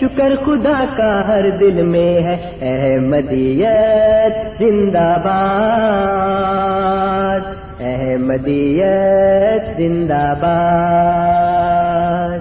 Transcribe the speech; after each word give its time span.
شکر 0.00 0.36
خدا 0.36 0.84
کا 0.96 1.28
ہر 1.28 1.50
دل 1.50 1.82
میں 1.82 2.02
ہے۔ 2.02 2.36
احمدیت 2.60 4.58
زندہ 4.58 4.98
باد۔ 4.98 7.40
احمدیت 7.80 9.76
زندہ 9.76 10.32
باد۔ 10.42 12.38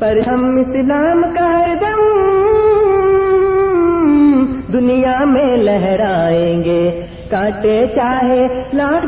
پر 0.00 0.18
ہم 0.28 0.56
اسلام 0.56 1.22
کا 1.22 1.58
ہر 1.58 1.74
دم 1.80 2.18
دنیا 4.72 5.24
میں 5.24 5.56
لہرائیں 5.56 6.64
گے۔ 6.64 6.90
کاٹے 7.30 7.86
چاہے 7.86 8.46
لاٹ 8.72 9.02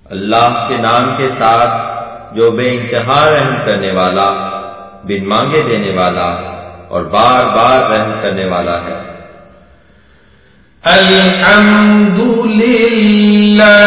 اللہ 0.05 0.67
کے 0.67 0.77
نام 0.77 1.15
کے 1.15 1.29
ساتھ 1.29 1.97
جو 2.35 2.51
بے 2.51 2.69
انتہا 2.69 3.31
رحم 3.31 3.65
کرنے 3.65 3.91
والا 3.91 4.31
بن 5.03 5.29
مانگے 5.29 5.61
دینے 5.63 5.93
والا 5.97 6.29
اور 6.87 7.03
بار 7.03 7.45
بار 7.45 7.91
رحم 7.91 8.21
کرنے 8.21 8.45
والا 8.45 8.73
ہے۔ 8.73 9.16
الحمد 10.87 12.19
لله 12.59 13.77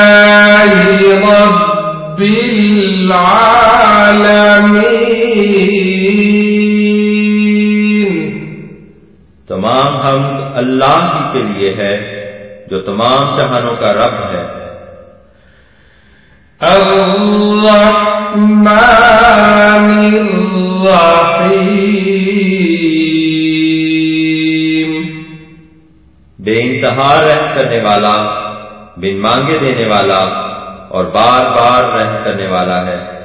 رب 1.27 2.21
العالمين 2.21 3.31
تمام 9.49 9.93
حمد 10.05 10.39
اللہ 10.63 11.01
ہی 11.15 11.23
کے 11.33 11.41
لیے 11.47 11.71
ہے 11.81 11.95
جو 12.71 12.77
تمام 12.91 13.23
جہانوں 13.37 13.77
کا 13.77 13.91
رب 14.03 14.17
ہے۔ 14.33 14.45
الرحمن 16.61 17.97
الرحيم 20.05 21.40
انتہا 26.83 27.21
رحم 27.21 27.55
کرنے 27.55 27.83
والا 27.83 28.41
بن 28.97 29.21
مانگے 29.21 29.59
دینے 29.59 29.87
والا 29.87 30.21
اور 30.89 31.05
بار 31.05 31.47
بار 31.47 31.85
رحم 31.85 32.25
کرنے 32.25 32.47
والا 32.47 32.87
ہے۔ 32.87 33.21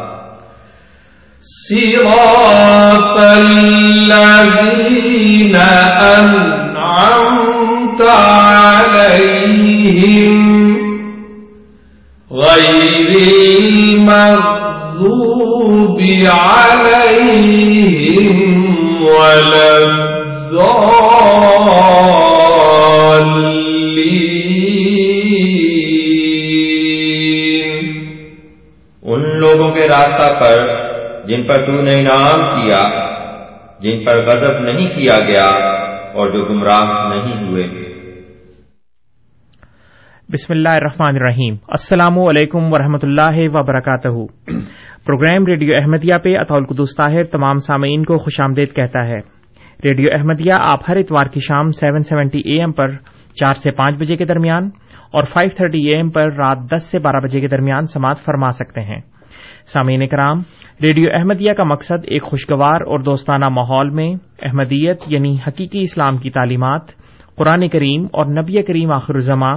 صراط 1.42 3.24
الذين 3.24 5.56
أنعمت 5.56 6.63
غير 12.54 13.10
المغضوب 14.14 15.98
عليهم 16.28 18.36
ولا 19.02 19.76
الضالين 19.76 21.44
ان 29.02 29.40
لوگوں 29.40 29.74
کے 29.74 29.88
راستہ 29.88 30.40
پر 30.40 30.56
جن 31.26 31.42
پر 31.42 31.66
تو 31.66 31.82
نے 31.82 31.94
انعام 31.94 32.40
کیا، 32.40 32.82
جن 33.80 34.04
پر 34.04 34.26
غضب 34.26 34.60
نہیں 34.60 34.96
کیا 34.96 35.20
گیا 35.20 35.48
اور 36.14 36.30
جو 36.30 36.44
گمراہ 36.44 37.08
نہیں 37.08 37.48
ہوئے۔ 37.48 37.83
بسم 40.28 40.52
اللہ 40.52 40.68
الرحمن 40.68 41.16
الرحیم۔ 41.16 41.54
السلام 41.68 42.18
علیکم 42.18 42.72
ورحمۃ 42.72 43.02
اللہ 43.02 43.36
وبرکاتہ 43.54 44.08
پروگرام 45.06 45.46
ریڈیو 45.46 45.76
احمدیہ 45.76 46.14
پہ 46.24 46.36
اطول 46.38 46.64
قدس 46.64 46.96
طاہر 46.96 47.24
تمام 47.24 47.56
سامعین 47.56 48.04
کو 48.04 48.16
خوش 48.16 48.40
آمدید 48.40 48.72
کہتا 48.74 49.06
ہے۔ 49.06 49.18
ریڈیو 49.84 50.08
احمدیہ 50.12 50.52
آپ 50.60 50.88
ہر 50.88 50.96
اتوار 50.96 51.26
کی 51.26 51.40
شام 51.40 51.68
سیون 51.80 52.02
سیونٹی 52.02 52.40
اے 52.44 52.58
ایم 52.60 52.72
پر 52.72 52.90
چار 53.40 53.54
سے 53.54 53.70
پانچ 53.70 53.98
بجے 53.98 54.16
کے 54.16 54.24
درمیان 54.24 54.70
اور 55.12 55.24
فائیو 55.24 55.50
تھرٹی 55.56 55.80
اے 55.88 55.96
ایم 55.96 56.10
پر 56.10 56.32
رات 56.32 56.58
دس 56.72 56.90
سے 56.90 56.98
بارہ 56.98 57.20
بجے 57.24 57.40
کے 57.40 57.48
درمیان 57.48 57.86
سماعت 57.86 58.24
فرما 58.24 58.50
سکتے 58.50 58.80
ہیں۔ 58.80 59.00
سامعین 59.72 60.06
کرام 60.06 60.42
ریڈیو 60.82 61.10
احمدیہ 61.12 61.52
کا 61.52 61.64
مقصد 61.64 62.08
ایک 62.08 62.22
خوشگوار 62.22 62.80
اور 62.80 62.98
دوستانہ 63.00 63.48
ماحول 63.50 63.90
میں 63.90 64.08
احمدیت 64.42 65.12
یعنی 65.12 65.34
حقیقی 65.46 65.80
اسلام 65.80 66.16
کی 66.16 66.30
تعلیمات، 66.30 66.82
قرآن 67.36 67.68
کریم 67.68 68.06
اور 68.12 68.26
نبی 68.32 68.62
کریم 68.62 68.92
آخر 68.92 69.14
الزماں 69.14 69.56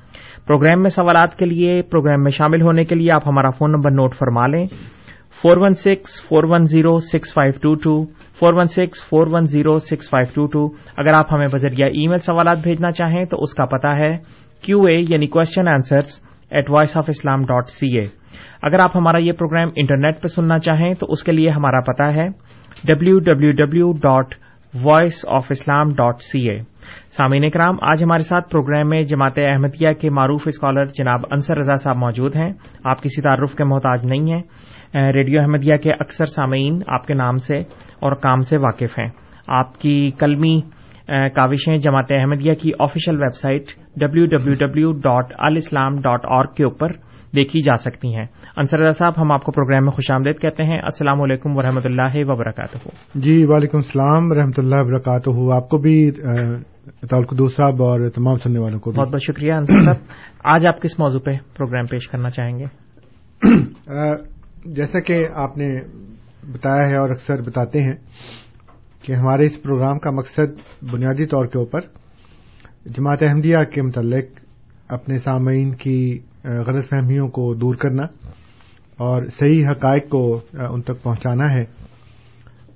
پروگرام 0.51 0.81
میں 0.81 0.89
سوالات 0.89 1.35
کے 1.35 1.45
لیے، 1.45 1.81
پروگرام 1.81 2.23
میں 2.23 2.31
شامل 2.31 2.61
ہونے 2.61 2.83
کے 2.83 2.95
لیے 2.95 3.11
آپ 3.11 3.27
ہمارا 3.27 3.49
فون 3.49 3.71
نمبر 3.71 3.91
نوٹ 3.91 4.15
فرما 4.15 4.47
لیں۔ 4.47 4.65
Four 5.41 5.57
one 5.57 5.73
six, 5.73 6.27
four 6.27 6.43
one 6.49 6.65
zero, 6.65 6.97
six 6.97 7.33
five 7.33 7.53
two 7.61 7.75
two, 7.75 8.05
four 8.39 8.53
one 8.53 8.65
six, 8.65 9.03
four 9.09 9.27
one 9.27 9.47
zero, 9.47 9.77
six 9.77 10.09
five 10.09 10.31
two 10.33 10.45
two. 10.45 10.75
اگر 10.97 11.13
آپ 11.13 11.33
ہمیں 11.33 11.47
بذریعہ 11.53 11.87
ای 11.87 12.07
میل 12.07 12.17
سوالات 12.17 12.57
بھیجنا 12.63 12.91
چاہیں 12.91 13.25
تو 13.25 13.37
اس 13.41 13.53
کا 13.53 13.65
پتا 13.65 13.97
ہے 13.97 14.11
کیو 14.61 14.81
اے 14.81 14.99
یعنی 15.09 15.27
question 15.27 15.67
answers 15.67 16.19
at 16.51 16.69
voice 16.69 16.97
of 16.97 17.05
Islam 17.07 17.41
dot 17.41 17.69
C 17.69 17.97
A 17.97 18.05
اگر 18.63 18.79
آپ 18.79 18.91
ہمارا 18.95 19.21
یہ 19.21 19.31
پروگرام 19.31 19.69
انٹرنیٹ 19.75 20.21
پہ 20.21 20.27
سننا 20.27 20.59
چاہیں 20.59 20.93
تو 20.93 21.05
اس 21.09 21.23
کے 21.23 21.31
لیے 21.31 21.49
ہمارا 21.49 21.79
پتا 21.79 22.13
ہے 22.13 22.27
W 22.83 23.19
W 23.19 23.51
W 23.51 23.91
dot 23.91 24.35
voice 24.83 25.25
of 25.27 25.47
Islam 25.49 25.89
dot 25.89 26.21
C 26.21 26.49
A 26.49 26.59
سامعین 27.17 27.49
کرام 27.49 27.75
آج 27.81 28.03
ہمارے 28.03 28.23
ساتھ 28.23 28.49
پروگرام 28.49 28.89
میں 28.89 29.03
جماعت 29.03 29.31
احمدیہ 29.37 29.93
کے 29.93 30.09
معروف 30.09 30.43
اسکالر 30.45 30.85
جناب 30.85 31.19
انصر 31.31 31.57
رضا 31.57 31.75
صاحب 31.75 31.97
موجود 31.97 32.35
ہیں۔ 32.35 32.51
آپ 32.83 33.01
کسی 33.01 33.21
تعارف 33.21 33.55
کے 33.55 33.63
محتاج 33.63 34.05
نہیں 34.05 34.33
ہیں۔ 34.33 35.11
ریڈیو 35.13 35.41
احمدیہ 35.41 35.77
کے 35.77 35.93
اکثر 35.93 36.25
سامعین 36.25 36.81
آپ 36.87 37.05
کے 37.07 37.13
نام 37.13 37.37
سے 37.37 37.59
اور 37.99 38.11
کام 38.11 38.39
سے 38.39 38.57
واقف 38.57 38.99
ہیں۔ 38.99 39.09
آپ 39.47 39.79
کی 39.79 40.09
کلمی 40.19 40.61
کاوشیں 41.07 41.77
جماعت 41.77 42.11
احمدیہ 42.11 42.53
کی 42.53 42.71
official 42.79 43.21
website 43.35 43.63
W 43.95 44.25
W 44.25 44.53
W 44.53 44.91
dot 44.91 45.33
al 45.39 45.57
Islam 45.57 46.01
dot 46.01 46.25
اور 46.25 46.45
کے 46.45 46.63
اوپر 46.63 46.87
دیکھی 47.35 47.59
جا 47.61 47.75
سکتی 47.75 48.15
ہیں۔ 48.15 48.25
انصر 48.57 48.79
رضا 48.79 48.97
صاحب 48.97 49.21
ہم 49.21 49.31
آپ 49.31 49.43
کو 49.43 49.51
پروگرام 49.51 49.83
میں 49.83 49.91
خوش 49.91 50.11
آمدید 50.11 50.39
کہتے 50.41 50.63
ہیں۔ 50.63 50.79
السلام 50.79 51.21
علیکم 51.21 51.57
ورحمۃ 51.57 51.85
اللہ 51.85 52.15
وبرکاتہ۔ 52.29 52.87
جی 53.15 53.45
وعلیکم 53.45 53.77
السلام 53.77 54.31
و 54.31 54.35
رحمۃ 54.35 54.57
اللہ 54.57 54.75
وبرکاتہ۔ 54.75 55.29
آپ 55.55 55.69
کو 55.69 55.77
بھی 55.77 56.11
قدوس 57.27 57.55
صاحب 57.55 57.83
اور 57.83 58.09
تمام 58.09 58.35
سننے 58.35 58.59
والوں 58.59 58.79
کو 58.79 58.91
بہت 58.91 59.09
بہت 59.09 59.23
شکریہ 59.23 59.53
انصر 59.53 59.77
صاحب۔ 59.79 59.95
آج 60.43 60.67
آپ 60.67 60.81
کس 60.81 60.99
موضوع 60.99 61.19
پہ 61.19 61.31
پروگرام 61.57 61.85
پیش 61.85 62.07
کرنا 62.07 62.29
چاہیں 62.29 62.59
گے؟ 62.59 62.65
جیسا 64.65 64.99
کہ 64.99 65.25
آپ 65.35 65.57
نے 65.57 65.69
بتایا 66.51 66.89
ہے 66.89 66.95
اور 66.95 67.09
اکثر 67.09 67.41
بتاتے 67.41 67.83
ہیں 67.83 67.95
کہ 69.01 69.13
ہمارے 69.13 69.45
اس 69.45 69.61
پروگرام 69.63 69.99
کا 69.99 70.11
مقصد 70.11 70.59
بنیادی 70.91 71.25
طور 71.25 71.45
کے 71.45 71.57
اوپر 71.57 71.79
جماعت 72.85 73.23
احمدیہ 73.23 73.57
کے 73.73 73.81
متعلق 73.81 74.25
اپنے 74.89 75.17
سامعین 75.17 75.75
کی 75.75 76.19
غلط 76.45 76.89
فہمیوں 76.89 77.27
کو 77.27 77.53
دور 77.53 77.75
کرنا 77.75 78.03
اور 78.97 79.23
صحیح 79.39 79.67
حقائق 79.67 80.09
کو 80.09 80.41
ان 80.53 80.81
تک 80.81 81.03
پہنچانا 81.03 81.51
ہے۔ 81.53 81.61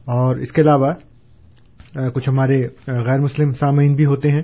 اور 0.05 0.35
اس 0.35 0.51
کے 0.51 0.61
علاوہ 0.61 0.93
کچھ 2.13 2.29
ہمارے 2.29 2.61
غیر 2.87 3.19
مسلم 3.19 3.51
سامعین 3.51 3.95
بھی 3.95 4.05
ہوتے 4.05 4.29
ہیں۔ 4.29 4.41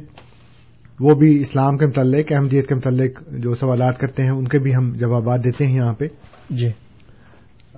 وہ 1.00 1.16
بھی 1.16 1.40
اسلام 1.40 1.78
کے 1.78 1.86
متعلق 1.86 2.32
احمدیت 2.32 2.68
کے 2.68 2.76
متعلق 2.76 3.24
جو 3.32 3.56
سوالات 3.56 3.98
کرتے 3.98 4.24
ہیں 4.24 4.30
ان 4.30 4.48
کے 4.48 4.60
بھی 4.60 4.76
ہم 4.76 4.94
جوابات 4.94 5.44
دیتے 5.44 5.66
ہیں 5.66 5.76
یہاں 5.76 5.94
پہ۔ 5.94 6.06
جی۔ 6.50 6.70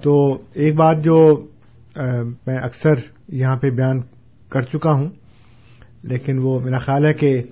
تو 0.04 0.34
ایک 0.34 0.76
بات 0.76 1.04
جو 1.04 1.46
میں 2.48 2.58
اکثر 2.58 2.94
یہاں 3.28 3.56
پہ 3.56 3.70
بیان 3.70 4.02
کر 4.50 4.62
چکا 4.62 4.92
ہوں 4.92 5.10
لیکن 6.04 6.40
وہ 6.40 6.60
میرا 6.60 6.78
خیال 6.78 7.06
ہے 7.06 7.14
کہ 7.14 7.44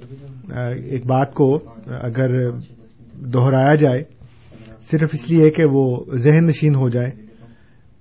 ایک 0.76 1.06
بات 1.06 1.34
کو 1.34 1.56
اگر 1.88 2.50
دہرایا 3.22 3.76
جائے 3.76 4.04
صرف 4.92 5.10
اس 5.14 5.32
لیے 5.32 5.52
کہ 5.52 5.66
وہ 5.66 6.06
ذہن 6.16 6.46
نشین 6.46 6.76
ہو 6.76 6.90
جائے 6.90 7.10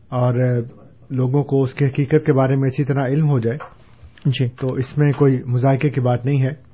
اور 0.09 0.63
لوگوں 1.11 1.45
کو 1.45 1.63
اس 1.63 1.75
کی 1.75 1.85
حقیقت 1.85 2.27
کے 2.27 2.33
بارے 2.33 2.57
میں 2.57 2.69
اچھی 2.69 2.85
طرح 2.85 3.07
علم 3.07 3.29
ہو 3.29 3.39
جائے۔ 3.39 3.57
جی۔ 4.27 4.49
تو 4.49 4.75
اس 4.75 4.99
میں 4.99 5.11
کوئی 5.11 5.43
مذائقے 5.43 5.91
کی 5.91 6.01
بات 6.01 6.27
نہیں 6.27 6.43
ہے۔ 6.43 6.71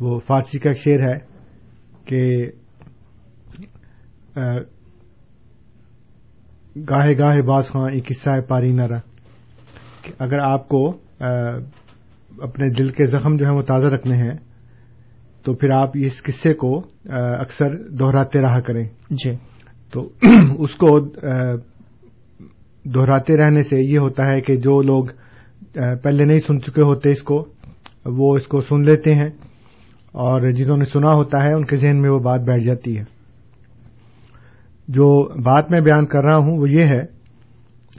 وہ 0.00 0.20
فارسی 0.26 0.58
کا 0.58 0.70
ایک 0.70 0.78
شعر 0.78 1.08
ہے 1.08 1.18
کہ 2.04 2.50
گاہے 6.76 7.18
گاہے 7.18 7.42
باز 7.42 7.66
خاں 7.66 7.90
ایک 7.90 8.08
قصہ 8.08 8.30
ہے 8.30 8.40
پاری 8.40 8.72
نہ 8.72 8.82
رہا 8.82 9.00
اگر 10.18 10.38
آپ 10.38 10.68
کو 10.68 10.88
اپنے 12.38 12.70
دل 12.70 12.88
کے 12.88 13.06
زخم 13.06 13.36
جو 13.36 13.46
ہیں 13.46 13.56
وہ 13.56 13.62
تازہ 13.62 13.86
رکھنے 13.86 14.16
ہیں 14.16 14.36
تو 15.44 15.54
پھر 15.54 15.70
آپ 15.70 15.90
اس 15.94 16.22
قصے 16.22 16.54
کو 16.54 16.78
اکثر 17.40 17.76
دہراتے 17.88 18.40
رہا 18.40 18.60
کریں۔ 18.60 18.84
جی۔ 19.10 19.30
تو 19.92 20.08
اس 20.58 20.74
کو 20.74 21.00
دہراتے 22.84 23.36
رہنے 23.36 23.60
سے 23.60 23.80
یہ 23.80 23.98
ہوتا 23.98 24.26
ہے 24.26 24.40
کہ 24.40 24.56
جو 24.56 24.82
لوگ 24.82 25.04
پہلے 25.72 26.24
نہیں 26.24 26.38
سن 26.38 26.60
چکے 26.60 26.82
ہوتے 26.82 27.10
اس 27.10 27.22
کو 27.22 27.44
وہ 28.06 28.34
اس 28.34 28.46
کو 28.46 28.60
سن 28.60 28.80
لیتے 28.80 29.10
ہیں 29.10 29.28
اور 30.12 30.50
جنہوں 30.50 30.76
نے 30.76 30.84
سنا 30.84 31.10
ہوتا 31.10 31.42
ہے 31.42 31.52
ان 31.52 31.64
کے 31.64 31.76
ذہن 31.76 32.00
میں 32.00 32.10
وہ 32.10 32.18
بات 32.18 32.40
بیٹھ 32.40 32.64
جاتی 32.64 32.98
ہے۔ 32.98 33.02
جو 34.88 35.28
بات 35.42 35.70
میں 35.70 35.80
بیان 35.80 36.06
کر 36.06 36.24
رہا 36.24 36.36
ہوں 36.36 36.58
وہ 36.58 36.70
یہ 36.70 36.84
ہے 36.84 37.18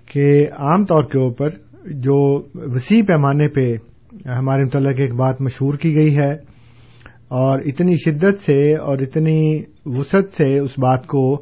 کہ 0.05 0.47
عام 0.57 0.85
طور 0.85 1.03
کے 1.03 1.19
اوپر 1.19 1.49
جو 1.85 2.43
وسیع 2.55 3.01
پیمانے 3.07 3.47
پہ 3.47 3.75
ہمارے 4.29 4.63
متعلق 4.63 4.99
ایک 4.99 5.13
بات 5.13 5.41
مشہور 5.41 5.73
کی 5.73 5.95
گئی 5.95 6.17
ہے 6.17 6.48
اور 7.31 7.59
اتنی 7.59 7.95
شدت 7.95 8.39
سے 8.39 8.75
اور 8.75 8.97
اتنی 8.97 9.63
وسعت 9.85 10.29
سے 10.29 10.59
اس 10.59 10.79
بات 10.79 11.07
کو 11.07 11.35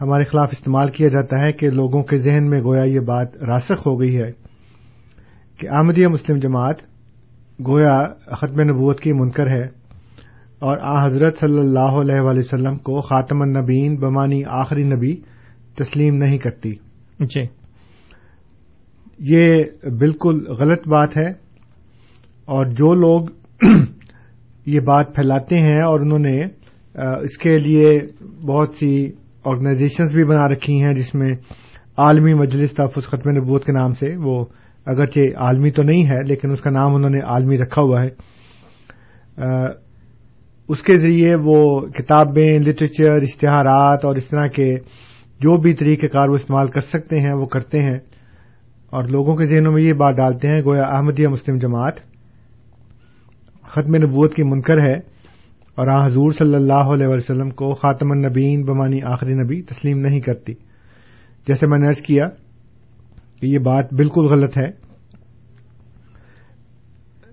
ہمارے 0.00 0.24
خلاف 0.24 0.48
استعمال 0.52 0.86
کیا 0.86 1.08
جاتا 1.08 1.40
ہے 1.40 1.52
کہ 1.52 1.70
لوگوں 1.70 2.02
کے 2.02 2.16
ذہن 2.16 2.48
میں 2.50 2.60
گویا 2.60 2.84
یہ 2.84 3.00
بات 3.00 3.36
راسخ 3.36 3.86
ہو 3.86 4.00
گئی 4.00 4.16
ہے 4.16 4.30
کہ 5.58 5.68
احمدیہ 5.68 6.08
مسلم 6.08 6.38
جماعت 6.38 6.82
گویا 7.66 7.96
ختم 8.36 8.60
نبوت 8.60 9.00
کی 9.00 9.12
منکر 9.12 9.46
ہے 9.46 9.64
اور 10.58 10.78
آ 10.78 11.06
حضرت 11.06 11.38
صلی 11.38 11.58
اللہ 11.58 11.98
علیہ 12.00 12.20
وآلہ 12.20 12.38
وسلم 12.38 12.76
کو 12.76 13.00
خاتم 13.00 13.42
النبین 13.42 13.96
بمانی 13.96 14.44
آخری 14.44 14.84
نبی 14.84 15.14
تسلیم 15.78 16.16
نہیں 16.16 16.38
کرتی۔ 16.38 16.70
جی۔ 17.20 17.42
یہ 19.18 19.64
بالکل 19.98 20.46
غلط 20.52 20.88
بات 20.88 21.16
ہے 21.16 21.28
اور 22.48 22.66
جو 22.66 22.94
لوگ 22.94 23.26
یہ 24.66 24.80
بات 24.80 25.14
پھیلاتے 25.14 25.56
ہیں 25.56 25.80
اور 25.82 26.00
انہوں 26.00 26.18
نے 26.18 26.36
اس 27.22 27.38
کے 27.38 27.58
لیے 27.58 27.88
بہت 28.46 28.74
سی 28.74 29.06
آرگنائزیشنز 29.44 30.14
بھی 30.14 30.24
بنا 30.24 30.46
رکھی 30.48 30.80
ہیں 30.82 30.94
جس 30.94 31.14
میں 31.14 31.32
عالمی 31.96 32.34
مجلس 32.34 32.72
تحفظ 32.72 33.06
ختم 33.06 33.30
نبوت 33.30 33.64
کے 33.64 33.72
نام 33.72 33.92
سے 33.92 34.14
وہ 34.16 34.44
اگرچہ 34.86 35.36
عالمی 35.36 35.70
تو 35.70 35.82
نہیں 35.82 36.04
ہے 36.04 36.22
لیکن 36.22 36.52
اس 36.52 36.60
کا 36.60 36.70
نام 36.70 36.94
انہوں 36.94 37.10
نے 37.10 37.20
عالمی 37.20 37.56
رکھا 37.58 37.82
ہوا 37.82 38.02
ہے۔ 38.02 38.08
اس 40.68 40.82
کے 40.82 40.96
ذریعے 40.96 41.34
وہ 41.44 41.80
کتابیں 41.88 42.58
لٹریچر 42.58 43.22
اشتہارات 43.22 44.04
اور 44.04 44.16
اس 44.16 44.28
طرح 44.28 44.46
کے 44.46 44.74
جو 45.40 45.56
بھی 45.56 45.74
طریقہ 45.74 46.06
کار 46.06 46.28
وہ 46.28 46.34
استعمال 46.34 46.68
کر 46.68 46.80
سکتے 46.80 47.20
ہیں، 47.20 47.32
وہ 47.32 47.46
کرتے 47.46 47.82
ہیں 47.82 47.98
اور 48.92 49.04
لوگوں 49.04 49.36
کے 49.36 49.46
ذہنوں 49.46 49.72
میں 49.72 49.82
یہ 49.82 49.92
بات 49.92 50.16
ڈالتے 50.16 50.52
ہیں، 50.52 50.62
گویا 50.62 50.84
احمدیہ 50.88 51.28
مسلم 51.28 51.56
جماعت 51.56 52.00
ختم 53.68 53.96
نبوت 53.96 54.34
کی 54.34 54.42
منکر 54.42 54.78
ہے 54.88 54.94
اور 55.74 55.86
آ 55.86 56.06
حضور 56.06 56.30
صلی 56.30 56.54
اللہ 56.54 56.72
علیہ 56.72 57.06
وسلم 57.06 57.50
کو 57.50 57.72
خاتم 57.72 58.10
النبین 58.10 58.62
بمانی 58.62 59.02
آخری 59.02 59.34
نبی 59.34 59.62
تسلیم 59.62 59.98
نہیں 59.98 60.20
کرتی۔ 60.20 60.52
جیسے 61.48 61.66
میں 61.66 61.78
نے 61.78 61.86
ارض 61.86 61.96
کیا 61.96 62.28
کہ 63.40 63.46
یہ 63.46 63.58
بات 63.58 63.94
بالکل 63.94 64.24
غلط 64.24 64.58
ہے۔ 64.58 64.86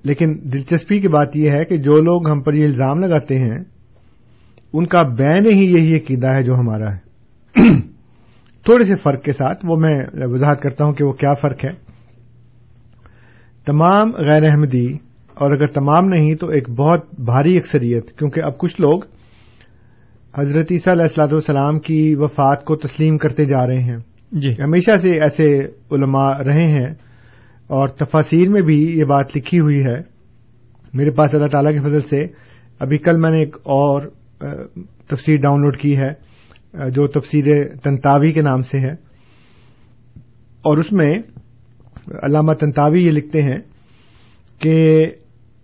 لیکن 0.04 0.40
دلچسپی 0.44 1.00
کی 1.00 1.08
بات 1.08 1.36
یہ 1.36 1.52
ہے 1.52 1.66
کہ 1.66 1.78
جو 1.78 1.96
لوگ 1.96 2.30
ہم 2.30 2.42
پر 2.42 2.54
یہ 2.54 2.66
الزام 2.66 3.00
لگاتے 3.00 3.36
ہیں، 3.40 3.64
ان 4.74 4.86
کا 4.86 5.02
بین 5.02 5.46
ہی 5.46 5.74
یہی 5.74 5.96
عقیدہ 5.96 6.28
ہے 6.28 6.44
جو 6.44 6.56
ہمارا 6.56 6.96
ہے۔ 6.96 6.98
تھوڑے 8.66 8.84
سے 8.84 8.96
فرق 8.96 9.24
کے 9.24 9.32
ساتھ 9.32 9.66
وہ 9.68 9.76
میں 9.80 10.00
وضاحت 10.14 10.62
کرتا 10.62 10.86
ہوں 10.86 10.94
کہ 10.94 11.04
وہ 11.04 11.14
کیا 11.14 11.34
فرق 11.34 11.66
ہے۔ 11.66 11.94
تمام 13.66 14.12
غیر 14.12 14.52
احمدی 14.52 14.94
اور 15.36 15.52
اگر 15.52 15.66
تمام 15.66 16.06
نہیں 16.06 16.36
تو 16.36 16.48
ایک 16.48 16.70
بہت 16.70 17.20
بھاری 17.20 17.58
اکثریت 17.58 18.12
کیونکہ 18.18 18.40
اب 18.40 18.58
کچھ 18.58 18.82
لوگ 18.82 19.00
حضرت 20.38 20.68
عیسیٰ 20.72 20.94
علیہ 20.94 21.04
السلاۃ 21.04 21.28
والسلام 21.32 21.80
کی 21.80 22.16
وفات 22.18 22.66
کو 22.66 22.76
تسلیم 22.76 23.18
کرتے 23.18 23.46
جا 23.46 23.68
رہے 23.68 23.82
ہیں۔ 23.82 23.98
جی۔ 24.32 24.52
ہمیشہ 24.52 24.96
سے 24.98 25.10
ایسے 25.10 25.60
علماء 25.92 26.34
رہے 26.34 26.68
ہیں 26.68 26.90
اور 27.68 27.88
تفاصیر 27.88 28.50
میں 28.50 28.62
بھی 28.62 29.00
یہ 29.00 29.04
بات 29.04 29.38
لکھی 29.38 29.60
ہوئی 29.60 29.80
ہے۔ 29.80 29.98
میرے 30.94 31.12
پاس 31.12 31.36
اللہ 31.36 31.48
تعالی 31.48 31.74
کے 31.74 31.90
فضل 31.90 32.00
سے 32.00 32.26
ابھی 32.80 32.98
کل 32.98 33.20
میں 33.20 33.32
نے 33.32 33.40
ایک 33.40 33.56
اور 33.56 34.02
تفسیر 35.08 35.38
ڈاؤن 35.38 35.62
لوڈ 35.62 35.78
کی 35.78 35.98
ہے 35.98 36.10
جو 36.90 37.08
تفسیر 37.08 37.44
تنتاوی 37.84 38.32
کے 38.32 38.42
نام 38.42 38.62
سے 38.62 38.80
ہے۔ 38.80 38.92
اور 40.62 40.78
اس 40.78 40.94
میں 40.94 41.20
علامہ 42.08 42.54
تنتاوی 42.54 43.06
یہ 43.06 43.12
لکھتے 43.12 43.42
ہیں 43.42 43.58
کہ 44.60 45.06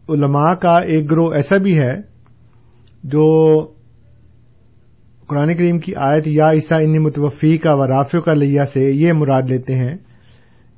علماء 0.10 0.56
کا 0.56 0.78
ایک 0.78 1.12
گروہ 1.12 1.34
ایسا 1.34 1.58
بھی 1.58 1.80
ہے 1.80 1.94
جو 3.04 3.26
قرآن 5.28 5.54
کریم 5.54 5.80
کی 5.80 5.96
آیت 5.96 6.28
یا 6.28 6.46
عیسیٰ 6.54 6.80
ان 6.84 7.04
متوفی 7.04 7.58
کا 7.58 7.74
و 7.74 7.88
رافیو 7.88 8.22
کا 8.22 8.34
لیا 8.34 8.66
سے 8.66 8.92
یہ 8.92 9.14
مراد 9.14 9.42
لیتے 9.50 9.76
ہیں 9.76 9.96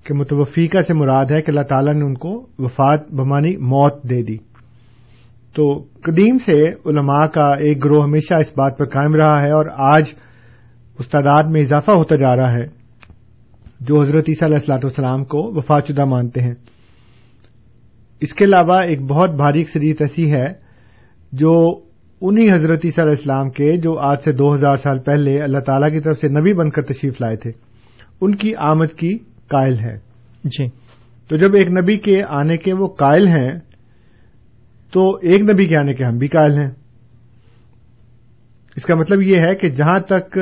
کہ 0.03 0.13
متوفی 0.13 0.67
کا 0.67 0.81
سے 0.81 0.93
مراد 0.93 1.25
ہے 1.25 1.41
کہ 1.41 1.51
اللہ 1.51 1.61
تعالیٰ 1.61 1.93
نے 1.93 2.05
ان 2.05 2.13
کو 2.13 2.47
وفات 2.59 3.11
بمانی 3.11 3.57
موت 3.57 4.03
دے 4.03 4.23
دی۔ 4.23 4.37
تو 5.55 5.83
قدیم 6.01 6.37
سے 6.37 6.69
علماء 6.69 7.25
کا 7.25 7.45
ایک 7.45 7.85
گروہ 7.85 8.03
ہمیشہ 8.03 8.39
اس 8.39 8.51
بات 8.57 8.77
پر 8.77 8.85
قائم 8.85 9.15
رہا 9.15 9.41
ہے 9.41 9.51
اور 9.51 9.65
آج 9.95 10.03
اس 10.99 11.07
تعداد 11.07 11.43
میں 11.49 11.61
اضافہ 11.61 11.91
ہوتا 11.91 12.15
جا 12.15 12.35
رہا 12.35 12.53
ہے 12.53 12.65
جو 13.79 14.01
حضرت 14.01 14.25
عیسیٰ 14.27 14.47
علیہ 14.47 14.57
السلاۃ 14.59 14.79
والسلام 14.83 15.23
کو 15.23 15.37
وفات 15.37 15.87
شدہ 15.87 16.05
مانتے 16.05 16.41
ہیں۔ 16.41 16.53
اس 18.21 18.33
کے 18.33 18.45
علاوہ 18.45 18.81
ایک 18.81 19.01
بہت 19.01 19.29
بھاری 19.29 19.59
اکثریت 19.59 20.01
ایسی 20.01 20.33
ہے 20.33 20.45
جو 21.31 21.79
انہی 22.21 22.51
حضرت 22.51 22.79
عیسیٰ 22.83 23.03
علیہ 23.03 23.15
السلام 23.17 23.49
کے 23.49 23.77
جو 23.77 23.99
آج 23.99 24.17
سے 24.23 24.31
دو 24.31 24.55
ہزار 24.55 24.75
سال 24.75 24.99
پہلے 24.99 25.43
اللہ 25.43 25.59
تعالی 25.59 25.91
کی 25.91 25.99
طرف 25.99 26.17
سے 26.17 26.27
نبی 26.27 26.53
بن 26.53 26.69
کر 26.69 26.81
تشریف 26.81 27.21
لائے 27.21 27.35
تھے 27.35 27.51
ان 28.21 28.35
کی 28.35 28.55
آمد 28.55 28.93
کی 28.93 29.17
قائل 29.47 29.73
ہے۔ 29.73 29.95
جی۔ 30.43 30.67
تو 31.29 31.37
جب 31.37 31.55
ایک 31.55 31.67
نبی 31.71 31.97
کے 31.97 32.21
آنے 32.29 32.57
کے 32.57 32.73
وہ 32.73 32.87
قائل 32.87 33.27
ہیں 33.27 33.51
تو 34.93 35.15
ایک 35.15 35.41
نبی 35.41 35.65
کے 35.65 35.79
آنے 35.79 35.93
کے 35.93 36.03
ہم 36.03 36.17
بھی 36.17 36.27
قائل 36.27 36.51
ہیں۔ 36.51 36.71
اس 38.75 38.83
کا 38.83 38.95
مطلب 38.95 39.21
یہ 39.21 39.37
ہے 39.37 39.55
کہ 39.55 39.69
جہاں 39.69 39.99
تک 39.99 40.39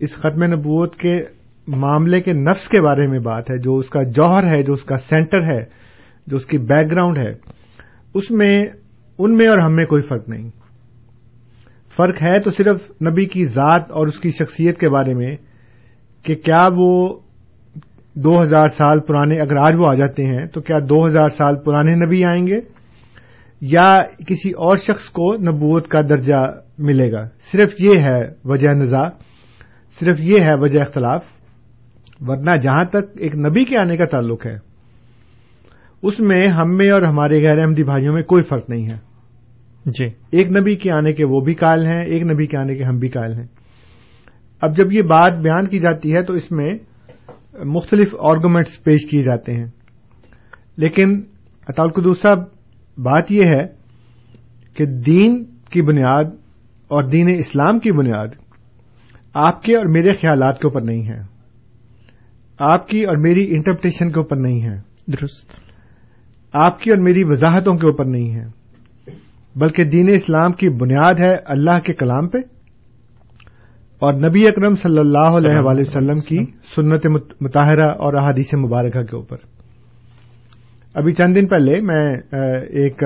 اس 0.00 0.12
ختم 0.12 0.42
نبوت 0.42 0.96
کے 0.96 1.20
معاملے 1.68 2.20
کے 2.20 2.32
نفس 2.32 2.68
کے 2.68 2.80
بارے 2.80 3.06
میں 3.06 3.18
بات 3.18 3.50
ہے 3.50 3.58
جو 3.58 3.76
اس 3.76 3.88
کا 3.88 4.02
جوہر 4.02 4.44
ہے 4.44 4.62
جو 4.62 4.72
اس 4.72 4.82
کا 4.82 4.98
سینٹر 4.98 5.42
ہے 5.42 5.82
جو 6.26 6.36
اس 6.36 6.46
کی 6.46 6.58
بیک 6.58 6.90
گراؤنڈ 6.90 7.18
ہے، 7.18 7.32
اس 8.14 8.30
میں، 8.30 8.66
ان 9.18 9.36
میں 9.36 9.46
اور 9.46 9.58
ہم 9.58 9.74
میں 9.74 9.84
کوئی 9.84 10.02
فرق 10.02 10.28
نہیں۔ 10.28 10.50
فرق 11.96 12.22
ہے 12.22 12.40
تو 12.40 12.50
صرف 12.50 12.90
نبی 12.90 13.26
کی 13.26 13.44
ذات 13.44 13.92
اور 13.92 14.06
اس 14.06 14.18
کی 14.18 14.30
شخصیت 14.30 14.78
کے 14.78 14.88
بارے 14.88 15.14
میں 15.14 15.36
کہ 16.22 16.34
کیا 16.34 16.68
وہ 16.76 17.20
دو 18.14 18.42
ہزار 18.42 18.68
سال 18.68 18.98
پرانے، 18.98 19.40
اگر 19.40 19.56
آج 19.56 19.74
وہ 19.78 19.86
آ 19.86 19.92
جاتے 19.92 20.26
ہیں، 20.26 20.46
تو 20.46 20.60
کیا 20.60 20.76
دو 20.88 21.06
ہزار 21.06 21.28
سال 21.28 21.56
پرانے 21.56 22.06
نبی 22.06 22.24
آئیں 22.24 22.46
گے؟ 22.46 22.56
یا 23.60 23.98
کسی 24.28 24.50
اور 24.50 24.76
شخص 24.76 25.10
کو 25.10 25.34
نبوت 25.34 25.88
کا 25.88 26.00
درجہ 26.00 26.36
ملے 26.78 27.12
گا؟ 27.12 27.28
صرف 27.52 27.70
یہ 27.78 27.98
ہے 27.98 28.20
وجہ 28.44 28.68
نزا 28.68 29.08
صرف 30.00 30.20
یہ 30.20 30.36
ہے 30.42 30.54
وجہ 30.54 30.80
اختلاف۔ 30.80 31.24
ورنہ 32.20 32.56
جہاں 32.56 32.84
تک 32.84 33.18
ایک 33.18 33.36
نبی 33.36 33.64
کے 33.64 33.80
آنے 33.80 33.96
کا 33.96 34.04
تعلق 34.04 34.46
ہے 34.46 34.71
اس 36.02 36.20
میں 36.20 36.48
ہم 36.48 36.76
میں 36.76 36.90
اور 36.90 37.02
ہمارے 37.02 37.48
غیر 37.48 37.58
احمدی 37.58 37.84
بھائیوں 37.84 38.14
میں 38.14 38.22
کوئی 38.22 38.42
فرق 38.42 38.70
نہیں 38.70 38.88
ہے۔ 38.88 39.12
جی۔ 39.86 40.06
ایک 40.30 40.52
نبی 40.52 40.76
کے 40.76 40.92
آنے 40.92 41.12
کے 41.12 41.24
وہ 41.24 41.40
بھی 41.40 41.54
قائل 41.54 41.86
ہیں 41.86 42.04
ایک 42.04 42.22
نبی 42.22 42.46
کے 42.46 42.56
آنے 42.56 42.74
کے 42.74 42.84
ہم 42.84 42.98
بھی 42.98 43.08
قائل 43.08 43.32
ہیں۔ 43.32 43.46
اب 44.60 44.76
جب 44.76 44.92
یہ 44.92 45.02
بات 45.02 45.38
بیان 45.38 45.66
کی 45.66 45.78
جاتی 45.78 46.14
ہے 46.14 46.22
تو 46.22 46.32
اس 46.32 46.52
میں 46.52 46.78
مختلف 47.64 48.14
آرگومنٹس 48.20 48.84
پیش 48.84 49.10
کیے 49.10 49.22
جاتے 49.22 49.54
ہیں۔ 49.54 49.66
لیکن 50.76 51.22
اطال 51.68 51.88
قدوس 51.88 52.20
صاحب 52.20 52.38
بات 52.98 53.32
یہ 53.32 53.44
ہے 53.44 53.66
کہ 54.74 54.86
دین 54.86 55.44
کی 55.44 55.82
بنیاد 55.82 56.24
اور 56.88 57.08
دین 57.08 57.34
اسلام 57.38 57.78
کی 57.78 57.92
بنیاد 57.92 58.28
آپ 59.34 59.62
کے 59.62 59.76
اور 59.76 59.86
میرے 59.86 60.12
خیالات 60.12 60.58
کے 60.58 60.66
اوپر 60.66 60.80
نہیں 60.80 61.08
ہے۔ 61.08 61.20
آپ 62.58 62.88
کی 62.88 63.02
اور 63.02 63.16
میری 63.16 63.50
انٹرپریٹیشن 63.50 64.08
کے 64.08 64.18
اوپر 64.18 64.36
نہیں 64.36 64.62
ہے۔ 64.62 64.76
درست۔ 65.06 65.71
آپ 66.52 66.80
کی 66.80 66.90
اور 66.90 66.98
میری 66.98 67.24
وضاحتوں 67.24 67.74
کے 67.74 67.86
اوپر 67.86 68.04
نہیں 68.04 68.34
ہے 68.34 68.44
بلکہ 69.56 69.84
دین 69.84 70.10
اسلام 70.12 70.52
کی 70.52 70.68
بنیاد 70.68 71.14
ہے 71.14 71.34
اللہ 71.46 71.78
کے 71.78 71.92
کلام 71.94 72.28
پہ۔ 72.28 72.38
اور 73.98 74.14
نبی 74.14 74.48
اکرم 74.48 74.74
صلی 74.74 74.98
اللہ 74.98 75.36
علیہ 75.36 75.58
وآلہ 75.58 75.80
وسلم 75.80 76.14
کی 76.14 76.44
سنت 76.76 77.06
مطالعہ 77.40 77.90
اور 77.90 78.14
احادیث 78.14 78.54
مبارکہ 78.54 79.02
کے 79.02 79.16
اوپر۔ 79.16 79.36
ابھی 80.94 81.12
چند 81.12 81.36
دن 81.36 81.46
پہلے 81.46 81.80
میں 81.80 82.14
ایک 82.62 82.98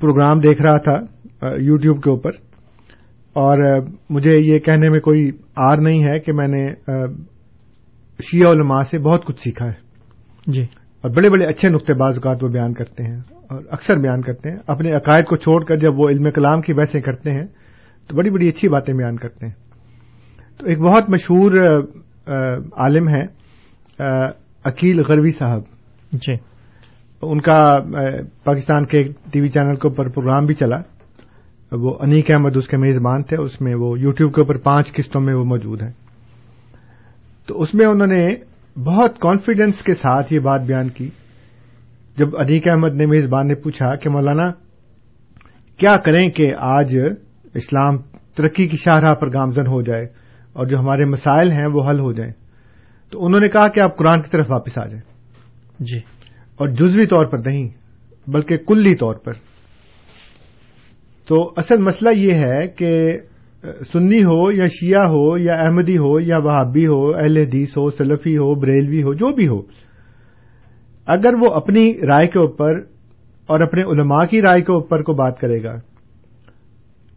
پروگرام 0.00 0.38
دیکھ 0.38 0.62
رہا 0.62 0.76
تھا 0.76 0.96
یو 1.58 1.76
ٹیوب 1.76 2.02
کے 2.02 2.10
اوپر۔ 2.10 2.30
اور 3.32 3.80
مجھے 4.10 4.36
یہ 4.36 4.58
کہنے 4.58 4.90
میں 4.90 5.00
کوئی 5.00 5.30
آر 5.56 5.76
نہیں 5.76 6.04
ہے 6.04 6.18
کہ 6.18 6.32
میں 6.32 6.48
نے 6.48 6.74
شیعہ 8.22 8.50
علماء 8.50 8.80
سے 8.90 8.98
بہت 8.98 9.24
کچھ 9.24 9.40
سیکھا 9.40 9.66
ہے۔ 9.66 9.90
جی۔ 10.46 10.62
اور 11.02 11.10
بڑے 11.10 11.30
بڑے 11.30 11.46
اچھے 11.46 11.68
نقطے 11.68 11.94
بعض 11.94 12.14
اوقات 12.16 12.44
وہ 12.44 12.48
بیان 12.48 12.72
کرتے 12.72 13.04
ہیں 13.04 13.20
اور 13.48 13.58
اکثر 13.70 13.96
بیان 13.96 14.20
کرتے 14.20 14.50
ہیں۔ 14.50 14.56
اپنے 14.66 14.92
عقائد 14.92 15.24
کو 15.24 15.36
چھوڑ 15.36 15.64
کر 15.64 15.76
جب 15.76 16.00
وہ 16.00 16.08
علم 16.08 16.30
کلام 16.30 16.60
کی 16.60 16.74
بحثیں 16.74 17.00
کرتے 17.00 17.30
ہیں 17.30 17.46
تو 18.08 18.16
بڑی 18.16 18.30
بڑی 18.30 18.48
اچھی 18.48 18.68
باتیں 18.68 18.94
بیان 18.94 19.16
کرتے 19.16 19.46
ہیں۔ 19.46 19.54
تو 20.58 20.66
ایک 20.66 20.78
بہت 20.78 21.10
مشہور 21.10 21.52
عالم 22.72 23.08
ہے 23.08 23.22
عقیل 24.64 25.00
غروی 25.00 25.30
صاحب۔ 25.30 25.60
جی۔ 26.12 26.34
ان 27.22 27.40
کا 27.40 27.68
پاکستان 28.44 28.84
کے 28.84 29.04
ٹی 29.32 29.40
وی 29.40 29.48
چینل 29.48 29.74
کے 29.74 29.88
اوپر 29.88 30.08
پروگرام 30.08 30.46
بھی 30.46 30.54
چلا۔ 30.54 30.76
وہ 31.72 31.96
انیک 32.00 32.30
احمد 32.30 32.56
اس 32.56 32.68
کے 32.68 32.76
میزبان 32.76 33.22
تھے 33.22 33.36
اس 33.36 33.60
میں 33.60 33.74
وہ 33.74 34.00
یو 34.00 34.10
ٹیوب 34.10 34.34
کے 34.34 34.40
اوپر 34.40 34.56
پانچ 34.56 34.92
قسطوں 34.92 35.20
میں 35.20 35.34
وہ 35.34 35.44
موجود 35.44 35.82
ہیں۔ 35.82 35.92
تو 37.46 37.60
اس 37.60 37.74
میں 37.74 37.86
انہوں 37.86 38.06
نے 38.06 38.49
بہت 38.76 39.18
کانفیڈینس 39.20 39.82
کے 39.82 39.94
ساتھ 39.94 40.32
یہ 40.32 40.38
بات 40.38 40.60
بیان 40.60 40.88
کی۔ 40.88 41.10
جب 42.16 42.26
انیک 42.36 42.68
احمد 42.68 42.94
نے 42.94 43.06
میزبان 43.06 43.48
نے 43.48 43.54
پوچھا 43.54 43.96
کہ 43.96 44.10
مولانا 44.10 44.46
کیا 45.76 45.96
کریں 45.96 46.30
کہ 46.30 46.54
آج 46.58 46.98
اسلام 47.54 47.96
ترقی 48.36 48.68
کی 48.68 48.76
شاہراہ 48.76 49.12
پر 49.12 49.32
گامزن 49.32 49.66
ہو 49.66 49.82
جائے 49.82 50.04
اور 50.52 50.66
جو 50.66 50.78
ہمارے 50.78 51.04
مسائل 51.04 51.52
ہیں 51.52 51.66
وہ 51.72 51.90
حل 51.90 52.00
ہو 52.00 52.12
جائیں؟ 52.12 52.32
تو 53.10 53.26
انہوں 53.26 53.40
نے 53.40 53.48
کہا 53.48 53.68
کہ 53.68 53.80
آپ 53.80 53.96
قرآن 53.96 54.20
کی 54.20 54.30
طرف 54.30 54.46
واپس 54.50 54.78
آ 54.78 54.86
جائیں۔ 54.86 55.12
جی۔ 55.80 55.98
اور 56.56 56.68
جزوی 56.68 57.06
طور 57.06 57.26
پر 57.26 57.38
نہیں 57.46 57.68
بلکہ 58.26 58.56
کلی 58.56 58.94
طور 58.94 59.14
پر۔ 59.14 59.32
تو 61.28 61.52
اصل 61.56 61.76
مسئلہ 61.76 62.10
یہ 62.16 62.34
ہے 62.34 62.68
کہ 62.68 63.18
سنی 63.64 64.22
ہو 64.24 64.52
یا 64.52 64.66
شیعہ 64.66 65.06
ہو 65.08 65.38
یا 65.38 65.52
احمدی 65.54 65.96
ہو 65.98 66.20
یا 66.20 66.36
وہابی 66.38 66.86
ہو، 66.86 67.16
اہل 67.16 67.36
حدیث 67.36 67.76
ہو، 67.76 67.90
سلفی 67.90 68.36
ہو، 68.36 68.54
بریلوی 68.54 69.02
ہو، 69.02 69.14
جو 69.14 69.34
بھی 69.34 69.48
ہو۔ 69.48 69.60
اگر 71.06 71.34
وہ 71.40 71.54
اپنی 71.54 71.92
رائے 72.08 72.28
کے 72.28 72.38
اوپر 72.38 72.78
اور 73.48 73.60
اپنے 73.60 73.82
علماء 73.82 74.24
کی 74.30 74.42
رائے 74.42 74.60
کے 74.60 74.72
اوپر 74.72 75.02
کو 75.02 75.12
بات 75.12 75.38
کرے 75.38 75.62
گا، 75.62 75.76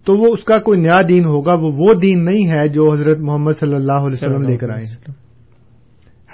تو 0.05 0.13
وہ 0.13 0.33
اس 0.33 0.43
کا 0.43 0.57
کوئی 0.57 0.79
نیا 0.79 1.01
دین 1.07 1.25
ہوگا، 1.25 1.53
وہ 1.53 1.71
وہ 1.77 1.93
دین 1.93 2.25
نہیں 2.25 2.47
ہے 2.47 2.67
جو 2.67 2.91
حضرت 2.93 3.19
محمد 3.19 3.51
صلی 3.59 3.75
اللہ 3.75 3.99
علیہ 3.99 4.17
وسلم 4.21 4.41
لے 4.41 4.57
کر 4.57 4.69
آئے 4.69 5.11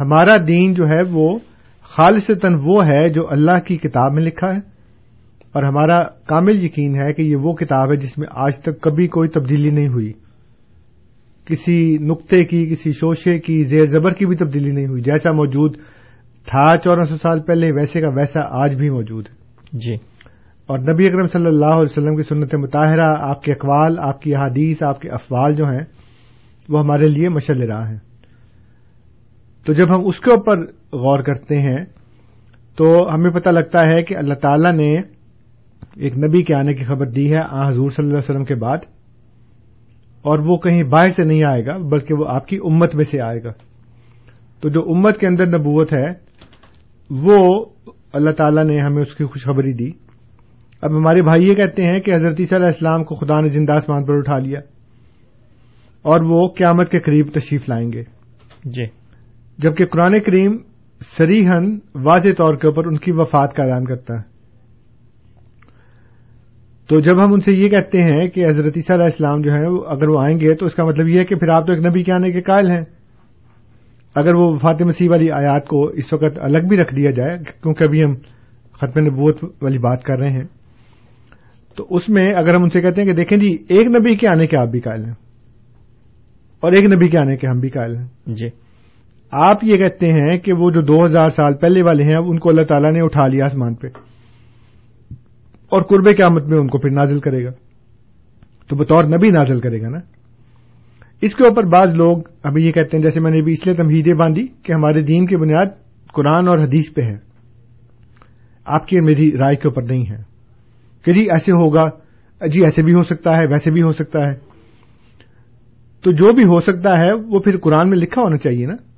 ہمارا 0.01 0.35
دین 0.47 0.73
جو 0.73 0.87
ہے 0.87 1.01
وہ 1.11 1.39
خالصتاً 1.83 2.55
وہ 2.65 2.85
ہے 2.85 3.09
جو 3.09 3.21
اللہ 3.29 3.59
کی 3.65 3.77
کتاب 3.77 4.13
میں 4.13 4.23
لکھا 4.23 4.55
ہے۔ 4.55 4.78
اور 5.51 5.63
ہمارا 5.63 6.03
کامل 6.03 6.63
یقین 6.63 6.95
ہے 6.95 7.13
کہ 7.13 7.21
یہ 7.21 7.35
وہ 7.35 7.53
کتاب 7.53 7.91
ہے 7.91 7.95
جس 7.95 8.17
میں 8.17 8.27
آج 8.31 8.59
تک 8.59 8.81
کبھی 8.81 9.07
کوئی 9.07 9.29
تبدیلی 9.29 9.69
نہیں 9.69 9.87
ہوئی۔ 9.87 10.13
کسی 11.45 11.97
نقطے 11.97 12.45
کی 12.45 12.69
کسی 12.69 12.91
شوشے 12.91 13.39
کی 13.39 13.63
زیر 13.63 13.83
زبر 13.83 14.13
کی 14.13 14.25
بھی 14.25 14.35
تبدیلی 14.35 14.71
نہیں 14.71 14.87
ہوئی۔ 14.87 15.01
جیسا 15.01 15.31
موجود 15.31 15.77
تھا 16.45 16.77
چودہ 16.77 17.03
سو 17.03 17.17
سال 17.17 17.39
پہلے 17.39 17.71
ویسے 17.71 18.01
کا 18.01 18.07
ویسا 18.07 18.63
آج 18.63 18.75
بھی 18.75 18.89
موجود 18.89 19.25
ہے۔ 19.29 19.35
جی۔ 19.73 19.93
اور 20.67 20.79
نبی 20.79 21.05
اکرم 21.05 21.25
صلی 21.25 21.45
اللہ 21.45 21.65
علیہ 21.65 21.81
وسلم 21.81 22.15
کی 22.15 22.21
سنت 22.21 22.55
مطالعہ 22.55 23.29
آپ 23.29 23.41
کے 23.41 23.51
اقوال 23.51 23.99
آپ 23.99 24.21
کی 24.21 24.35
احادیث 24.35 24.83
آپ 24.83 25.01
کے 25.01 25.09
افوال 25.09 25.55
جو 25.55 25.65
ہیں 25.65 25.83
وہ 26.69 26.79
ہمارے 26.79 27.07
لیے 27.07 27.29
مشل 27.29 27.61
راہ 27.61 27.89
ہیں۔ 27.89 27.97
تو 29.65 29.73
جب 29.73 29.95
ہم 29.95 30.01
اس 30.05 30.19
کے 30.19 30.31
اوپر 30.31 30.57
غور 30.93 31.19
کرتے 31.19 31.59
ہیں 31.59 31.85
تو 32.77 33.15
ہمیں 33.15 33.31
پتہ 33.31 33.49
لگتا 33.49 33.79
ہے 33.79 34.03
کہ 34.03 34.17
اللہ 34.17 34.33
تعالی 34.33 34.71
نے 34.71 35.18
ایک 35.95 36.17
نبی 36.17 36.43
کے 36.43 36.55
آنے 36.55 36.73
کی 36.73 36.83
خبر 36.83 37.05
دی 37.05 37.33
ہے 37.33 37.39
آ 37.39 37.67
حضور 37.67 37.89
صلی 37.89 38.05
اللہ 38.05 38.17
علیہ 38.17 38.29
وسلم 38.29 38.43
کے 38.43 38.55
بعد 38.55 38.77
اور 40.21 40.39
وہ 40.39 40.57
کہیں 40.57 40.83
باہر 40.83 41.09
سے 41.09 41.23
نہیں 41.23 41.45
آئے 41.45 41.65
گا 41.65 41.77
بلکہ 41.77 42.13
وہ 42.13 42.25
آپ 42.27 42.47
کی 42.47 42.57
امت 42.57 42.95
میں 42.95 43.03
سے 43.03 43.21
آئے 43.21 43.43
گا۔ 43.43 43.51
تو 44.61 44.69
جو 44.69 44.81
امت 44.81 45.17
کے 45.17 45.27
اندر 45.27 45.45
نبوت 45.45 45.93
ہے 45.93 46.11
وہ 47.09 47.65
اللہ 48.13 48.31
تعالیٰ 48.31 48.65
نے 48.65 48.79
ہمیں 48.79 49.01
اس 49.01 49.15
کی 49.15 49.23
خوشخبری 49.23 49.73
دی۔ 49.73 49.91
اب 50.81 50.97
ہمارے 50.97 51.21
بھائی 51.21 51.49
یہ 51.49 51.53
کہتے 51.53 51.83
ہیں 51.83 51.99
کہ 51.99 52.15
حضرت 52.15 52.37
صلی 52.37 52.45
اللہ 52.51 52.65
السلام 52.65 53.03
کو 53.03 53.15
خدا 53.15 53.41
نے 53.41 53.47
زندہ 53.47 53.73
آسمان 53.73 54.05
پر 54.05 54.17
اٹھا 54.17 54.37
لیا 54.37 54.59
اور 56.01 56.19
وہ 56.23 56.47
قیامت 56.57 56.89
کے 56.89 56.99
قریب 56.99 57.25
تشریف 57.25 57.69
لائیں 57.69 57.91
گے۔ 57.93 58.03
جی۔ 58.65 58.85
جبکہ 59.57 59.85
قرآن 59.85 60.19
کریم 60.19 60.57
سریحن 61.17 61.79
واضح 61.95 62.29
طور 62.29 62.55
کے 62.55 62.67
اوپر 62.67 62.85
ان 62.87 62.97
کی 62.97 63.11
وفات 63.11 63.53
کا 63.53 63.63
اعلان 63.63 63.85
کرتا 63.85 64.13
ہے۔ 64.13 64.38
تو 66.89 66.99
جب 66.99 67.23
ہم 67.23 67.33
ان 67.33 67.41
سے 67.41 67.51
یہ 67.51 67.69
کہتے 67.69 67.97
ہیں 67.97 68.27
کہ 68.27 68.47
حضرت 68.47 68.73
عیسیٰ 68.75 68.95
علیہ 68.95 69.05
السلام 69.05 69.41
جو 69.41 69.51
ہے 69.51 69.91
اگر 69.95 70.07
وہ 70.07 70.19
آئیں 70.19 70.35
گے 70.35 70.55
تو 70.55 70.65
اس 70.65 70.75
کا 70.75 70.85
مطلب 70.85 71.07
یہ 71.07 71.19
ہے 71.19 71.25
کہ 71.25 71.35
پھر 71.35 71.49
آپ 71.49 71.67
تو 71.67 71.73
ایک 71.73 71.85
نبی 71.85 72.03
کے 72.03 72.11
آنے 72.11 72.31
کے 72.31 72.41
قائل 72.41 72.69
ہیں۔ 72.69 72.85
اگر 74.15 74.35
وہ 74.35 74.51
وفات 74.51 74.81
مسیح 74.81 75.09
والی 75.09 75.31
آیات 75.31 75.67
کو 75.67 75.87
اس 75.87 76.13
وقت 76.13 76.39
الگ 76.41 76.57
بھی 76.57 76.77
رکھ 76.77 76.95
دیا 76.95 77.11
جائے 77.11 77.37
کیونکہ 77.37 77.83
ابھی 77.83 77.99
ہم 77.99 78.15
ختم 78.73 78.99
نبوت 78.99 79.43
والی 79.61 79.77
بات 79.77 80.03
کر 80.03 80.19
رہے 80.19 80.29
ہیں۔ 80.29 80.43
تو 81.75 81.87
اس 81.89 82.09
میں 82.09 82.33
اگر 82.37 82.55
ہم 82.55 82.63
ان 82.63 82.69
سے 82.69 82.81
کہتے 82.81 83.01
ہیں 83.01 83.09
کہ 83.09 83.15
دیکھیں 83.15 83.37
جی 83.37 83.57
ایک 83.69 83.87
نبی 83.87 84.15
کے 84.15 84.27
آنے 84.27 84.47
کے 84.47 84.57
آپ 84.57 84.67
بھی 84.67 84.79
قائل 84.79 85.05
ہیں۔ 85.05 85.13
اور 86.59 86.71
ایک 86.71 86.85
نبی 86.85 87.07
کے 87.07 87.17
آنے 87.17 87.37
کے 87.37 87.47
ہم 87.47 87.59
بھی 87.59 87.69
قائل 87.69 87.95
ہیں۔ 87.95 88.07
جی۔ 88.27 88.47
آپ 89.31 89.57
یہ 89.63 89.77
کہتے 89.77 90.05
ہیں 90.05 90.35
کہ 90.35 90.53
وہ 90.53 90.71
جو 90.71 90.81
دو 90.81 91.05
ہزار 91.05 91.27
سال 91.27 91.53
پہلے 91.53 91.81
والے 91.83 92.03
ہیں 92.03 92.21
ان 92.25 92.39
کو 92.39 92.49
اللہ 92.49 92.61
تعالیٰ 92.61 92.91
نے 92.91 93.01
اٹھا 93.01 93.27
لیا 93.27 93.45
آسمان 93.45 93.75
پہ۔ 93.75 93.87
اور 95.69 95.81
قرب 95.81 96.17
قیامت 96.17 96.45
میں 96.45 96.57
ان 96.57 96.67
کو 96.67 96.77
پھر 96.77 96.89
نازل 96.89 97.19
کرے 97.19 97.45
گا۔ 97.45 97.51
تو 98.67 98.75
بطور 98.75 99.03
نبی 99.03 99.29
نازل 99.29 99.59
کرے 99.59 99.81
گا 99.81 99.89
نا۔ 99.89 99.97
اس 101.21 101.35
کے 101.35 101.47
اوپر 101.47 101.63
بعض 101.63 101.93
لوگ 101.93 102.17
ابھی 102.43 102.67
یہ 102.67 102.71
کہتے 102.71 102.97
ہیں، 102.97 103.03
جیسے 103.03 103.19
میں 103.19 103.31
نے 103.31 103.39
ابھی 103.39 103.53
اس 103.53 103.65
لیے 103.65 103.75
تمہیدیں 103.75 104.13
باندھی 104.13 104.47
کہ 104.63 104.73
ہمارے 104.73 105.01
دین 105.01 105.25
کی 105.25 105.37
بنیاد 105.37 105.65
قرآن 106.13 106.47
اور 106.47 106.57
حدیث 106.57 106.93
پہ 106.93 107.01
ہے۔ 107.01 107.17
آپ 108.65 108.87
کی 108.87 108.99
میری 108.99 109.37
رائے 109.37 109.55
کے 109.55 109.67
اوپر 109.67 109.81
نہیں 109.81 110.05
ہے۔ 110.09 110.17
کہ 111.05 111.13
جی 111.13 111.31
ایسے 111.31 111.51
ہوگا 111.51 111.89
جی 112.47 112.65
ایسے 112.65 112.83
بھی 112.83 112.93
ہو 112.93 113.03
سکتا 113.03 113.37
ہے، 113.37 113.45
ویسے 113.51 113.71
بھی 113.71 113.81
ہو 113.81 113.91
سکتا 113.91 114.27
ہے۔ 114.27 114.33
تو 116.03 116.11
جو 116.11 116.33
بھی 116.33 116.43
ہو 116.43 116.59
سکتا 116.59 116.99
ہے، 116.99 117.13
وہ 117.13 117.39
پھر 117.39 117.57
قرآن 117.57 117.89
میں 117.89 117.97
لکھا 117.97 118.21
ہونا 118.21 118.37
چاہیے 118.37 118.65
نا۔ 118.65 118.88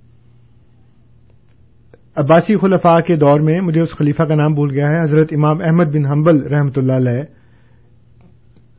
عباسی 2.16 2.58
خلفاء 2.58 3.00
کے 3.00 3.16
دور 3.16 3.40
میں 3.40 3.62
مجھے 3.62 3.82
اس 3.82 3.98
خلیفہ 3.98 4.24
کا 4.24 4.36
نام 4.36 4.54
بھول 4.54 4.72
گیا 4.72 4.86
ہے، 4.90 5.04
حضرت 5.04 5.28
امام 5.32 5.58
احمد 5.62 5.86
بن 5.86 6.06
حنبل 6.06 6.48
رحمۃ 6.48 6.72
اللہ 6.76 6.94
علیہ 6.94 7.24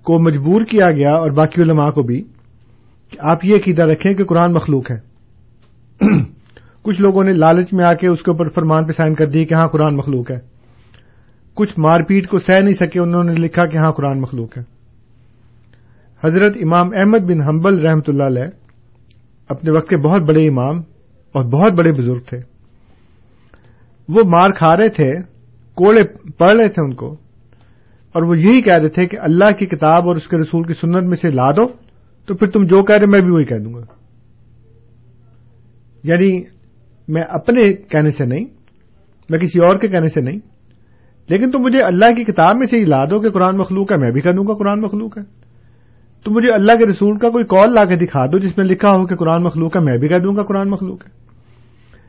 کو 0.03 0.19
مجبور 0.19 0.61
کیا 0.61 0.91
گیا 0.91 1.11
اور 1.11 1.31
باقی 1.31 1.62
علماء 1.62 1.91
کو 1.91 2.03
بھی 2.03 2.23
کہ 3.11 3.17
آپ 3.21 3.45
یہ 3.45 3.57
عقیدہ 3.57 3.83
رکھیں 3.83 4.15
کہ 4.15 4.25
قرآن 4.25 4.53
مخلوق 4.53 4.91
ہے۔ 4.91 4.99
کچھ 6.83 7.01
لوگوں 7.01 7.25
نے 7.25 7.33
لالچ 7.33 7.73
میں 7.73 7.85
آ 7.85 7.95
کے 7.95 8.09
اس 8.09 8.23
کے 8.23 8.31
اوپر 8.31 8.45
فرمان 8.45 8.87
پہ 8.87 8.93
سائن 8.93 9.15
کر 9.15 9.27
دی 9.27 9.45
کہ 9.45 9.55
ہاں 9.55 9.67
قرآن 9.67 9.97
مخلوق 9.97 10.31
ہے۔ 10.31 10.39
کچھ 11.55 11.75
مار 11.79 12.01
پیٹ 12.01 12.27
کو 12.27 12.39
سہ 12.39 12.53
نہیں 12.53 12.75
سکے، 12.75 13.01
انہوں 13.01 13.25
نے 13.25 13.33
لکھا 13.33 13.67
کہ 13.67 13.77
ہاں 13.77 13.93
قرآن 13.93 14.21
مخلوق 14.21 14.59
ہے۔ 14.59 14.62
حضرت 16.25 16.57
امام 16.61 16.87
احمد 16.97 17.19
بن 17.19 17.43
حنبل 17.43 17.87
رحمۃ 17.87 18.09
اللہ 18.09 18.23
علیہ 18.23 18.45
اپنے 19.49 19.77
وقت 19.77 19.89
کے 19.89 19.97
بہت 19.97 20.23
بڑے 20.23 20.49
امام 20.49 20.77
اور 21.33 21.45
بہت 21.45 21.73
بڑے 21.73 21.93
بزرگ 21.93 22.21
تھے۔ 22.27 22.51
وہ 24.09 24.21
مار 24.25 24.49
کھا 24.49 24.76
رہے 24.76 24.88
تھے، 24.88 25.23
کوڑے 25.75 26.30
پڑھ 26.30 26.56
رہے 26.56 26.68
تھے 26.68 26.82
ان 26.85 26.94
کو، 26.94 27.12
اور 28.12 28.23
وہ 28.23 28.38
یہی 28.38 28.62
کہہ 28.62 28.75
رہے 28.75 28.88
تھے 28.88 29.06
کہ 29.06 29.16
اللہ 29.21 29.50
کی 29.50 29.66
کتاب 29.66 30.09
اور 30.09 30.16
اس 30.16 30.28
کے 30.28 30.37
رسول 30.37 30.62
کی 30.62 30.73
سنت 30.73 31.04
میں 31.04 31.14
سے 31.14 31.28
لا 31.28 31.50
دو، 31.50 31.66
تو 32.26 32.35
پھر 32.35 32.50
تم 32.50 32.64
جو 32.64 32.82
کہہ 32.82 32.97
رہے 32.97 33.06
میں 33.06 33.21
بھی 33.21 33.30
وہی 33.30 33.44
کہہ 33.44 33.56
دوں 33.56 33.75
گا۔ 33.75 33.80
یعنی 36.04 36.42
میں 37.09 37.23
اپنے 37.23 37.73
کہنے 37.73 38.09
سے 38.09 38.25
نہیں، 38.25 38.44
میں 39.30 39.38
کسی 39.38 39.59
اور 39.66 39.78
کے 39.78 39.88
کہنے 39.88 40.06
سے 40.06 40.21
نہیں، 40.25 40.38
لیکن 41.30 41.50
تم 41.50 41.59
مجھے 41.62 41.82
اللہ 41.82 42.14
کی 42.16 42.25
کتاب 42.25 42.56
میں 42.56 42.66
سے 42.66 42.78
ہی 42.78 42.85
لا 42.85 43.04
دو 43.04 43.21
کہ 43.21 43.30
قرآن 43.30 43.56
مخلوق 43.56 43.92
ہے، 43.92 43.97
میں 43.97 44.11
بھی 44.11 44.21
کہہ 44.21 44.30
دوں 44.30 44.44
گا 44.47 44.54
قرآن 44.54 44.80
مخلوق 44.80 45.18
ہے۔ 45.18 45.23
تو 46.25 46.30
مجھے 46.30 46.52
اللہ 46.52 46.73
کے 46.78 46.87
رسول 46.87 47.18
کا 47.18 47.30
کوئی 47.30 47.44
کال 47.44 47.73
لا 47.75 47.85
کے 47.85 47.97
دکھا 47.97 48.26
دو 48.26 48.38
جس 48.38 48.56
میں 48.56 48.66
لکھا 48.66 48.90
ہو 48.90 49.06
کہ 49.06 49.16
قرآن 49.16 49.42
مخلوق 49.42 49.76
ہے، 49.76 49.82
میں 49.82 49.97
بھی 49.97 50.09
کہہ 50.09 50.16
دوں 50.16 50.37
گا 50.37 50.42
قرآن 50.42 50.71
مخلوق 50.71 51.06
ہے۔ 51.06 51.22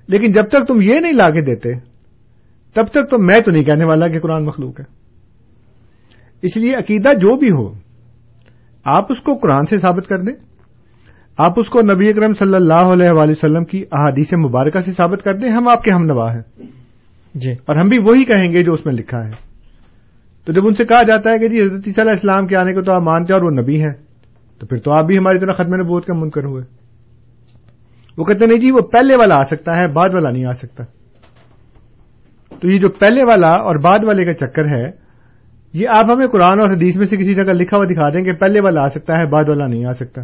لیکن 0.07 0.31
جب 0.31 0.49
تک 0.49 0.67
تم 0.67 0.81
یہ 0.81 0.99
نہیں 0.99 1.13
لا 1.13 1.29
کے 1.29 1.41
دیتے 1.41 1.79
تب 2.73 2.83
تک 2.83 3.09
تو 3.09 3.17
میں 3.19 3.41
تو 3.45 3.51
نہیں 3.51 3.63
کہنے 3.63 3.85
والا 3.85 4.07
کہ 4.07 4.19
قرآن 4.19 4.45
مخلوق 4.45 4.79
ہے۔ 4.79 4.85
اس 6.41 6.57
لیے 6.57 6.75
عقیدہ 6.75 7.13
جو 7.13 7.37
بھی 7.37 7.51
ہو 7.51 7.73
آپ 8.85 9.11
اس 9.11 9.19
کو 9.19 9.35
قرآن 9.35 9.65
سے 9.65 9.77
ثابت 9.77 10.07
کر 10.07 10.17
دیں۔ 10.17 10.33
آپ 11.37 11.59
اس 11.59 11.69
کو 11.69 11.81
نبی 11.81 12.09
اکرم 12.09 12.33
صلی 12.33 12.55
اللہ 12.55 12.73
علیہ 12.73 13.11
وآلہ 13.11 13.31
وسلم 13.31 13.65
کی 13.65 13.77
احادیث 13.91 14.33
مبارکہ 14.33 14.79
سے 14.79 14.91
ثابت 14.91 15.23
کر 15.23 15.33
دیں 15.33 15.51
ہم 15.51 15.67
آپ 15.67 15.83
کے 15.83 15.91
ہم 15.91 16.05
نوا 16.05 16.33
ہیں۔ 16.33 16.41
جی۔ 17.35 17.51
اور 17.51 17.75
ہم 17.75 17.87
بھی 17.87 17.97
وہی 17.97 18.25
کہیں 18.25 18.51
گے 18.51 18.63
جو 18.63 18.73
اس 18.73 18.85
میں 18.85 18.93
لکھا 18.93 19.27
ہے۔ 19.27 19.31
تو 20.45 20.53
جب 20.53 20.67
ان 20.67 20.73
سے 20.73 20.85
کہا 20.85 21.03
جاتا 21.03 21.31
ہے 21.31 21.39
کہ 21.39 21.47
جی 21.47 21.59
حضرت 21.59 21.99
علیہ 21.99 22.09
السلام 22.09 22.47
کے 22.47 22.57
آنے 22.57 22.73
کو 22.73 22.81
تو 22.81 22.93
آپ 22.93 23.01
مانتے 23.01 23.33
ہیں 23.33 23.41
اور 23.41 23.51
وہ 23.51 23.61
نبی 23.61 23.79
ہیں 23.79 23.93
تو 24.59 24.67
پھر 24.67 24.77
تو 24.77 24.91
آپ 24.91 25.05
بھی 25.05 25.17
ہماری 25.17 25.39
طرح 25.39 25.51
ختم 25.51 25.75
نبوت 25.75 26.05
کا 26.05 26.13
منکر 26.13 26.43
ہوئے۔ 26.43 26.82
وہ 28.17 28.23
کہتے 28.23 28.45
نہیں 28.45 28.59
جی 28.59 28.71
وہ 28.71 28.79
پہلے 28.79 29.15
والا 29.15 29.35
آ 29.35 29.41
سکتا 29.41 29.77
ہے 29.77 29.87
بعد 29.87 30.09
والا 30.13 30.29
نہیں 30.29 30.45
آ 30.45 30.51
سکتا۔ 30.51 30.83
تو 32.61 32.69
یہ 32.71 32.79
جو 32.79 32.89
پہلے 32.89 33.23
والا 33.23 33.49
اور 33.49 33.75
بعد 33.75 33.99
والے 34.05 34.25
کا 34.25 34.33
چکر 34.33 34.77
ہے 34.77 34.91
یہ 35.73 35.87
آپ 35.89 36.05
ہمیں 36.11 36.27
قرآن 36.27 36.59
اور 36.59 36.69
حدیث 36.69 36.97
میں 36.97 37.05
سے 37.05 37.17
کسی 37.17 37.35
جگہ 37.35 37.53
لکھا 37.53 37.77
ہوا 37.77 37.85
دکھا 37.85 38.09
دیں 38.09 38.23
کہ 38.23 38.33
پہلے 38.33 38.59
والا 38.61 38.81
آ 38.81 38.89
سکتا 38.89 39.13
ہے 39.13 39.25
بعد 39.25 39.49
والا 39.49 39.67
نہیں 39.67 39.85
آ 39.85 39.93
سکتا۔ 39.93 40.21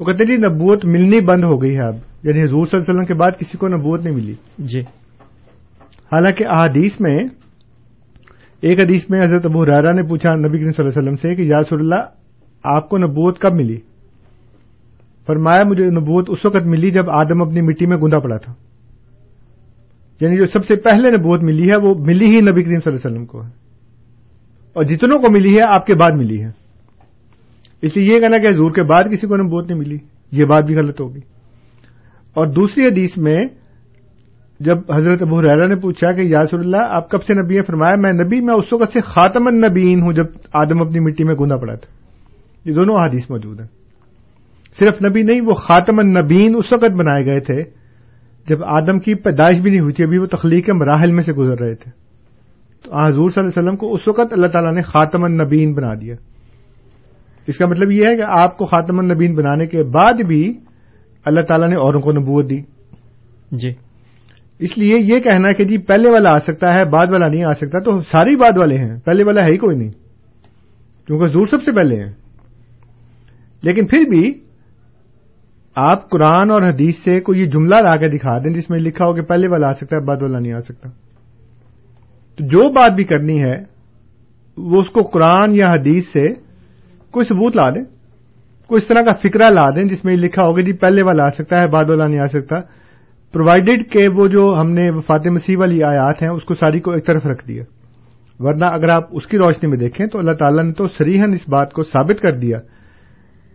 وہ 0.00 0.04
کہتے 0.04 0.24
جی 0.24 0.36
نبوت 0.36 0.84
ملنی 0.84 1.20
بند 1.20 1.44
ہو 1.44 1.62
گئی 1.62 1.74
ہے 1.74 1.86
اب۔ 1.86 1.94
یعنی 2.22 2.42
حضور 2.42 2.64
صلی 2.64 2.78
اللہ 2.78 2.90
علیہ 2.90 2.94
وسلم 2.94 3.04
کے 3.04 3.14
بعد 3.14 3.30
کسی 3.38 3.58
کو 3.58 3.68
نبوت 3.68 4.00
نہیں 4.00 4.14
ملی۔ 4.14 4.34
جی۔ 4.58 4.80
حالانکہ 6.12 6.44
احادیث 6.48 7.00
میں 7.00 7.18
ایک 8.60 8.78
حدیث 8.78 9.10
میں 9.10 9.22
حضرت 9.22 9.46
ابو 9.46 9.62
حرارا 9.62 9.92
نے 9.92 10.02
پوچھا 10.02 10.34
نبی 10.34 10.58
کریم 10.58 10.70
صلی 10.70 10.86
اللہ 10.86 11.00
علیہ 11.00 11.08
وسلم 11.08 11.14
سے 11.14 11.34
کہ 11.34 11.42
یا 11.42 11.58
رسول 11.58 11.78
اللہ 11.80 12.04
آپ 12.64 12.88
کو 12.88 12.98
نبوت 12.98 13.38
کب 13.38 13.54
ملی؟ 13.54 13.76
فرمایا 15.30 15.62
مجھے 15.64 15.84
نبوت 15.84 16.26
اس 16.28 16.46
وقت 16.46 16.66
ملی 16.66 16.90
جب 16.90 17.10
آدم 17.10 17.42
اپنی 17.42 17.60
مٹی 17.60 17.86
میں 17.86 17.96
گندا 17.96 18.18
پڑا 18.18 18.36
تھا۔ 18.36 18.54
یعنی 20.20 20.36
جو 20.36 20.44
سب 20.44 20.66
سے 20.66 20.76
پہلے 20.76 21.10
نبوت 21.10 21.42
ملی 21.42 21.70
ہے 21.70 21.76
وہ 21.76 21.94
ملی 21.98 22.24
ہی 22.24 22.40
نبی 22.40 22.62
کریم 22.62 22.78
صلی 22.78 22.92
اللہ 22.92 22.98
علیہ 22.98 23.10
وسلم 23.10 23.26
کو 23.26 23.44
ہے۔ 23.44 23.48
اور 24.72 24.84
جتنوں 24.84 25.18
کو 25.18 25.30
ملی 25.30 25.56
ہے 25.56 25.74
آپ 25.74 25.86
کے 25.86 25.94
بعد 25.94 26.10
ملی 26.16 26.44
ہے۔ 26.44 26.50
اس 27.82 27.96
لیے 27.96 28.14
یہ 28.14 28.20
کہنا 28.20 28.38
کہ 28.38 28.46
حضور 28.46 28.70
کے 28.70 28.82
بعد 28.82 29.04
کسی 29.12 29.26
کو 29.26 29.36
نبوت 29.36 29.66
نہیں 29.66 29.78
ملی، 29.78 29.98
یہ 30.32 30.44
بات 30.44 30.64
بھی 30.64 30.74
غلط 30.74 31.00
ہوگی۔ 31.00 31.20
اور 32.34 32.46
دوسری 32.46 32.86
حدیث 32.86 33.16
میں 33.16 33.44
جب 34.60 34.76
حضرت 34.94 35.22
ابو 35.22 35.38
حریرہ 35.38 35.66
نے 35.66 35.76
پوچھا 35.76 36.12
کہ 36.12 36.20
یاسر 36.20 36.58
اللہ، 36.58 36.76
آپ 36.80 37.10
کب 37.10 37.22
سے 37.22 37.34
نبی 37.34 37.54
ہیں؟ 37.54 37.62
فرمایا 37.62 37.94
میں 37.96 38.12
نبی، 38.12 38.40
میں 38.40 38.54
اس 38.54 38.72
وقت 38.72 38.92
سے 38.92 39.00
خاتم 39.00 39.46
النبیین 39.46 40.00
ہوں 40.02 40.12
جب 40.12 40.24
آدم 40.52 40.80
اپنی 40.80 41.00
مٹی 41.00 41.24
میں 41.24 41.34
گوندا 41.34 41.56
پڑا 41.56 41.74
تھا۔ 41.74 41.94
یہ 42.68 42.74
دونوں 42.74 43.06
حدیث 43.06 43.30
موجود 43.30 43.60
ہیں۔ 43.60 43.79
صرف 44.78 45.02
نبی 45.02 45.22
نہیں 45.22 45.40
وہ 45.40 45.52
خاتم 45.52 45.98
النبیین 45.98 46.54
اس 46.56 46.72
وقت 46.72 46.90
بنائے 46.90 47.26
گئے 47.26 47.40
تھے 47.40 47.62
جب 48.48 48.64
آدم 48.64 48.98
کی 48.98 49.14
پیدائش 49.14 49.60
بھی 49.60 49.70
نہیں 49.70 49.80
ہوئی 49.80 49.92
تھی 49.92 50.04
ابھی 50.04 50.18
وہ 50.18 50.26
تخلیق 50.26 50.66
کے 50.66 50.72
مراحل 50.72 51.10
میں 51.10 51.22
سے 51.22 51.32
گزر 51.32 51.58
رہے 51.60 51.74
تھے۔ 51.74 51.90
تو 52.82 52.96
حضور 52.96 53.28
صلی 53.28 53.42
اللہ 53.42 53.50
علیہ 53.50 53.62
وسلم 53.62 53.76
کو 53.76 53.94
اس 53.94 54.08
وقت 54.08 54.32
اللہ 54.32 54.46
تعالیٰ 54.46 54.74
نے 54.74 54.80
خاتم 54.80 55.24
النبین 55.24 55.74
بنا 55.74 55.94
دیا۔ 55.94 56.14
اس 57.46 57.58
کا 57.58 57.66
مطلب 57.66 57.90
یہ 57.90 58.02
ہے 58.10 58.16
کہ 58.16 58.22
آپ 58.22 58.58
کو 58.58 58.64
خاتم 58.64 58.98
النبین 58.98 59.34
بنانے 59.34 59.66
کے 59.66 59.82
بعد 59.82 60.22
بھی 60.22 60.58
اللہ 61.24 61.40
تعالیٰ 61.40 61.68
نے 61.68 61.74
اوروں 61.74 62.00
کو 62.00 62.12
نبوت 62.12 62.50
دی۔ 62.50 62.60
جی۔ 63.52 63.70
اس 64.58 64.78
لیے 64.78 64.94
یہ 64.98 65.20
کہنا 65.20 65.50
کہ 65.50 65.64
جی 65.64 65.78
پہلے 65.78 66.10
والا 66.10 66.30
آ 66.30 66.40
سکتا 66.40 66.74
ہے 66.74 66.84
بعد 66.84 67.06
والا 67.12 67.28
نہیں 67.28 67.44
آ 67.44 67.54
سکتا 67.54 67.78
تو 67.78 68.02
ساری 68.02 68.36
بعد 68.36 68.56
والے 68.56 68.78
ہیں۔ 68.78 68.98
پہلے 68.98 69.24
والا 69.24 69.44
ہے 69.44 69.52
ہی 69.52 69.56
کوئی 69.56 69.76
نہیں 69.76 69.90
کیونکہ 71.06 71.24
حضور 71.24 71.44
سب 71.44 71.62
سے 71.62 71.72
پہلے 71.72 71.96
ہیں۔ 71.96 72.12
لیکن 73.62 73.86
پھر 73.86 74.04
بھی 74.08 74.49
آپ 75.74 76.10
قرآن 76.10 76.50
اور 76.50 76.62
حدیث 76.62 76.98
سے 76.98 77.20
کوئی 77.20 77.40
یہ 77.40 77.46
جملہ 77.46 77.74
لا 77.74 77.96
کے 77.96 78.08
دکھا 78.08 78.38
دیں 78.38 78.54
جس 78.54 78.70
میں 78.70 78.78
لکھا 78.78 79.08
ہو 79.08 79.14
کہ 79.14 79.22
پہلے 79.22 79.48
والا 79.48 79.66
آ 79.66 79.72
سکتا 79.72 79.96
ہے، 79.96 80.04
بعد 80.04 80.22
والا 80.22 80.38
نہیں 80.38 80.52
آ 80.52 80.60
سکتا۔ 80.60 80.88
تو 82.36 82.46
جو 82.46 82.72
بات 82.72 82.90
بھی 82.90 83.04
کرنی 83.04 83.42
ہے، 83.42 83.54
وہ 84.56 84.80
اس 84.80 84.90
کو 84.90 85.02
قرآن 85.02 85.56
یا 85.56 85.66
حدیث 85.72 86.06
سے 86.06 86.28
کوئی 87.10 87.24
ثبوت 87.24 87.56
لا 87.56 87.70
دیں۔ 87.70 87.84
کوئی 88.66 88.76
اس 88.76 88.86
طرح 88.86 89.02
کا 89.02 89.12
فکرہ 89.12 89.50
لا 89.50 89.70
دیں 89.70 89.84
جس 89.84 90.04
میں 90.04 90.12
یہ 90.12 90.18
لکھا 90.18 90.42
ہوگا 90.42 90.62
جی 90.62 90.72
پہلے 90.72 91.02
والا 91.02 91.24
آ 91.24 91.30
سکتا 91.30 91.62
ہے، 91.62 91.68
بعد 91.68 91.90
والا 91.90 92.06
نہیں 92.06 92.20
آ 92.20 92.26
سکتا۔ 92.26 92.60
پرووائڈیڈ 93.32 93.92
کہ 93.92 94.06
وہ 94.16 94.26
جو 94.26 94.60
ہم 94.60 94.70
نے 94.70 94.90
وفات 94.90 95.26
مسیح 95.26 95.56
والی 95.58 95.82
آیات 95.82 96.22
ہیں، 96.22 96.28
اس 96.28 96.44
کو 96.44 96.54
ساری 96.54 96.80
کو 96.80 96.90
ایک 96.90 97.06
طرف 97.06 97.26
رکھ 97.26 97.48
دیا۔ 97.48 97.64
ورنہ 98.38 98.64
اگر 98.64 98.88
آپ 98.88 99.02
اس 99.10 99.26
کی 99.26 99.38
روشنی 99.38 99.70
میں 99.70 99.78
دیکھیں 99.78 100.06
تو 100.06 100.18
اللہ 100.18 100.32
تعالیٰ 100.32 100.64
نے 100.64 100.72
تو 100.72 100.88
سریحن 100.88 101.32
اس 101.32 101.48
بات 101.48 101.72
کو 101.72 101.82
ثابت 101.82 102.22
کر 102.22 102.32
دیا۔ 102.32 102.58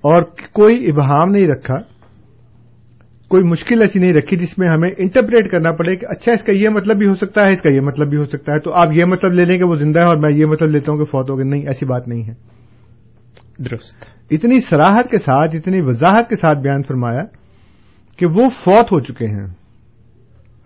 اور 0.02 0.22
کوئی 0.54 0.90
ابہام 0.90 1.30
نہیں 1.30 1.48
رکھا۔ 1.48 1.95
کوئی 3.28 3.44
مشکل 3.44 3.82
ایسی 3.82 4.00
نہیں 4.00 4.14
رکھی 4.14 4.38
جس 4.38 4.58
میں 4.58 4.68
ہمیں 4.68 4.90
انٹرپریٹ 4.98 5.52
کرنا 5.52 5.72
پڑے 5.72 5.96
کہ 5.96 6.06
اچھا 6.10 6.32
اس 6.32 6.44
کا 6.44 6.54
یہ 6.54 6.70
مطلب 6.70 6.98
بھی 6.98 7.08
ہو 7.08 7.16
سکتا 7.16 7.48
ہے 7.48 7.54
اس 7.54 7.62
کا 7.62 7.74
یہ 7.74 7.82
مطلب 7.82 8.10
بھی 8.10 8.18
ہو 8.18 8.26
سکتا 8.26 8.52
ہے 8.52 8.60
تو 8.60 8.74
آپ 8.74 8.88
یہ 8.96 9.06
مطلب 9.06 9.32
لے 9.32 9.46
لیں 9.46 9.58
کہ 9.58 9.64
وہ 9.64 9.76
زندہ 9.76 10.00
ہے 10.00 10.08
اور 10.08 10.18
میں 10.18 10.38
یہ 10.38 10.46
مطلب 10.46 10.70
لیتا 10.70 10.92
ہوں 10.92 11.00
کہ 11.00 11.06
فوت 11.06 11.30
ہو 11.30 11.38
گئے۔ 11.38 11.46
نہیں 11.46 11.62
ایسی 11.62 11.86
بات 11.86 12.08
نہیں 12.08 12.24
ہے۔ 12.24 12.34
درست۔ 13.64 14.06
اتنی 14.32 14.60
سراہد 14.60 15.10
کے 15.10 15.18
ساتھ 15.18 15.56
اتنی 15.56 15.82
وضاحت 15.82 16.30
کے 16.30 16.36
ساتھ 16.36 16.60
بیان 16.60 16.82
فرمایا 16.82 17.22
کہ 18.18 18.26
وہ 18.26 18.50
فوت 18.50 18.92
ہو 18.92 19.00
چکے 19.00 19.28
ہیں۔ 19.28 19.48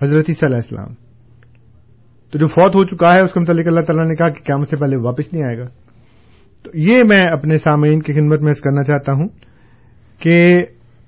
حضرت 0.01 0.25
صلی 0.25 0.45
علیہ 0.45 0.55
السلام۔ 0.55 0.93
تو 2.31 2.37
جو 2.37 2.47
فوت 2.47 2.75
ہو 2.75 2.83
چکا 2.83 3.13
ہے 3.13 3.19
اس 3.19 3.33
کے 3.33 3.39
متعلق 3.39 3.67
اللہ 3.67 3.81
تعالیٰ 3.81 4.07
نے 4.07 4.15
کہا 4.15 4.29
کہ 4.29 4.43
قیامت 4.43 4.69
سے 4.69 4.77
پہلے 4.77 4.97
واپس 4.97 5.33
نہیں 5.33 5.43
آئے 5.43 5.57
گا۔ 5.57 5.65
تو 6.63 6.71
یہ 6.73 6.95
میں 7.05 7.27
اپنے 7.27 7.55
سامعین 7.55 8.01
کی 8.01 8.13
خدمت 8.13 8.41
میں 8.41 8.51
کرنا 8.51 8.83
چاہتا 8.83 9.13
ہوں 9.13 9.27
کہ 10.19 10.57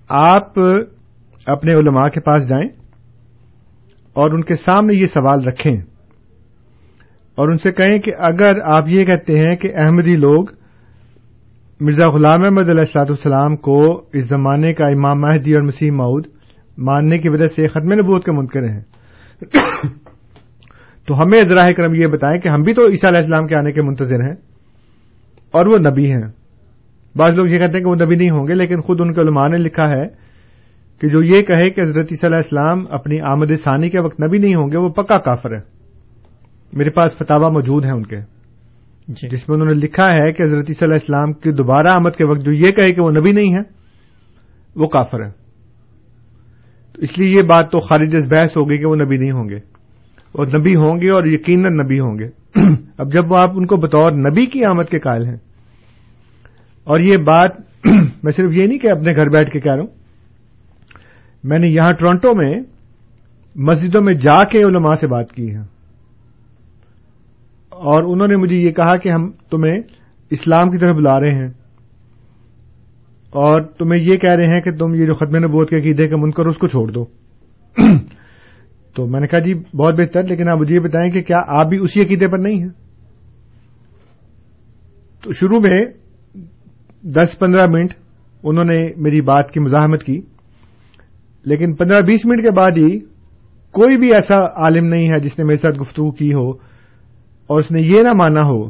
آپ 0.10 0.54
اپنے 1.48 1.74
علماء 1.74 2.08
کے 2.08 2.20
پاس 2.20 2.48
جائیں 2.50 2.68
اور 4.16 4.32
ان 4.32 4.44
کے 4.44 4.56
سامنے 4.56 4.96
یہ 4.96 5.06
سوال 5.06 5.44
رکھیں 5.44 5.76
اور 7.38 7.50
ان 7.50 7.58
سے 7.58 7.72
کہیں 7.72 7.98
کہ 8.00 8.12
اگر 8.20 8.60
آپ 8.74 8.88
یہ 8.88 9.06
کہتے 9.06 9.38
ہیں 9.38 9.56
کہ 9.56 9.72
احمدی 9.76 10.16
لوگ 10.16 10.52
مرزا 11.80 12.08
غلام 12.14 12.44
احمد 12.44 12.70
علیہ 12.70 12.86
السلاط 12.86 13.10
والسلام 13.10 13.56
کو 13.58 13.80
اس 14.14 14.28
زمانے 14.30 14.74
کا 14.74 14.88
امام 14.88 15.22
مہدی 15.22 15.54
اور 15.54 15.64
مسیح 15.64 15.92
مود 15.92 16.28
ماننے 16.78 17.18
کی 17.18 17.30
وجہ 17.30 17.48
سے 17.48 17.68
ختم 17.68 17.94
نبوت 17.94 18.26
کے 18.26 18.32
منکر 18.32 18.64
ہیں، 18.64 18.82
تو 21.08 21.22
ہمیں 21.22 21.42
ذرا 21.44 21.72
کرم 21.72 21.94
یہ 21.96 22.08
بتائیں 22.08 22.40
کہ 22.40 22.50
ہم 22.50 22.62
بھی 22.62 22.74
تو 22.74 22.82
عیسیٰ 22.82 23.10
علیہ 23.10 23.22
السلام 23.24 23.48
کے 23.48 23.56
آنے 23.56 23.72
کے 23.72 23.82
منتظر 23.82 24.24
ہیں 24.24 24.36
اور 25.54 25.66
وہ 25.66 25.78
نبی 25.90 26.12
ہیں۔ 26.12 26.28
بعض 27.16 27.32
لوگ 27.38 27.48
یہ 27.48 27.60
کہتے 27.60 27.78
ہیں 27.78 27.84
کہ 27.84 27.90
وہ 27.90 27.96
نبی 27.96 28.16
نہیں 28.16 28.30
ہوں 28.30 28.48
گے، 28.48 28.54
لیکن 28.54 28.82
خود 28.82 29.02
ان 29.02 29.14
کے 29.14 29.22
علماء 29.22 29.48
نے 29.48 29.58
لکھا 29.58 29.90
ہے 29.90 30.06
کہ 31.02 31.08
جو 31.08 31.24
یہ 31.24 31.42
کہے 31.42 31.70
کہ 31.70 31.82
حضرت 31.82 32.08
عیسیٰ 32.12 32.30
علیہ 32.30 32.36
السلام 32.36 32.84
اپنی 32.90 33.22
آمد 33.22 33.52
ثانی 33.64 33.90
کے 33.90 34.00
وقت 34.00 34.22
نبی 34.22 34.38
نہیں 34.38 34.56
ہوں 34.56 34.68
گے 34.72 34.78
وہ 34.78 34.90
پکا 34.90 35.18
کافر 35.18 35.52
ہے 35.52 35.62
میرے 36.74 36.90
پاس 36.90 37.18
فتوا 37.18 37.50
موجود 37.50 37.86
ہیں 37.86 37.92
ان 37.92 38.04
کے۔ 38.06 38.16
جی۔ 39.08 39.30
جس 39.30 39.50
میں 39.50 39.56
انہوں 39.56 39.74
نے 39.74 39.74
لکھا 39.74 40.06
ہے 40.06 40.32
کہ 40.32 40.44
حضرت 40.44 40.66
عیسیٰ 40.70 40.90
علیہ 40.90 40.94
السلام 40.94 41.34
کی 41.34 41.52
دوبارہ 41.52 41.88
آمد 41.88 42.10
کے 42.10 42.26
وقت 42.26 42.46
جو 42.46 42.52
یہ 42.52 42.72
کہے 42.72 42.92
کہ 42.92 43.02
وہ 43.02 43.12
نبی 43.12 43.32
نہیں 43.32 43.54
ہے 43.54 43.60
وہ 44.76 44.86
کافر 44.86 45.24
ہے 45.24 45.30
تو 46.94 47.02
اس 47.02 47.20
لیے 47.20 47.30
یہ 47.30 47.42
بات 47.42 47.72
تو 47.72 47.80
خارج 47.80 48.16
از 48.16 48.28
بحث 48.28 48.58
ہوگی 48.58 48.78
کہ 48.78 48.86
وہ 48.86 48.96
نبی 48.96 49.18
نہیں 49.18 49.32
ہوں 49.32 49.50
گے۔ 49.50 49.58
اور 50.32 50.48
نبی 50.48 50.76
ہوں 50.76 51.02
گے 51.02 51.10
اور 51.10 51.24
یقیناً 51.26 51.86
نبی 51.86 52.00
ہوں 52.00 52.20
گے۔ 52.20 52.60
اب 52.98 53.14
جب 53.14 53.32
وہ 53.32 53.38
آپ 53.38 53.50
ان 53.54 53.66
کو 53.66 53.78
بطور 53.78 54.12
نبی 54.12 54.46
کی 54.46 54.66
آمد 54.66 54.84
کے 54.84 55.00
قائل 55.00 55.26
ہیں۔ 55.26 55.38
اور 56.84 57.00
یہ 57.00 57.18
بات 57.18 57.52
میں 58.24 58.32
صرف 58.32 58.52
یہ 58.54 58.66
نہیں 58.68 58.80
کہ 58.80 58.88
اپنے 58.88 59.16
گھر 59.16 59.30
بیٹھ 59.30 59.50
کے 59.50 59.60
کہہ 59.60 59.72
رہا 59.72 59.82
ہوں 59.82 60.01
میں 61.44 61.60
نے 61.60 61.68
یہاں 61.68 61.94
ٹورانٹو 61.94 62.36
میں 62.36 62.60
مسجدوں 63.56 64.02
میں 64.02 64.14
جا 64.14 64.44
کے 64.44 64.64
علماء 64.64 64.94
سے 64.94 65.08
بات 65.08 65.32
کی 65.32 65.52
ہے۔ 65.52 65.60
اور 67.70 68.04
انہوں 68.04 68.28
نے 68.28 68.36
مجھے 68.36 68.56
یہ 68.56 68.72
کہا 68.72 68.98
کہ 68.98 69.10
ہم 69.10 69.32
تمہیں 69.32 69.80
اسلام 70.30 70.70
کی 70.70 70.78
طرف 70.78 70.96
بلا 70.96 71.20
رہے 71.20 71.30
ہیں۔ 71.30 71.48
اور 73.30 73.62
تمہیں 73.62 74.02
یہ 74.02 74.18
کہہ 74.18 74.34
رہے 74.34 74.46
ہیں 74.46 74.62
کہ 74.62 74.72
تم 74.72 74.94
یہ 74.94 75.06
جو 75.06 75.14
ختم 75.14 75.36
نبوت 75.36 75.70
کے 75.70 75.78
عقیدے 75.78 76.08
کا 76.08 76.18
منکر 76.18 76.46
اس 76.46 76.58
کو 76.58 76.68
چھوڑ 76.68 76.92
دو۔ 76.92 77.06
تو 78.96 79.08
میں 79.08 79.20
نے 79.20 79.28
کہا 79.28 79.40
جی 79.40 79.54
بہت 79.54 79.94
بہتر، 79.94 80.24
لیکن 80.24 80.50
آپ 80.50 80.58
مجھے 80.58 80.76
یہ 80.76 80.80
بتائیں 80.80 81.12
کہ 81.12 81.22
کیا 81.22 81.38
آپ 81.48 81.68
بھی 81.68 81.78
اسی 81.82 82.02
عقیدے 82.02 82.28
پر 82.28 82.38
نہیں 82.38 82.62
ہیں؟ 82.62 82.70
تو 85.24 85.32
شروع 85.32 85.60
میں 85.60 85.82
دس 87.04 87.40
پندرہ 87.40 87.68
منٹ 87.70 87.90
انہوں 88.44 88.66
نے 88.66 88.78
میری 88.98 89.22
بات 89.22 89.52
کی، 89.52 89.60
مزاحمت 89.60 90.04
کی۔ 90.04 90.22
لیکن 91.46 91.76
پندرہ 91.76 92.00
بیس 92.02 92.26
منٹ 92.26 92.42
کے 92.42 92.52
بعد 92.52 92.72
ہی 92.78 93.00
کوئی 93.72 93.98
بھی 93.98 94.14
ایسا 94.14 94.36
عالم 94.36 94.86
نہیں 94.86 95.08
ہے 95.08 95.20
جس 95.20 95.40
نے 95.40 95.46
میرے 95.46 95.56
ساتھ 95.56 95.80
گفتگو 95.80 96.12
کی 96.12 96.34
ہو 96.34 96.50
اور 97.48 97.60
اس 97.60 97.72
نے 97.72 97.82
یہ 97.82 98.04
نہ 98.04 98.14
مانا 98.14 98.42
ہو 98.42 98.70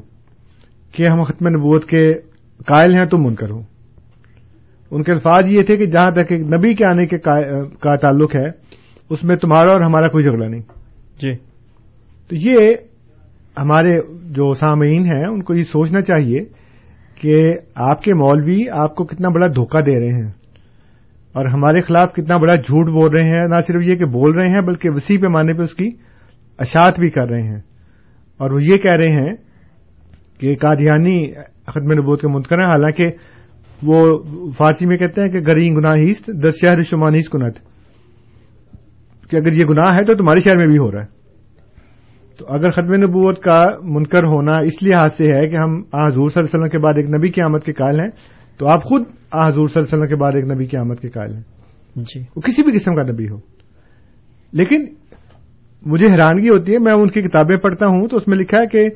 کہ 0.91 1.07
ہم 1.07 1.23
ختم 1.23 1.47
نبوت 1.47 1.85
کے 1.85 2.13
قائل 2.65 2.93
ہیں 2.93 3.05
تو 3.05 3.17
منکر 3.17 3.49
ہوں۔ 3.51 3.63
ان 4.91 5.03
کے 5.03 5.11
الفاظ 5.11 5.51
یہ 5.51 5.63
تھے 5.63 5.77
کہ 5.77 5.85
جہاں 5.85 6.11
تک 6.11 6.31
ایک 6.31 6.41
نبی 6.41 6.73
کے 6.73 6.87
آنے 6.87 7.05
کے 7.05 7.17
کا 7.79 7.95
تعلق 7.95 8.35
ہے 8.35 8.47
اس 9.09 9.23
میں 9.23 9.35
تمہارا 9.35 9.71
اور 9.71 9.81
ہمارا 9.81 10.07
کوئی 10.07 10.23
جھگڑا 10.23 10.47
نہیں۔ 10.47 10.61
جی۔ 11.21 11.33
تو 12.27 12.35
یہ 12.35 12.75
ہمارے 13.57 13.99
جو 14.11 14.53
سامعین 14.53 15.05
ہیں 15.05 15.25
ان 15.25 15.43
کو 15.43 15.53
یہ 15.53 15.63
سوچنا 15.63 16.01
چاہیے 16.01 16.39
کہ 17.21 17.53
آپ 17.75 18.01
کے 18.01 18.13
مولوی 18.13 18.69
آپ 18.71 18.95
کو 18.95 19.05
کتنا 19.05 19.29
بڑا 19.29 19.47
دھوکہ 19.47 19.81
دے 19.81 19.99
رہے 19.99 20.23
ہیں۔ 20.23 20.40
اور 21.33 21.45
ہمارے 21.45 21.81
خلاف 21.81 22.13
کتنا 22.13 22.37
بڑا 22.37 22.55
جھوٹ 22.55 22.93
بول 22.93 23.11
رہے 23.15 23.29
ہیں، 23.29 23.47
نہ 23.47 23.59
صرف 23.59 23.87
یہ 23.87 23.95
کہ 23.95 24.05
بول 24.05 24.35
رہے 24.35 24.47
ہیں، 24.47 24.61
بلکہ 24.61 24.89
وسیع 24.89 25.17
پیمانے 25.21 25.53
پہ 25.53 25.61
اس 25.61 25.75
کی 25.75 25.91
اشاعت 26.57 26.99
بھی 26.99 27.09
کر 27.09 27.29
رہے 27.29 27.41
ہیں۔ 27.41 27.59
اور 28.37 28.51
وہ 28.51 28.63
یہ 28.63 28.75
کہہ 28.77 28.91
رہے 28.91 29.11
ہیں 29.11 29.35
کہ 30.39 30.55
قادیانی 30.55 31.33
ختم 31.67 31.91
نبوت 31.91 32.21
کے 32.21 32.27
منتقل 32.27 32.59
ہیں 32.59 32.67
حالانکہ 32.67 33.05
وہ 33.83 34.23
فارسی 34.57 34.85
میں 34.85 34.97
کہتے 34.97 35.21
ہیں 35.21 35.27
کہ 35.27 35.39
گری 35.39 35.69
گناہیست 35.69 36.29
دس 36.43 36.53
شہر 36.61 36.81
شمانیس 36.81 37.29
کنت۔ 37.29 37.57
کہ 39.29 39.35
اگر 39.35 39.53
یہ 39.53 39.65
گناہ 39.65 39.95
ہے 39.95 40.05
تو 40.05 40.13
تمہارے 40.13 40.39
شہر 40.39 40.57
میں 40.57 40.67
بھی 40.67 40.77
ہو 40.77 40.91
رہا 40.91 41.01
ہے۔ 41.01 41.21
تو 42.39 42.45
اگر 42.49 42.69
ختم 42.69 42.93
نبوت 42.93 43.39
کا 43.39 43.65
منکر 43.83 44.23
ہونا 44.23 44.57
اس 44.57 44.83
لحاظ 44.83 45.13
سے 45.17 45.25
ہے 45.25 45.47
کہ 45.47 45.55
ہم 45.55 45.71
حضور 45.77 46.11
صلی 46.11 46.19
اللہ 46.19 46.39
علیہ 46.39 46.49
وسلم 46.53 46.69
کے 46.69 46.77
بعد 46.77 46.93
ایک 46.97 47.09
نبی 47.09 47.29
کی 47.29 47.41
آمد 47.41 47.59
کے 47.59 47.73
قائل 47.73 47.99
ہیں 47.99 48.09
تو 48.61 48.69
آپ 48.69 48.83
خود 48.83 49.01
حضور 49.33 49.67
صلی 49.67 49.79
اللہ 49.79 49.79
علیہ 49.79 49.81
وسلم 49.81 50.07
کے 50.07 50.15
بعد 50.15 50.31
ایک 50.35 50.45
نبی 50.45 50.65
کی 50.65 50.77
آمد 50.77 50.95
کے 50.95 51.09
قائل 51.09 51.33
ہیں۔ 51.33 51.41
جی۔ 51.95 52.19
وہ 52.35 52.41
کسی 52.41 52.63
بھی 52.63 52.71
قسم 52.71 52.95
کا 52.95 53.03
نبی 53.03 53.29
ہو۔ 53.29 53.37
لیکن 54.53 54.85
مجھے 55.85 56.07
حیرانگی 56.07 56.49
ہوتی 56.49 56.73
ہے 56.73 56.79
میں 56.79 56.93
ان 56.93 57.09
کی 57.09 57.21
کتابیں 57.21 57.57
پڑھتا 57.57 57.87
ہوں 57.87 58.07
تو 58.07 58.17
اس 58.17 58.27
میں 58.27 58.37
لکھا 58.37 58.61
ہے 58.61 58.67
کہ 58.67 58.89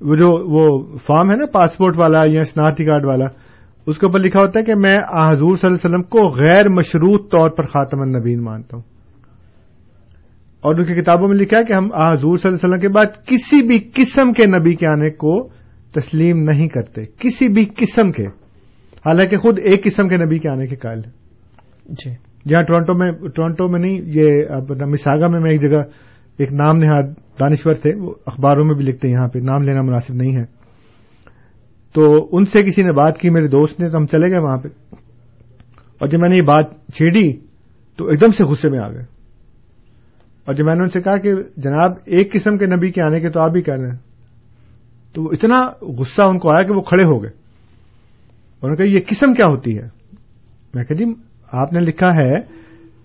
وہ 0.00 0.16
جو 0.16 0.28
وہ 0.28 0.96
فارم 0.96 1.30
ہے 1.30 1.36
نا 1.36 1.46
پاسپورٹ 1.46 1.96
والا 1.98 2.20
یا 2.26 2.40
شناختی 2.40 2.84
کارڈ 2.84 3.04
والا 3.04 3.24
اس 3.86 3.98
کے 3.98 4.06
اوپر 4.06 4.20
لکھا 4.20 4.40
ہوتا 4.40 4.60
ہے 4.60 4.64
کہ 4.64 4.74
میں 4.74 4.98
حضور 4.98 5.56
صلی 5.56 5.70
اللہ 5.70 5.86
علیہ 5.86 5.88
وسلم 5.88 6.02
کو 6.02 6.28
غیر 6.28 6.68
مشروط 6.68 7.30
طور 7.30 7.50
پر 7.50 7.62
خاتم 7.62 8.00
النبین 8.00 8.42
مانتا 8.42 8.76
ہوں۔ 8.76 8.84
اور 10.60 10.74
ان 10.74 10.84
کی 10.84 11.02
کتابوں 11.02 11.28
میں 11.28 11.36
لکھا 11.36 11.58
ہے 11.58 11.64
کہ 11.64 11.72
ہم 11.72 11.84
حضور 11.84 12.36
صلی 12.36 12.48
اللہ 12.48 12.58
علیہ 12.58 12.68
وسلم 12.68 12.80
کے 12.80 12.88
بعد 12.88 13.26
کسی 13.26 13.66
بھی 13.66 13.78
قسم 13.94 14.32
کے 14.32 14.46
نبی 14.46 14.74
کے 14.74 14.88
آنے 14.88 15.10
کو 15.10 15.48
تسلیم 15.94 16.42
نہیں 16.42 16.68
کرتے۔ 16.68 17.02
کسی 17.18 17.48
بھی 17.48 17.64
قسم 17.76 18.12
کے۔ 18.12 18.45
حالانکہ 19.06 19.36
خود 19.36 19.58
ایک 19.64 19.84
قسم 19.84 20.08
کے 20.08 20.16
نبی 20.16 20.38
کے 20.38 20.48
آنے 20.48 20.66
کے 20.66 20.76
قائل 20.76 20.98
ہیں۔ 20.98 21.12
جی۔ 21.84 22.10
جہاں 22.48 22.62
ٹورانٹو 22.62 22.94
میں 22.94 23.28
ٹورانٹو 23.28 23.68
میں 23.68 23.80
نہیں 23.80 24.00
یہ 24.04 24.26
مساگا 24.86 25.28
میں 25.28 25.40
میں 25.40 25.50
ایک 25.50 25.62
جگہ 25.62 25.78
ایک 26.38 26.52
نام 26.52 26.76
نہاد 26.76 27.02
دانشور 27.40 27.74
تھے 27.74 27.94
وہ 27.94 28.14
اخباروں 28.26 28.64
میں 28.64 28.74
بھی 28.74 28.84
لکھتے 28.84 29.08
ہیں 29.08 29.14
یہاں 29.14 29.28
پہ 29.28 29.38
نام 29.38 29.62
لینا 29.62 29.82
مناسب 29.82 30.14
نہیں 30.14 30.36
ہے۔ 30.36 30.44
تو 31.92 32.28
ان 32.32 32.44
سے 32.44 32.62
کسی 32.62 32.82
نے 32.82 32.92
بات 32.92 33.18
کی 33.18 33.30
میرے 33.30 33.46
دوست 33.46 33.80
نے 33.80 33.88
تو 33.88 33.98
ہم 33.98 34.06
چلے 34.06 34.30
گئے 34.30 34.38
وہاں 34.38 34.56
پہ۔ 34.56 34.68
اور 35.98 36.08
جب 36.08 36.20
میں 36.20 36.28
نے 36.28 36.36
یہ 36.36 36.42
بات 36.42 36.64
چھیڑی 36.94 37.32
تو 37.96 38.06
ایک 38.06 38.20
دم 38.20 38.28
سے 38.28 38.44
غصے 38.44 38.70
میں 38.70 38.78
آ 38.78 38.88
گئے۔ 38.88 39.02
اور 40.44 40.54
جب 40.54 40.64
میں 40.64 40.74
نے 40.74 40.80
ان 40.80 40.88
سے 40.88 41.00
کہا 41.00 41.16
کہ 41.16 41.32
جناب 41.56 41.92
ایک 42.06 42.32
قسم 42.32 42.58
کے 42.58 42.66
نبی 42.66 42.90
کے 42.90 43.02
آنے 43.02 43.20
کے 43.20 43.30
تو 43.30 43.40
آپ 43.40 43.50
بھی 43.50 43.62
کہہ 43.62 43.74
رہے 43.74 43.88
ہیں۔ 43.88 43.96
تو 45.12 45.28
اتنا 45.28 45.84
غصہ 45.84 46.22
ان 46.28 46.38
کو 46.38 46.50
آیا 46.50 46.62
کہ 46.62 46.72
وہ 46.72 46.82
کھڑے 46.82 47.04
ہو 47.04 47.22
گئے۔ 47.22 47.45
انہوں 48.62 48.70
نے 48.70 48.76
کہا 48.76 48.98
یہ 48.98 49.00
قسم 49.06 49.34
کیا 49.34 49.50
ہوتی 49.50 49.78
ہے؟ 49.78 49.88
میں 50.74 50.84
کہ 50.84 50.94
جی 50.94 51.04
آپ 51.52 51.72
نے 51.72 51.80
لکھا 51.80 52.08
ہے 52.08 52.32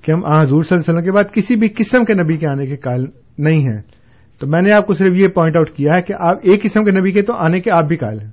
کہ 0.01 0.11
ہم 0.11 0.25
حضور 0.25 0.61
صلی 0.61 0.77
اللہ 0.77 0.91
علیہ 0.91 0.93
وسلم 0.93 1.03
کے 1.03 1.11
بعد 1.11 1.33
کسی 1.33 1.55
بھی 1.55 1.67
قسم 1.67 2.05
کے 2.05 2.13
نبی 2.13 2.37
کے 2.37 2.47
آنے 2.47 2.65
کے 2.65 2.77
قائل 2.77 3.05
نہیں 3.37 3.69
ہیں۔ 3.69 3.81
تو 4.39 4.47
میں 4.47 4.61
نے 4.61 4.71
آپ 4.71 4.87
کو 4.87 4.93
صرف 4.93 5.13
یہ 5.15 5.27
پوائنٹ 5.27 5.57
آؤٹ 5.57 5.69
کیا 5.69 5.89
ہے 5.97 6.01
کہ 6.01 6.13
آپ 6.19 6.37
ایک 6.43 6.63
قسم 6.63 6.83
کے 6.83 6.91
نبی 6.91 7.11
کے 7.11 7.21
تو 7.21 7.33
آنے 7.33 7.59
کے 7.59 7.71
آپ 7.71 7.83
بھی 7.83 7.97
قائل 7.97 8.19
ہیں۔ 8.21 8.31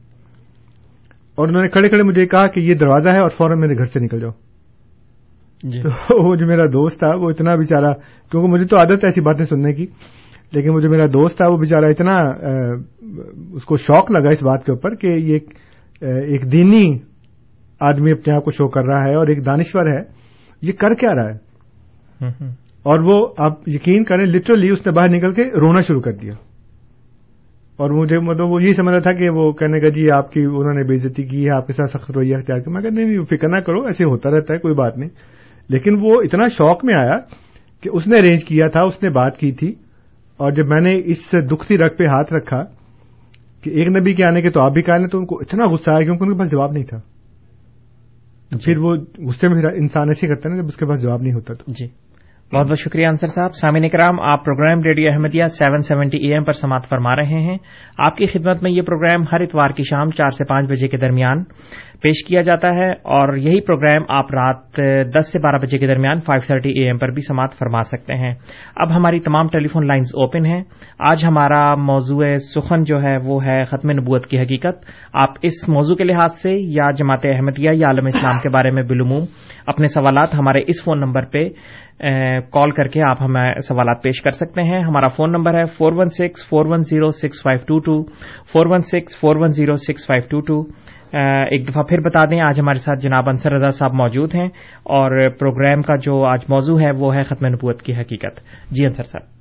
اور 1.35 1.49
انہوں 1.49 1.63
نے 1.63 1.69
کھڑے 1.69 1.89
کھڑے 1.89 2.03
مجھے 2.03 2.27
کہا 2.27 2.47
کہ 2.47 2.61
یہ 2.61 2.75
دروازہ 2.75 3.09
ہے 3.09 3.19
اور 3.19 3.29
فوراً 3.29 3.61
میرے 3.61 3.75
گھر 3.75 3.85
سے 3.85 4.01
نکل 4.01 4.21
جاؤ۔ 4.21 4.31
جی۔ 5.63 5.83
تو 5.83 5.89
وہ 6.29 6.37
جو 6.37 6.47
میرا 6.47 6.65
دوست 6.65 6.99
تھا 6.99 7.17
وہ 7.17 7.31
اتنا 7.31 7.55
بےچارا 7.55 7.93
کیونکہ 8.31 8.49
مجھے 8.49 8.67
تو 8.67 8.79
عادت 8.79 8.93
ہے 8.93 9.07
ایسی 9.07 9.21
باتیں 9.21 9.45
سننے 9.45 9.73
کی 9.73 9.87
لیکن 10.53 10.71
وہ 10.71 10.81
جو 10.81 10.91
میرا 10.91 11.05
دوست 11.07 11.37
تھا 11.37 11.49
وہ 11.49 11.57
بےچارا 11.57 11.87
اتنا 11.87 12.15
اس 13.53 13.65
کو 13.65 13.77
شوق 13.77 14.11
لگا 14.11 14.29
اس 14.29 14.43
بات 14.43 14.65
کے 14.65 14.73
اوپر 14.73 14.95
کہ 14.95 15.07
یہ 15.07 15.39
ایک 16.01 16.53
دینی 16.53 16.85
آدمی 17.81 18.11
اپنے 18.13 18.35
آپ 18.35 18.45
کو 18.45 18.51
شو 18.51 18.69
کر 18.69 18.85
رہا 18.85 19.05
ہے 19.05 19.15
اور 19.15 19.29
ایک 19.29 19.47
دانشور 19.47 19.87
ہے 19.87 20.01
یہ 20.63 20.73
کر 20.73 20.95
کیا 20.95 21.15
رہا 21.15 21.25
ہے؟ 21.25 21.49
اور 22.83 22.99
وہ 23.03 23.27
آپ 23.39 23.69
یقین 23.69 24.05
کریں 24.05 24.25
لٹرلی 24.25 24.71
اس 24.71 24.87
نے 24.87 24.93
باہر 24.93 25.09
نکل 25.09 25.35
کے 25.35 25.43
رونا 25.43 25.81
شروع 25.81 26.01
کر 26.01 26.13
دیا۔ 26.13 26.33
اور 27.77 27.91
مجھے 27.91 28.19
مطلب 28.19 28.49
وہ 28.49 28.63
یہی 28.63 28.73
سمجھ 28.73 28.93
رہا 28.93 29.03
تھا 29.03 29.13
کہ 29.13 29.31
وہ 29.31 29.53
کہنے 29.53 29.81
کا 29.81 29.89
جی 29.89 30.11
آپ 30.11 30.33
کی 30.33 30.41
انہوں 30.41 30.75
نے 30.75 30.85
بےزتی 30.85 31.23
کی 31.23 31.47
ہے 31.47 31.57
آپ 31.57 31.67
کے 31.67 31.73
ساتھ 31.73 31.91
سخت 31.91 32.11
رویہ 32.11 32.37
اختیار 32.37 32.59
کیا 32.59 32.73
میں 32.73 32.83
کہ 32.83 32.91
نہیں 32.91 33.25
فکر 33.25 33.49
نہ 33.49 33.61
کرو 33.61 33.83
ایسے 33.83 34.05
ہوتا 34.05 34.31
رہتا 34.31 34.55
ہے 34.55 34.59
کوئی 34.59 34.75
بات 34.75 34.99
نہیں۔ 34.99 35.09
لیکن 35.69 35.95
وہ 36.01 36.21
اتنا 36.21 36.49
شوق 36.49 36.85
میں 36.85 36.95
آیا 36.95 37.19
کہ 37.83 37.91
اس 37.93 38.07
نے 38.07 38.19
ارینج 38.19 38.45
کیا 38.45 38.67
تھا 38.69 38.83
اس 38.83 39.03
نے 39.03 39.11
بات 39.11 39.39
کی 39.39 39.53
تھی۔ 39.53 39.75
اور 40.37 40.51
جب 40.51 40.67
میں 40.67 40.81
نے 40.81 41.01
اس 41.05 41.33
دکھتی 41.33 41.79
رگ 41.79 41.89
پہ 41.99 42.05
ہاتھ 42.05 42.33
رکھا 42.33 42.63
کہ 43.63 43.71
ایک 43.71 43.89
نبی 43.89 44.15
کے 44.15 44.25
آنے 44.25 44.43
کے 44.43 44.51
تو 44.51 44.61
آپ 44.61 44.73
بھی 44.73 44.83
کہا 44.83 45.07
تو 45.07 45.19
ان 45.19 45.27
کو 45.27 45.39
اتنا 45.41 45.73
غصہ 45.73 45.91
آیا 45.91 46.03
کیونکہ 46.03 46.25
ان 46.25 46.33
کے 46.33 46.39
پاس 46.39 46.51
جواب 46.51 46.73
نہیں 46.73 46.85
تھا۔ 46.85 47.01
پھر 48.51 48.79
وہ 48.79 48.97
غصے 49.19 49.49
میں 49.49 49.63
انسان 49.77 50.09
ایسے 50.09 50.27
کرتا 50.27 50.49
ہے 50.49 50.55
نا 50.55 50.61
جب 50.61 50.69
اس 50.69 50.77
کے 50.77 50.87
پاس 50.87 51.03
جواب 51.03 51.23
نہیں 51.23 51.35
ہوتا 51.35 51.55
تو۔ 51.55 51.73
جی۔ 51.73 52.08
بہت 52.55 52.67
بہت 52.67 52.79
شکریہ 52.79 53.07
انصر 53.07 53.27
صاحب۔ 53.27 53.55
سامعین 53.55 53.89
کرام 53.89 54.21
آپ 54.21 54.45
program 54.45 54.83
radio 54.83 55.13
Ahmadiyya 55.13 55.47
seven 55.47 55.81
seventy 55.81 56.17
A 56.17 56.33
M 56.33 56.45
پر 56.45 56.53
سماعت 56.53 56.89
فرما 56.89 57.17
رہے 57.17 57.41
ہیں۔ 57.41 57.57
آپ 57.99 58.17
کی 58.17 58.27
خدمت 58.27 58.63
میں 58.63 58.71
یہ 58.71 58.83
پروگرام 58.83 59.21
ہر 59.33 59.41
اتوار 59.41 59.71
کی 59.71 59.83
شام 59.83 60.11
چار 60.11 60.29
سے 60.29 60.45
پانچ 60.45 60.71
بجے 60.71 60.89
کے 60.89 60.97
درمیان 60.97 61.45
پیش 62.03 62.25
کیا 62.25 62.41
جاتا 62.41 62.75
ہے 62.75 62.91
اور 62.91 63.37
یہی 63.37 63.61
پروگرام 63.61 64.03
آپ 64.09 64.25
رات 64.31 64.81
دس 65.15 65.33
سے 65.33 65.39
بارہ 65.39 65.57
بجے 65.57 65.79
کے 65.79 65.87
درمیان 65.87 66.21
فائیو 66.21 66.47
تھرٹی 66.47 66.71
اے 66.71 66.87
ایم 66.87 66.99
پر 66.99 67.09
بھی 67.09 67.23
سماعت 67.23 67.53
فرما 67.59 67.81
سکتے 67.81 68.15
ہیں۔ 68.15 68.35
اب 68.77 68.97
ہماری 68.97 69.19
تمام 69.19 69.49
ٹیلی 69.49 69.69
فون 69.69 69.87
لائنز 69.87 70.07
اوپن 70.07 70.47
ہیں۔ 70.47 70.63
آج 70.99 71.25
ہمارا 71.25 71.75
موضوع 71.75 72.25
سخن 72.55 72.83
جو 72.83 72.97
ہے 72.97 73.17
وہ 73.17 73.45
ہے 73.45 73.65
ختم 73.65 73.91
نبوت 73.91 74.27
کی 74.27 74.39
حقیقت۔ 74.39 74.85
آپ 75.13 75.31
اس 75.43 75.69
موضوع 75.69 75.97
کے 75.97 76.05
لحاظ 76.05 76.33
سے 76.43 76.53
یا 76.53 76.87
جماعت 76.97 77.21
احمدیہ 77.25 77.71
یا 77.73 77.87
عالم 77.87 78.07
اسلام 78.07 78.41
کے 78.43 78.49
بارے 78.49 78.71
میں 78.71 78.83
بالعموم 78.83 79.25
اپنے 79.67 79.87
سوالات 79.87 80.35
ہمارے 80.35 80.61
اس 80.67 80.85
فون 80.85 81.01
نمبر 81.01 81.25
پہ 81.25 81.39
کال 82.53 82.71
کر 82.71 82.87
کے 82.87 83.01
آپ 83.09 83.23
ہمیں 83.23 83.55
سوالات 83.69 84.03
پیش 84.03 84.23
کر 84.23 84.31
سکتے 84.31 84.63
ہیں۔ 84.63 84.81
ہمارا 84.81 85.09
فون 85.09 85.33
نمبر 85.33 85.55
ہے 85.55 85.65
four 85.65 85.93
one 85.97 86.09
six 86.09 86.49
four 86.49 86.67
one 86.67 86.83
zero 86.83 87.09
six 87.09 87.43
five 87.43 87.61
two 87.67 87.79
two 87.79 88.03
four 88.53 88.67
one 88.67 88.81
six 88.81 89.19
four 89.21 89.37
one 89.37 89.49
zero 89.49 89.73
six 89.73 90.07
five 90.07 90.29
two 90.31 90.41
two. 90.41 90.63
ایک 91.51 91.69
دفعہ 91.69 91.83
پھر 91.83 92.01
بتا 92.01 92.25
دیں 92.25 92.41
آج 92.41 92.61
ہمارے 92.61 92.79
ساتھ 92.79 93.01
جناب 93.01 93.29
انصر 93.29 93.53
رضا 93.53 93.69
صاحب 93.69 93.95
موجود 93.95 94.35
ہیں 94.35 94.49
اور 94.97 95.29
پروگرام 95.29 95.83
کا 95.83 95.97
جو 95.97 96.25
آج 96.25 96.41
موضوع 96.49 96.81
ہے 96.81 96.91
وہ 96.91 97.15
ہے 97.15 97.23
ختم 97.23 97.47
نبوت 97.47 97.83
کی 97.83 97.93
حقیقت۔ 97.93 98.41
جی 98.71 98.85
انصر 98.85 99.03
صاحب۔ 99.03 99.39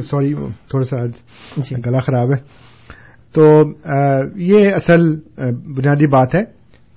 سوری 0.00 0.34
تھوڑا 0.68 0.84
سا 0.84 1.06
جی۔ 1.56 1.76
گلا 1.86 1.98
خراب 1.98 2.28
ہے۔ 2.30 2.42
تو 3.34 3.62
یہ 4.36 4.74
اصل 4.74 5.16
بنیادی 5.76 6.06
بات 6.06 6.34
ہے 6.34 6.44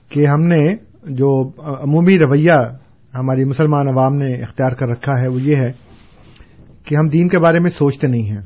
کہ 0.10 0.28
ہم 0.28 0.42
نے 0.42 0.93
جو 1.06 1.52
عمومی 1.58 2.20
رویہ 2.20 2.76
ہماری 3.14 3.44
مسلمان 3.46 3.88
عوام 3.88 4.16
نے 4.16 4.34
اختیار 4.34 4.72
کر 4.72 4.88
رکھا 4.88 5.22
ہے 5.22 5.28
وہ 5.28 5.42
یہ 5.42 5.56
ہے 5.56 5.72
کہ 6.84 6.96
ہم 6.96 7.08
دین 7.08 7.28
کے 7.28 7.40
بارے 7.40 7.60
میں 7.60 7.70
سوچتے 7.70 8.08
نہیں 8.08 8.24
ہیں۔ 8.24 8.42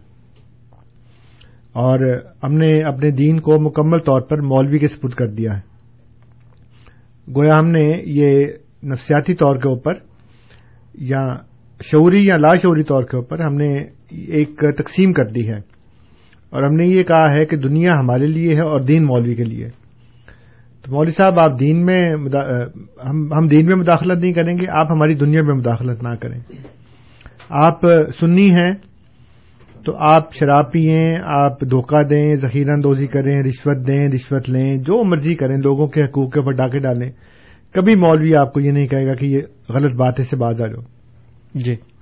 اور 1.74 2.22
ہم 2.44 2.54
نے 2.54 2.72
اپنے 2.82 3.12
دین 3.12 3.40
کو 3.40 3.60
مکمل 3.60 4.00
طور 4.00 4.22
پر 4.22 4.42
مولوی 4.42 4.80
کے 4.80 4.88
سپرد 4.88 5.12
کر 5.12 5.28
دیا 5.28 5.58
ہے۔ 5.58 5.62
گویا 7.36 7.60
ہم 7.60 7.72
نے 7.72 8.02
یہ 8.06 8.46
نفسیاتی 8.84 9.34
طور 9.34 9.56
کے 9.56 9.70
اوپر 9.70 9.94
یا 10.94 11.36
شعوری 11.84 12.26
یا 12.26 12.36
لاشعوری 12.36 12.84
طور 12.84 13.04
کے 13.04 13.18
اوپر 13.18 13.40
ہم 13.40 13.56
نے 13.56 13.78
ایک 14.10 14.50
تقسیم 14.78 15.14
کر 15.14 15.26
دی 15.26 15.50
ہے۔ 15.50 15.58
اور 16.50 16.64
ہم 16.64 16.76
نے 16.76 16.86
یہ 16.86 17.04
کہا 17.04 17.34
ہے 17.34 17.46
کہ 17.46 17.58
دنیا 17.58 17.92
ہمارے 18.00 18.26
لیے 18.26 18.56
ہے 18.56 18.62
اور 18.62 18.80
دین 18.80 19.04
مولوی 19.04 19.36
کے 19.36 19.44
لیے۔ 19.44 19.70
تو 20.88 20.94
مولوی 20.94 21.12
صاحب، 21.12 21.40
آپ 21.40 21.60
دین 21.60 21.86
میں 21.86 22.04
ہم 23.38 23.48
دین 23.48 23.66
میں 23.66 23.76
مداخلت 23.76 24.24
نہیں 24.24 24.34
کریں 24.34 24.58
گے، 24.58 24.66
آپ 24.70 24.92
ہماری 24.92 25.14
دنیا 25.14 25.42
میں 25.44 25.56
مداخلت 25.56 26.04
نہ 26.04 26.16
کریں۔ 26.16 26.40
آپ 27.50 27.80
سنی 28.20 28.52
ہیں 28.52 28.72
تو 29.86 29.98
آپ 29.98 30.34
شراب 30.34 30.72
پئیں 30.72 31.18
آپ 31.24 31.62
دھوکہ 31.62 32.04
دیں، 32.04 32.36
ذخیرہ 32.36 32.72
اندوزی 32.72 33.08
کریں، 33.08 33.44
رشوت 33.44 33.88
دیں، 33.88 34.10
رشوت 34.16 34.50
لیں، 34.50 34.78
جو 34.78 35.04
مرضی 35.04 35.36
کریں، 35.36 35.58
لوگوں 35.58 35.88
کے 35.88 36.04
حقوق 36.04 36.34
کے 36.34 36.40
اوپر 36.40 36.52
ڈاکے 36.52 36.80
ڈالیں۔ 36.80 37.12
کبھی 37.74 37.96
مولوی 37.96 38.36
آپ 38.36 38.54
کو 38.54 38.60
یہ 38.60 38.72
نہیں 38.72 38.88
کہے 38.88 39.08
گا 39.08 39.14
کہ 39.14 39.26
یہ 39.26 39.40
غلط 39.70 39.96
بات 39.96 40.20
ہے 40.20 40.24
سے 40.24 40.38
باز 40.38 40.62
آ 40.62 40.68
جاؤ۔ 40.68 40.82
جی۔ 41.54 41.97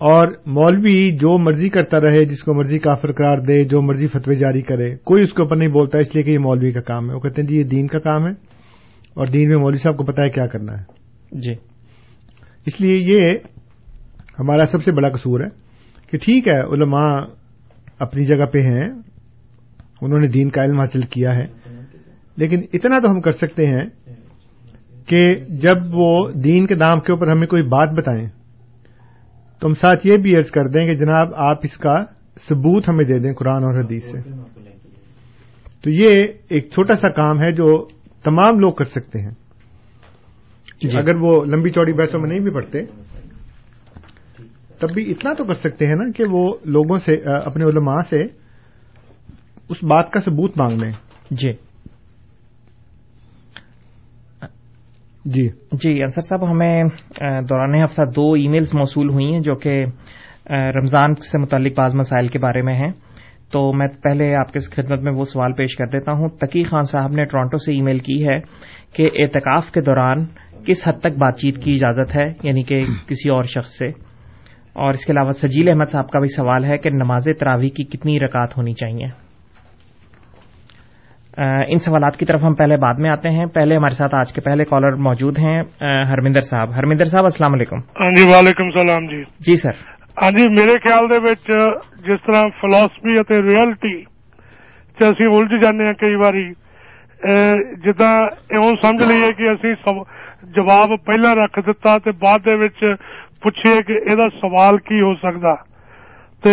اور 0.00 0.28
مولوی 0.46 1.10
جو 1.10 1.38
مرضی 1.38 1.68
کرتا 1.68 1.98
رہے 2.00 2.24
جس 2.24 2.42
کو 2.42 2.54
مرضی 2.54 2.78
کافر 2.78 3.12
قرار 3.12 3.38
دے 3.38 3.64
جو 3.64 3.82
مرضی 3.82 4.06
فتوی 4.06 4.36
جاری 4.36 4.62
کرے 4.62 4.96
کوئی 4.96 5.22
اس 5.22 5.32
کے 5.32 5.42
اوپر 5.42 5.56
نہیں 5.56 5.68
بولتا 5.68 5.98
اس 5.98 6.14
لیے 6.14 6.24
کہ 6.24 6.30
یہ 6.30 6.38
مولوی 6.38 6.72
کا 6.72 6.80
کام 6.80 7.10
ہے۔ 7.10 7.14
وہ 7.14 7.20
کہتے 7.20 7.42
ہیں 7.42 7.48
جی 7.48 7.56
یہ 7.56 7.64
دین 7.64 7.86
کا 7.86 7.98
کام 7.98 8.26
ہے 8.26 8.32
اور 9.14 9.26
دین 9.26 9.48
میں 9.48 9.56
مولوی 9.56 9.78
صاحب 9.78 9.96
کو 9.96 10.04
پتا 10.04 10.22
ہے 10.22 10.30
کیا 10.30 10.46
کرنا 10.46 10.72
ہے۔ 10.72 11.38
جی۔ 11.40 11.52
اس 12.66 12.80
لیے 12.80 12.96
یہ 12.96 13.32
ہمارا 14.38 14.64
سب 14.64 14.82
سے 14.84 14.92
بڑا 14.92 15.08
قصور 15.08 15.40
ہے 15.40 15.48
کہ 16.10 16.18
ٹھیک 16.18 16.48
ہے 16.48 16.60
علماء 16.60 17.20
اپنی 17.98 18.24
جگہ 18.24 18.44
پہ 18.44 18.60
ہیں 18.60 18.88
انہوں 20.00 20.20
نے 20.20 20.26
دین 20.26 20.48
کا 20.48 20.62
علم 20.62 20.80
حاصل 20.80 21.00
کیا 21.00 21.34
ہے 21.34 21.46
لیکن 22.36 22.62
اتنا 22.72 22.98
تو 22.98 23.10
ہم 23.10 23.20
کر 23.20 23.32
سکتے 23.32 23.66
ہیں 23.66 23.84
کہ 25.06 25.34
جب 25.48 25.76
وہ 25.92 26.30
دین 26.32 26.66
کے 26.66 26.74
نام 26.74 27.00
کے 27.00 27.12
اوپر 27.12 27.28
ہمیں 27.28 27.46
کوئی 27.46 27.62
بات 27.62 27.88
بتائیں 27.98 28.26
تو 29.64 29.68
ہم 29.68 29.74
ساتھ 29.74 30.06
یہ 30.06 30.16
بھی 30.16 30.36
عرض 30.36 30.50
کر 30.50 30.68
دیں 30.68 30.86
کہ 30.86 30.94
جناب 30.94 31.34
آپ 31.34 31.56
اس 31.62 31.76
کا 31.76 31.94
ثبوت 32.48 32.88
ہمیں 32.88 33.04
دے 33.04 33.18
دیں 33.18 33.32
قرآن 33.32 33.64
اور 33.64 33.84
حدیث 33.84 34.04
سے۔ 34.04 34.20
تو 35.82 35.90
یہ 35.90 36.26
ایک 36.48 36.70
چھوٹا 36.72 36.96
سا 36.96 37.08
کام 37.08 37.38
ہے 37.38 37.52
جو 37.52 37.86
تمام 38.24 38.58
لوگ 38.58 38.72
کر 38.72 38.84
سکتے 38.84 39.20
ہیں۔ 39.20 39.30
جی۔ 40.80 40.98
اگر 40.98 41.14
وہ 41.20 41.44
لمبی 41.44 41.70
چوڑی 41.70 41.92
بحثوں 41.92 42.20
میں 42.20 42.28
نہیں 42.28 42.40
بھی 42.40 42.50
پڑھتے 42.50 42.82
تب 44.78 44.94
بھی 44.94 45.10
اتنا 45.10 45.32
تو 45.32 45.44
کر 45.44 45.54
سکتے 45.54 45.86
ہیں 45.86 45.94
نا 45.94 46.10
کہ 46.16 46.24
وہ 46.30 46.54
لوگوں 46.64 46.98
سے 46.98 47.16
اپنے 47.24 47.64
علماء 47.64 48.00
سے 48.10 48.22
اس 49.68 49.84
بات 49.84 50.10
کا 50.10 50.20
ثبوت 50.20 50.58
مانگ 50.58 50.78
لیں۔ 50.80 50.90
جی۔ 51.30 51.52
جی۔ 55.24 55.48
جی 55.72 56.00
انصر 56.00 56.20
صاحب، 56.20 56.50
ہمیں 56.50 56.82
دوران 57.20 57.84
ہفتہ 57.84 58.02
دو 58.16 58.32
ای 58.32 58.48
میلز 58.48 58.70
موصول 58.74 59.10
ہوئی 59.10 59.32
ہیں 59.32 59.40
جو 59.40 59.54
کہ 59.54 59.84
رمضان 60.50 61.14
سے 61.14 61.38
متعلق 61.38 61.78
بعض 61.78 61.94
مسائل 61.94 62.26
کے 62.26 62.38
بارے 62.38 62.62
میں 62.62 62.74
ہیں۔ 62.74 62.90
تو 63.52 63.72
میں 63.72 63.86
پہلے 64.02 64.34
آپ 64.34 64.52
کے 64.52 64.58
خدمت 64.58 65.00
میں 65.00 65.12
وہ 65.12 65.22
سوال 65.22 65.52
پیش 65.52 65.76
کر 65.76 65.86
دیتا 65.86 66.12
ہوں۔ 66.12 66.28
تقی 66.28 66.64
خان 66.64 66.82
صاحب 66.82 67.10
نے 67.16 67.24
ٹورانٹو 67.24 67.56
سے 67.56 67.72
ای 67.72 67.80
میل 67.80 67.98
کی 67.98 68.28
ہے 68.28 68.38
کہ 68.92 69.08
اعتکاف 69.18 69.70
کے 69.70 69.80
دوران 69.80 70.24
کس 70.66 70.88
حد 70.88 71.00
تک 71.00 71.18
بات 71.18 71.36
چیت 71.36 71.56
کی 71.64 71.72
اجازت 71.72 72.16
ہے 72.16 72.32
یعنی 72.42 72.62
کہ 72.62 72.84
کسی 73.06 73.30
اور 73.30 73.44
شخص 73.44 73.78
سے؟ 73.78 73.86
اور 74.72 74.90
اس 74.90 75.04
کے 75.04 75.12
علاوہ 75.12 75.30
سجیل 75.30 75.68
احمد 75.68 75.88
صاحب 75.88 76.08
کا 76.08 76.18
بھی 76.18 76.28
سوال 76.28 76.64
ہے 76.64 76.78
کہ 76.78 76.90
نماز 76.90 77.28
تراوی 77.40 77.70
کی 77.70 77.84
کتنی 77.84 78.20
رکعت 78.20 78.56
ہونی 78.56 78.72
چاہیے؟ 78.72 79.23
ان 81.37 81.77
سوالات 81.77 82.17
کی 82.17 82.25
طرف 82.25 82.43
ہم 82.43 82.53
پہلے 82.53 82.77
بعد 82.77 82.93
میں 82.93 83.09
آتے 83.09 83.29
ہیں 83.29 83.45
پہلے 83.45 83.75
ہمارے 83.75 83.95
ساتھ 83.95 84.15
آج 84.15 84.33
کے 84.33 84.41
پہلے 84.41 84.65
کالر 84.65 84.95
موجود 84.99 85.37
ہیں 85.37 85.61
ہرمندر 85.81 86.39
صاحب 86.39 86.75
ہرمندر 86.75 87.05
صاحب 87.05 87.23
السلام 87.23 87.53
علیکم 87.53 87.77
ہاں 87.99 88.11
جی 88.11 88.27
وعلیکم 88.29 88.63
السلام 88.63 89.07
جی 89.07 89.23
جی 89.39 89.55
سر 89.55 89.77
ہاں 90.21 90.31
جی 90.31 90.47
میرے 90.49 90.77
خیال 90.83 91.09
دے 91.09 91.19
وچ 91.23 91.51
جس 92.07 92.25
طرح 92.25 92.47
فلاسفی 92.61 93.21
ਅਤੇ 93.21 93.41
ਰਿਐਲਿਟੀ 93.41 94.03
ਚ 94.97 95.11
ਅਸੀਂ 95.11 95.27
ਉਲਝ 95.27 95.61
ਜਾਂਦੇ 95.61 95.85
ਹਾਂ 95.85 95.93
ਕਈ 95.93 96.15
ਵਾਰੀ 96.15 96.45
ਜਿੱਦਾਂ 97.83 98.13
ਇਉਂ 98.51 98.75
ਸਮਝ 98.75 99.01
ਲਈਏ 99.01 99.31
ਕਿ 99.37 99.53
ਅਸੀਂ 99.53 99.73
ਜਵਾਬ 100.45 100.95
ਪਹਿਲਾਂ 101.05 101.35
ਰੱਖ 101.35 101.59
ਦਿੱਤਾ 101.59 101.97
ਤੇ 101.99 102.11
ਬਾਅਦ 102.11 102.41
ਦੇ 102.41 102.55
ਵਿੱਚ 102.55 102.95
ਪੁੱਛੀਏ 103.41 103.81
ਕਿ 103.81 103.93
ਇਹਦਾ 103.93 104.27
ਸਵਾਲ 104.29 104.77
ਕੀ 104.77 105.01
ਹੋ 105.01 105.13
ਸਕਦਾ 105.13 105.55
ਤੇ 106.43 106.51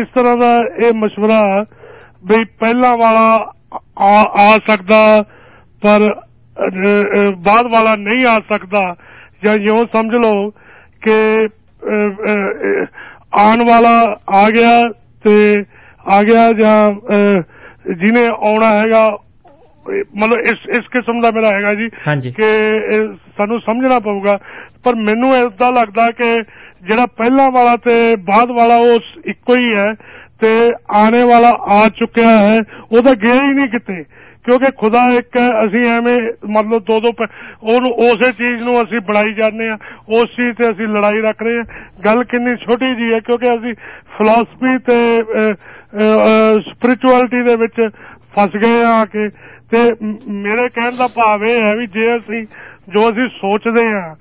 ਇਸ 0.00 0.08
ਤਰ੍ਹਾਂ 0.14 0.36
ਦਾ 0.36 0.56
ਇਹ 0.56 0.92
مشورہ 1.04 1.64
ਵੀ 2.28 2.44
ਪਹਿਲਾਂ 2.60 2.96
ਵਾਲਾ 2.96 3.26
ਆ 3.98 4.14
ਆ 4.38 4.58
ਸਕਦਾ 4.68 5.00
ਪਰ 5.82 6.08
ਬਾਅਦ 7.38 7.66
ਵਾਲਾ 7.66 7.92
ਨਹੀਂ 7.98 8.26
ਆ 8.26 8.38
ਸਕਦਾ 8.48 8.94
ਜਾਂ 9.44 9.54
ਇਉਂ 9.54 9.84
ਸਮਝ 9.86 10.14
ਲਓ 10.14 10.50
ਕਿ 11.02 11.16
ਆਉਣ 13.38 13.64
ਵਾਲਾ 13.68 14.16
ਆ 14.32 14.48
ਗਿਆ 14.50 14.84
ਤੇ 15.24 15.64
ਆ 16.06 16.22
ਗਿਆ 16.22 16.52
ਜਾਂ 16.52 16.90
ਜਿਹਨੇ 17.94 18.26
ਆਉਣਾ 18.26 18.70
ਹੈਗਾ 18.78 19.08
ਮਤਲਬ 19.88 20.38
ਇਸ 20.46 20.68
ਇਸ 20.68 20.88
ਕਿਸਮ 20.92 21.20
ਦਾ 21.20 21.30
ਮੇਰਾ 21.30 21.48
ਹੈਗਾ 21.48 21.74
ਜੀ 21.74 21.88
ਹਾਂਜੀ 22.08 22.30
ਕਿ 22.30 22.48
ਸਾਨੂੰ 23.36 23.60
ਸਮਝਣਾ 23.60 23.98
ਪਊਗਾ 23.98 24.38
ਪਰ 24.84 24.94
ਮੈਨੂੰ 24.94 25.36
ਇਦਾਂ 25.36 25.72
ਲੱਗਦਾ 25.72 26.10
ਕਿ 26.10 26.32
ਜਿਹੜਾ 26.82 27.06
ਪਹਿਲਾਂ 27.06 27.50
ਵਾਲਾ 27.50 27.76
ਤੇ 27.76 28.16
ਬਾਅਦ 28.16 28.50
ਵਾਲਾ 28.50 28.76
ਉਹ 28.76 29.00
ਇੱਕੋ 29.24 29.56
ਹੀ 29.56 29.72
ਹੈ 29.74 29.92
تے 30.41 30.53
آنے 30.99 31.23
والا 31.23 31.51
آ 31.75 31.87
چکیا 31.89 32.33
ہے 32.39 32.57
وہ 32.91 33.01
تو 33.01 33.13
گیا 33.21 33.41
ہی 33.41 33.53
نہیں 33.53 33.67
کتے 33.67 34.01
کیونکہ 34.45 34.71
خدا 34.77 35.01
ایک 35.13 35.37
اسی 35.37 35.81
ایویں 35.89 36.17
مطلب 36.53 36.87
دو 36.87 36.99
دو 36.99 37.09
اسی 38.05 38.31
چیز 38.37 38.61
نو 38.61 38.77
اسی 38.79 38.99
بڑائی 39.07 39.33
جانے 39.33 39.69
ہاں 39.69 39.77
اس 40.19 40.29
چیز 40.29 40.55
تے 40.57 40.69
اسی 40.69 40.85
لڑائی 40.93 41.21
رکھ 41.21 41.43
رہے 41.43 41.57
ہیں۔ 41.57 41.63
گل 42.05 42.23
کنی 42.23 42.55
چھوٹی 42.55 42.93
جی 42.95 43.13
ہے، 43.13 43.19
کیونکہ 43.19 43.49
اسی 43.49 43.73
فلاسفی 44.17 44.77
تے 44.87 44.97
سپرچولیٹی 46.69 47.41
وچ 47.61 47.79
پھس 48.35 48.55
گئے 48.61 48.83
آ 48.83 49.03
کے۔ 49.11 49.27
تے 49.71 49.83
میرے 50.27 50.67
کہن 50.75 50.97
دا 50.99 51.05
بھاو 51.13 51.45
یہ 51.45 51.61
ہے 51.63 51.75
وی 51.77 51.85
جے 51.93 52.11
اسی 52.13 52.43
جو 52.93 53.05
اسی 53.07 53.27
سوچدے 53.37 53.85
ہاں 53.87 54.13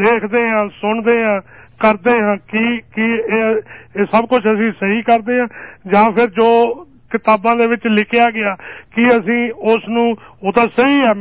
دیکھدے 0.00 0.42
ہاں 0.48 0.64
سندے 0.80 1.22
ہاں 1.22 1.38
ਕਰਦੇ 1.81 2.19
ਹਾਂ 2.21 2.35
ਕੀ 2.47 2.77
ਕੀ 2.95 3.11
ਇਹ 3.13 4.05
ਸਭ 4.05 4.25
ਕੁਝ 4.25 4.41
ਅਸੀਂ 4.53 4.71
ਸਹੀ 4.71 5.01
ਕਰਦੇ 5.01 5.39
ਹਾਂ 5.39 5.47
ਜਾਂ 5.91 6.11
ਫਿਰ 6.11 6.29
ਜੋ 6.29 6.49
ਕਿਤਾਬਾਂ 7.11 7.55
ਦੇ 7.55 7.67
ਵਿੱਚ 7.67 7.87
ਲਿਖਿਆ 7.87 8.29
ਗਿਆ 8.31 8.55
ਕੀ 8.95 9.09
ਅਸੀਂ 9.09 9.51
ਉਸ 9.73 9.87
ਨੂੰ 9.89 10.05
ਉਹ 10.43 10.51
ਤਾਂ 10.53 10.67
ਸਹੀ 10.67 10.99
ਹੈ 11.01 11.11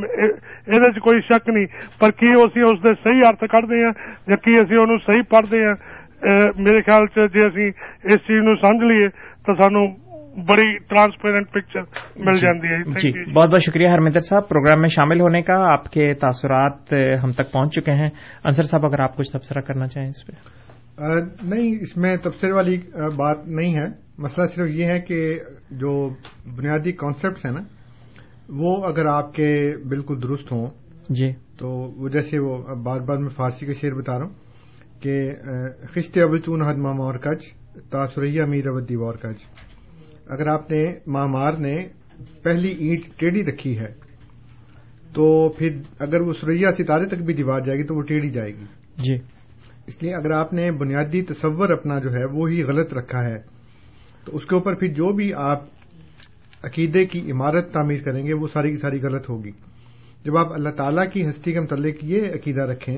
ਇਹਦੇ 0.69 0.91
'ਚ 0.93 0.99
ਕੋਈ 0.99 1.21
ਸ਼ੱਕ 1.21 1.51
ਨਹੀਂ 1.51 1.67
ਪਰ 2.01 2.11
ਕੀ 2.11 2.35
ਅਸੀਂ 2.47 2.63
ਉਸ 2.63 2.81
ਦੇ 2.81 2.95
ਸਹੀ 2.95 3.23
ਅਰਥ 3.23 3.45
ਕੱਢਦੇ 3.45 3.85
ਹਾਂ 3.85 3.93
ਜਾਂ 4.29 4.37
ਕੀ 4.37 4.61
ਅਸੀਂ 4.63 4.79
ਉਹਨੂੰ 4.79 4.99
ਸਹੀ 4.99 5.23
ਪੜ੍ਹਦੇ 5.31 5.65
ਹਾਂ 5.65 5.75
ਮੇਰੇ 6.61 6.83
ਖਿਆਲ 6.83 7.07
'ਚ 7.07 7.29
ਜੇ 7.33 7.47
ਅਸੀਂ 7.49 7.73
ਇਸ 8.05 8.21
ਚੀਜ਼ 8.21 8.43
ਨੂੰ 8.43 8.57
ਸਮਝ 8.57 8.83
ਲਈਏ 8.83 9.09
ਤਾਂ 9.47 9.55
ਸਾਨੂੰ 9.55 9.87
بڑی 10.36 10.78
ٹرانسپیرنٹ 10.78 11.52
پکچر 11.52 11.80
مل 12.16 12.34
جی، 12.34 12.40
جاتی 12.40 12.68
ہے۔ 12.68 12.84
جی،, 12.84 13.12
جی 13.12 13.32
بہت 13.32 13.50
بہت 13.50 13.62
شکریہ 13.62 13.88
ہرمندر 13.88 14.20
صاحب۔ 14.20 14.50
پروگرام 14.50 14.82
میں 14.82 14.90
شامل 14.90 15.22
ہونے 15.22 15.42
کا 15.42 15.74
آپ 15.74 15.84
کے 15.84 16.14
تاثرات 16.14 16.94
ہم 17.24 17.32
تک 17.32 17.52
پہنچ 17.52 17.74
چکے 17.74 17.92
ہیں۔ 17.92 18.10
انصر 18.44 18.64
صاحب 18.64 18.86
اگر 18.86 19.00
آپ 19.00 19.18
کچھ 19.18 19.32
تبصرہ 19.32 19.62
کرنا 19.62 19.88
چاہیں 19.88 20.10
اس 20.10 20.28
پہ۔ 20.28 20.32
نہیں 21.44 21.76
اس 21.82 21.98
میں 21.98 22.16
تبصرے 22.18 22.52
والی 22.52 22.78
بات 22.94 23.48
نہیں 23.48 23.76
ہے۔ 23.76 24.12
مسئلہ 24.18 24.46
صرف 24.46 24.68
یہ 24.70 24.86
ہے 24.86 25.00
کہ 25.00 25.40
جو 25.72 26.10
بنیادی 26.58 26.92
کانسیپٹس 26.92 27.46
ہیں 27.46 27.54
نا 27.54 27.62
وہ 28.50 28.84
اگر 28.84 29.06
آپ 29.06 29.34
کے 29.34 29.78
بالکل 29.88 30.22
درست 30.22 30.52
ہوں 30.52 30.68
جی۔ 31.10 31.32
تو 31.60 31.70
وہ 31.70 32.10
جیسے 32.10 32.40
وہ 32.40 32.76
بار 32.76 33.00
بار 33.00 33.18
میں 33.18 33.30
فارسی 33.30 33.66
کا 33.66 33.74
شعر 33.74 33.92
بتا 33.92 34.20
رہا 34.20 34.26
ہوں 34.26 34.34
کہ 35.02 35.32
خشت 35.94 36.18
ابل 36.18 36.38
چون 36.38 36.62
حد 36.62 36.76
اور 37.00 37.16
کچ 37.16 37.44
تاثریہ 37.90 38.44
میر 38.44 38.68
ابدی 38.68 38.96
وار 38.96 39.14
کچ 39.14 39.71
اگر 40.32 40.48
آپ 40.48 40.72
نے 40.72 40.84
مامار 41.08 41.54
نے 41.54 41.88
پہلی 42.44 42.70
اینٹ 42.70 43.20
ٹیڑھی 43.20 43.46
رکھی 43.46 43.80
ہے 43.80 43.94
تو 45.14 45.50
پھر 45.50 45.78
اگر 46.00 46.22
وہ 46.22 46.34
سریا 46.34 46.72
ستارے 46.72 47.06
تک 47.06 47.22
بھی 47.22 47.34
دیوار 47.34 47.60
جائے 47.60 47.78
گی 47.78 47.84
تو 47.84 47.96
وہ 47.96 48.02
ٹیڑھی 48.02 48.30
جائے 48.30 48.52
گی۔ 48.52 48.66
جی۔ 48.98 49.16
اس 49.88 50.04
لیے 50.04 50.16
اگر 50.16 50.32
آپ 50.32 50.54
نے 50.54 50.72
بنیادی 50.72 51.22
تصور 51.22 51.70
اپنا 51.70 52.00
جو 52.00 52.14
ہے 52.14 52.26
وہ 52.26 52.50
ہی 52.50 52.64
غلط 52.64 52.94
رکھا 52.94 53.24
ہے 53.24 53.38
تو 54.26 54.36
اس 54.36 54.46
کے 54.46 54.56
اوپر 54.56 54.76
پھر 54.76 54.88
جو 54.88 55.14
بھی 55.14 55.34
آپ 55.34 55.64
عقیدے 56.64 57.06
کی 57.06 57.32
عمارت 57.32 57.74
تعمیر 57.74 58.04
کریں 58.04 58.28
گے 58.28 58.34
وہ 58.34 58.48
ساری 58.54 58.72
کی 58.72 58.78
ساری 58.78 59.02
غلط 59.02 59.30
ہوگی۔ 59.30 59.52
جب 60.26 60.38
آپ 60.38 60.54
اللہ 60.54 60.70
تعالیٰ 60.70 61.12
کی 61.14 61.30
ہستی 61.30 61.54
کے 61.54 61.60
متعلق 61.60 61.96
یہ 62.02 62.22
عقیدہ 62.34 62.62
رکھیں 62.62 62.98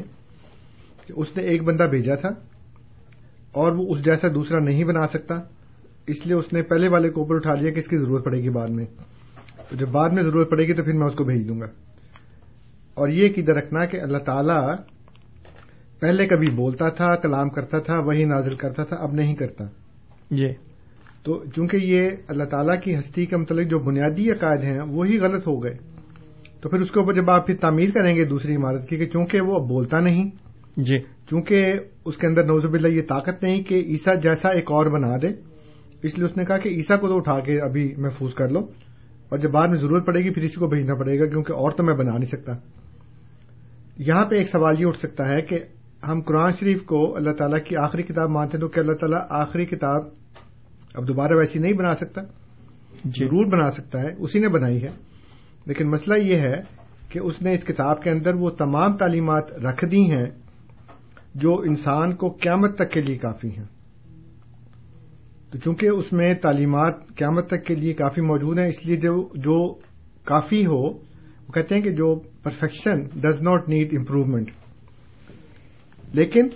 کہ 1.08 1.14
اس 1.16 1.38
نے 1.38 1.44
ایک 1.44 1.64
بندہ 1.64 1.84
بھیجا 1.84 2.16
تھا 2.16 2.30
اور 3.52 3.72
وہ 3.72 3.86
اس 3.90 4.06
جیسا 4.06 4.28
دوسرا 4.28 4.60
نہیں 4.60 4.84
بنا 4.84 5.08
سکتا 5.08 5.40
اس 6.08 6.26
لیے 6.26 6.36
اس 6.36 6.54
نے 6.54 6.62
پہلے 6.62 6.88
والے 6.88 7.10
کو 7.10 7.22
اوپر 7.22 7.36
اٹھا 7.36 7.54
لیا 7.54 7.72
کہ 7.72 7.80
اس 7.80 7.88
کی 7.88 7.98
ضرورت 7.98 8.26
پڑے 8.26 8.44
گی 8.44 8.50
بعد 8.50 8.68
میں۔ 8.68 8.86
تو 9.70 9.76
جب 9.76 9.88
بعد 9.88 10.10
میں 10.10 10.24
ضرورت 10.24 10.50
پڑے 10.50 10.64
گی 10.64 10.74
تو 10.74 10.84
پھر 10.84 10.94
میں 10.94 11.08
اس 11.08 11.16
کو 11.16 11.24
بھیج 11.24 11.48
دوں 11.48 11.62
گا۔ 11.62 11.66
اور 12.94 13.10
یہ 13.10 13.30
عقیدہ 13.30 13.52
رکھنا 13.52 13.86
کہ 13.86 14.02
اللہ 14.02 14.18
تعالیٰ 14.18 14.76
پہلے 16.00 16.28
کبھی 16.28 16.48
بولتا 16.56 16.90
تھا 16.90 17.16
کلام 17.16 17.50
کرتا 17.50 17.80
تھا 17.80 18.00
وہی 18.00 18.24
نازل 18.24 18.56
کرتا 18.56 18.84
تھا 18.84 18.96
اب 18.96 19.14
نہیں 19.14 19.36
کرتا۔ 19.36 19.66
جی۔ 20.32 20.48
تو 21.24 21.44
چونکہ 21.56 21.78
یہ 21.78 22.10
اللہ 22.28 22.44
تعالیٰ 22.44 22.82
کی 22.82 22.96
ہستی 22.96 23.26
کے 23.26 23.38
متعلق 23.38 23.70
جو 23.70 23.80
بنیادی 23.80 24.32
عقائد 24.32 24.64
ہیں 24.64 24.80
وہی 24.88 25.20
غلط 25.20 25.48
ہو 25.48 25.64
گئے۔ 25.64 25.74
تو 26.62 26.70
پھر 26.70 26.80
اس 26.80 26.92
کے 26.92 27.00
اوپر 27.00 27.14
جب 27.14 27.30
آپ 27.30 27.48
پھر 27.48 27.56
تعمیر 27.56 27.90
کریں 27.90 28.16
گے 28.16 28.26
دوسری 28.26 28.56
عمارت 28.56 28.90
کی 28.90 28.98
کہ 28.98 29.06
چونکہ 29.06 29.42
وہ 29.42 29.56
اب 29.56 29.68
بولتا 29.68 30.00
نہیں 30.00 30.30
جی۔ 30.78 31.00
چونکہ 31.00 31.66
اس 32.06 32.18
کے 32.18 32.28
اندر 32.28 32.44
نوزب 32.44 32.74
اللہ 32.74 32.88
یہ 32.88 33.02
طاقت 33.02 33.44
نہیں 33.44 33.64
کہ 33.64 33.76
عیسا 33.76 34.14
جیسا 34.14 34.50
ایک 34.50 34.72
اور 34.72 34.86
بنا 34.86 35.18
دے۔ 35.22 35.53
اس 36.04 36.18
لیے 36.18 36.28
اس 36.28 36.38
نے 36.38 36.46
کہا 36.46 36.58
کہ 36.58 36.70
عیسا 36.70 36.96
کو 36.96 37.08
تو 37.08 37.18
اٹھا 37.18 37.40
کے 37.40 37.62
ابھی 37.62 37.94
محفوظ 37.98 38.34
کر 38.34 38.50
لو 38.50 38.60
اور 39.30 39.38
جب 39.38 39.52
بعد 39.52 39.68
میں 39.68 39.78
ضرورت 39.78 40.06
پڑے 40.06 40.20
گی 40.20 40.30
پھر 40.30 40.44
اسی 40.44 40.60
کو 40.60 40.68
بھیجنا 40.68 40.94
پڑے 40.94 41.20
گا 41.20 41.26
کیونکہ 41.26 41.52
اور 41.52 41.72
تو 41.72 41.84
میں 41.84 41.94
بنا 41.94 42.12
نہیں 42.12 42.26
سکتا۔ 42.26 42.52
یہاں 43.98 44.26
پہ 44.26 44.36
ایک 44.36 44.50
سوال 44.50 44.76
یہ 44.80 44.86
اٹھ 44.88 44.98
سکتا 44.98 45.28
ہے 45.28 45.42
کہ 45.42 45.60
ہم 46.08 46.22
قرآن 46.22 46.50
شریف 46.60 46.84
کو 46.84 47.16
اللہ 47.16 47.32
تعالیٰ 47.32 47.64
کی 47.64 47.78
آخری 47.78 48.04
کتاب 48.04 48.30
مانتے 48.30 48.58
ہیں 48.58 48.62
تو 48.62 48.68
کہ 48.68 48.80
اللہ 48.80 48.94
تعالیٰ 48.94 49.20
آخری 49.30 49.66
کتاب 49.66 50.04
اب 50.94 51.08
دوبارہ 51.08 51.34
ویسی 51.34 51.60
نہیں 51.60 51.74
بنا 51.74 51.94
سکتا؟ 51.94 52.22
جی۔ 53.06 53.26
ضرور 53.26 53.46
بنا 53.46 53.70
سکتا 53.72 54.00
ہے 54.00 54.08
اسی 54.18 54.40
نے 54.40 54.48
بنائی 54.48 54.84
ہے۔ 54.84 54.88
لیکن 55.66 55.90
مسئلہ 55.90 56.24
یہ 56.24 56.36
ہے 56.36 56.56
کہ 57.10 57.20
اس 57.20 57.42
نے 57.42 57.52
اس 57.52 57.64
کتاب 57.64 58.04
کے 58.04 58.10
اندر 58.10 58.34
وہ 58.34 58.50
تمام 58.50 58.98
تعلیمات 58.98 59.54
رکھ 59.54 59.86
دی 59.86 60.02
ہیں 60.02 60.26
جو 61.36 61.60
انسان 61.60 62.16
کو 62.16 62.30
قیامت 62.30 62.76
تک 62.76 62.92
کے 62.92 63.02
لیے 63.02 63.18
کافی 63.18 63.48
ہیں۔ 63.48 63.66
تو 65.54 65.60
چونکہ 65.60 65.88
اس 65.88 66.14
میں 66.14 66.34
تعلیمات 66.34 66.94
قیامت 67.16 67.48
تک 67.48 67.66
کے 67.66 67.76
لیے 67.76 67.94
کافی 67.94 68.22
موجود 68.22 68.60
ہیں 68.60 68.68
اس 68.68 68.86
لیے 68.86 68.96
جو 68.96 69.30
جو 69.36 69.74
کافی 70.24 70.66
ہو 70.66 70.82
وہ 70.82 71.52
کہتے 71.54 71.76
ہیں 71.76 71.82
کہ 71.82 71.90
جو 71.90 72.20
perfection 72.44 73.04
does 73.04 73.42
not 73.42 73.70
need 73.70 73.94
improvement 73.98 74.52
لیکن 76.14 76.48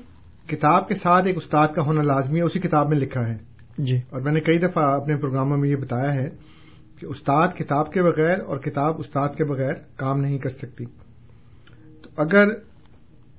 کتاب 0.48 0.88
کے 0.88 0.96
ساتھ 0.96 1.26
ایک 1.26 1.38
استاد 1.38 1.68
کا 1.68 1.82
ہونا 1.82 2.02
لازمی 2.02 2.38
ہے 2.38 2.44
اسی 2.44 2.60
کتاب 2.60 2.90
میں 2.90 2.98
لکھا 2.98 3.28
ہے۔ 3.28 3.38
جی۔ 3.78 3.98
اور 4.10 4.22
میں 4.22 4.32
نے 4.32 4.40
کئی 4.40 4.58
دفعہ 4.58 4.84
اپنے 4.84 5.16
پروگراموں 5.16 5.58
میں 5.58 5.70
یہ 5.70 5.76
بتایا 5.76 6.14
ہے 6.14 6.30
کہ 7.00 7.06
استاد 7.06 7.48
کتاب 7.58 7.92
کے 7.92 8.04
بغیر 8.04 8.40
اور 8.40 8.58
کتاب 8.58 8.96
استاد 8.98 9.30
کے 9.38 9.44
بغیر 9.44 9.74
کام 9.96 10.20
نہیں 10.20 10.38
کر 10.38 10.50
سکتی۔ 10.50 10.86
تو 12.04 12.10
اگر 12.18 12.48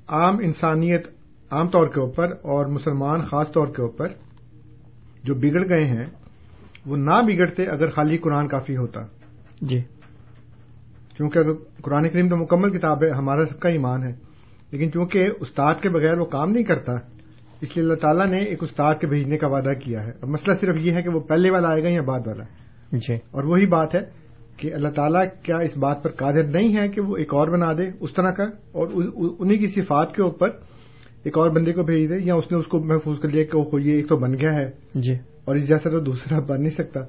عام 0.09 0.38
انسانیت 0.38 1.07
عام 1.51 1.68
طور 1.68 1.87
کے 1.87 2.01
اوپر 2.01 2.31
اور 2.31 2.66
مسلمان 2.66 3.23
خاص 3.23 3.53
طور 3.53 3.66
کے 3.66 3.83
اوپر 3.83 4.09
جو 5.24 5.35
بگڑ 5.35 5.68
گئے 5.68 5.85
ہیں 5.85 6.07
وہ 6.87 6.96
نہ 6.96 7.22
بگڑتے 7.26 7.64
اگر 7.64 7.90
خالی 7.90 8.16
قرآن 8.16 8.48
کافی 8.48 8.76
ہوتا۔ 8.76 9.00
جی۔ 9.62 9.81
کیونکہ 11.16 11.38
اگر 11.38 11.52
قرآن 11.83 12.09
کریم 12.09 12.28
تو 12.28 12.37
مکمل 12.37 12.78
کتاب 12.78 13.04
ہے 13.04 13.11
ہمارا 13.11 13.44
سب 13.44 13.61
کا 13.61 13.68
ایمان 13.68 14.02
ہے۔ 14.02 14.12
لیکن 14.70 14.92
چونکہ 14.92 15.26
استاد 15.40 15.74
کے 15.83 15.88
بغیر 15.88 16.18
وہ 16.18 16.24
کام 16.24 16.50
نہیں 16.50 16.64
کرتا 16.64 16.92
اس 17.61 17.76
لیے 17.76 17.83
اللہ 17.85 17.94
تعالیٰ 17.94 18.26
نے 18.26 18.38
ایک 18.38 18.62
استاد 18.62 18.94
کے 19.00 19.07
بھیجنے 19.07 19.38
کا 19.38 19.46
وعدہ 19.46 19.72
کیا 19.85 20.07
ہے۔ 20.07 20.12
اب 20.22 20.28
مسئلہ 20.28 20.57
صرف 20.57 20.76
یہ 20.81 20.92
ہے 20.92 21.02
کہ 21.02 21.09
وہ 21.09 21.20
پہلے 21.20 21.50
والا 21.50 21.68
آئے 21.68 21.83
گا 21.83 21.88
یا 21.88 22.02
بعد 22.02 22.20
والا۔ 22.26 22.44
جی۔ 22.92 23.14
اور 23.14 23.44
وہی 23.44 23.66
بات 23.66 23.94
ہے 23.94 24.00
کہ 24.57 24.74
اللہ 24.74 24.88
تعالیٰ 24.88 25.24
کیا 25.42 25.57
اس 25.57 25.76
بات 25.76 26.02
پر 26.02 26.11
قادر 26.11 26.44
نہیں 26.44 26.76
ہے 26.76 26.88
کہ 26.88 27.00
وہ 27.00 27.16
ایک 27.16 27.35
اور 27.35 27.48
بنا 27.48 27.72
دے 27.72 27.90
اس 28.00 28.12
طرح 28.12 28.31
کا 28.31 28.44
اور 28.44 28.88
انہیں 29.38 29.59
کی 29.59 29.66
صفات 29.66 30.14
کے 30.14 30.22
اوپر 30.22 30.48
ایک 31.28 31.38
اور 31.38 31.50
بندے 31.50 31.72
کو 31.72 31.82
بھیج 31.82 32.10
دے 32.10 32.14
یا 32.24 32.34
اس 32.34 32.52
نے 32.52 32.58
اس 32.58 32.66
کو 32.66 32.84
محفوظ 32.84 33.20
کر 33.20 33.28
لیا 33.28 33.44
کہ 33.44 33.58
وہ 33.58 33.82
یہ 33.82 33.92
ایک 33.92 34.08
تو 34.08 34.16
بن 34.16 34.32
گیا 34.32 34.54
ہے۔ 34.54 34.70
جی۔ 34.94 35.14
اور 35.44 35.56
اس 35.56 35.68
جیسا 35.68 35.90
تو 35.90 36.00
دوسرا 36.00 36.38
بن 36.48 36.60
نہیں 36.60 36.70
سکتا۔ 36.70 37.00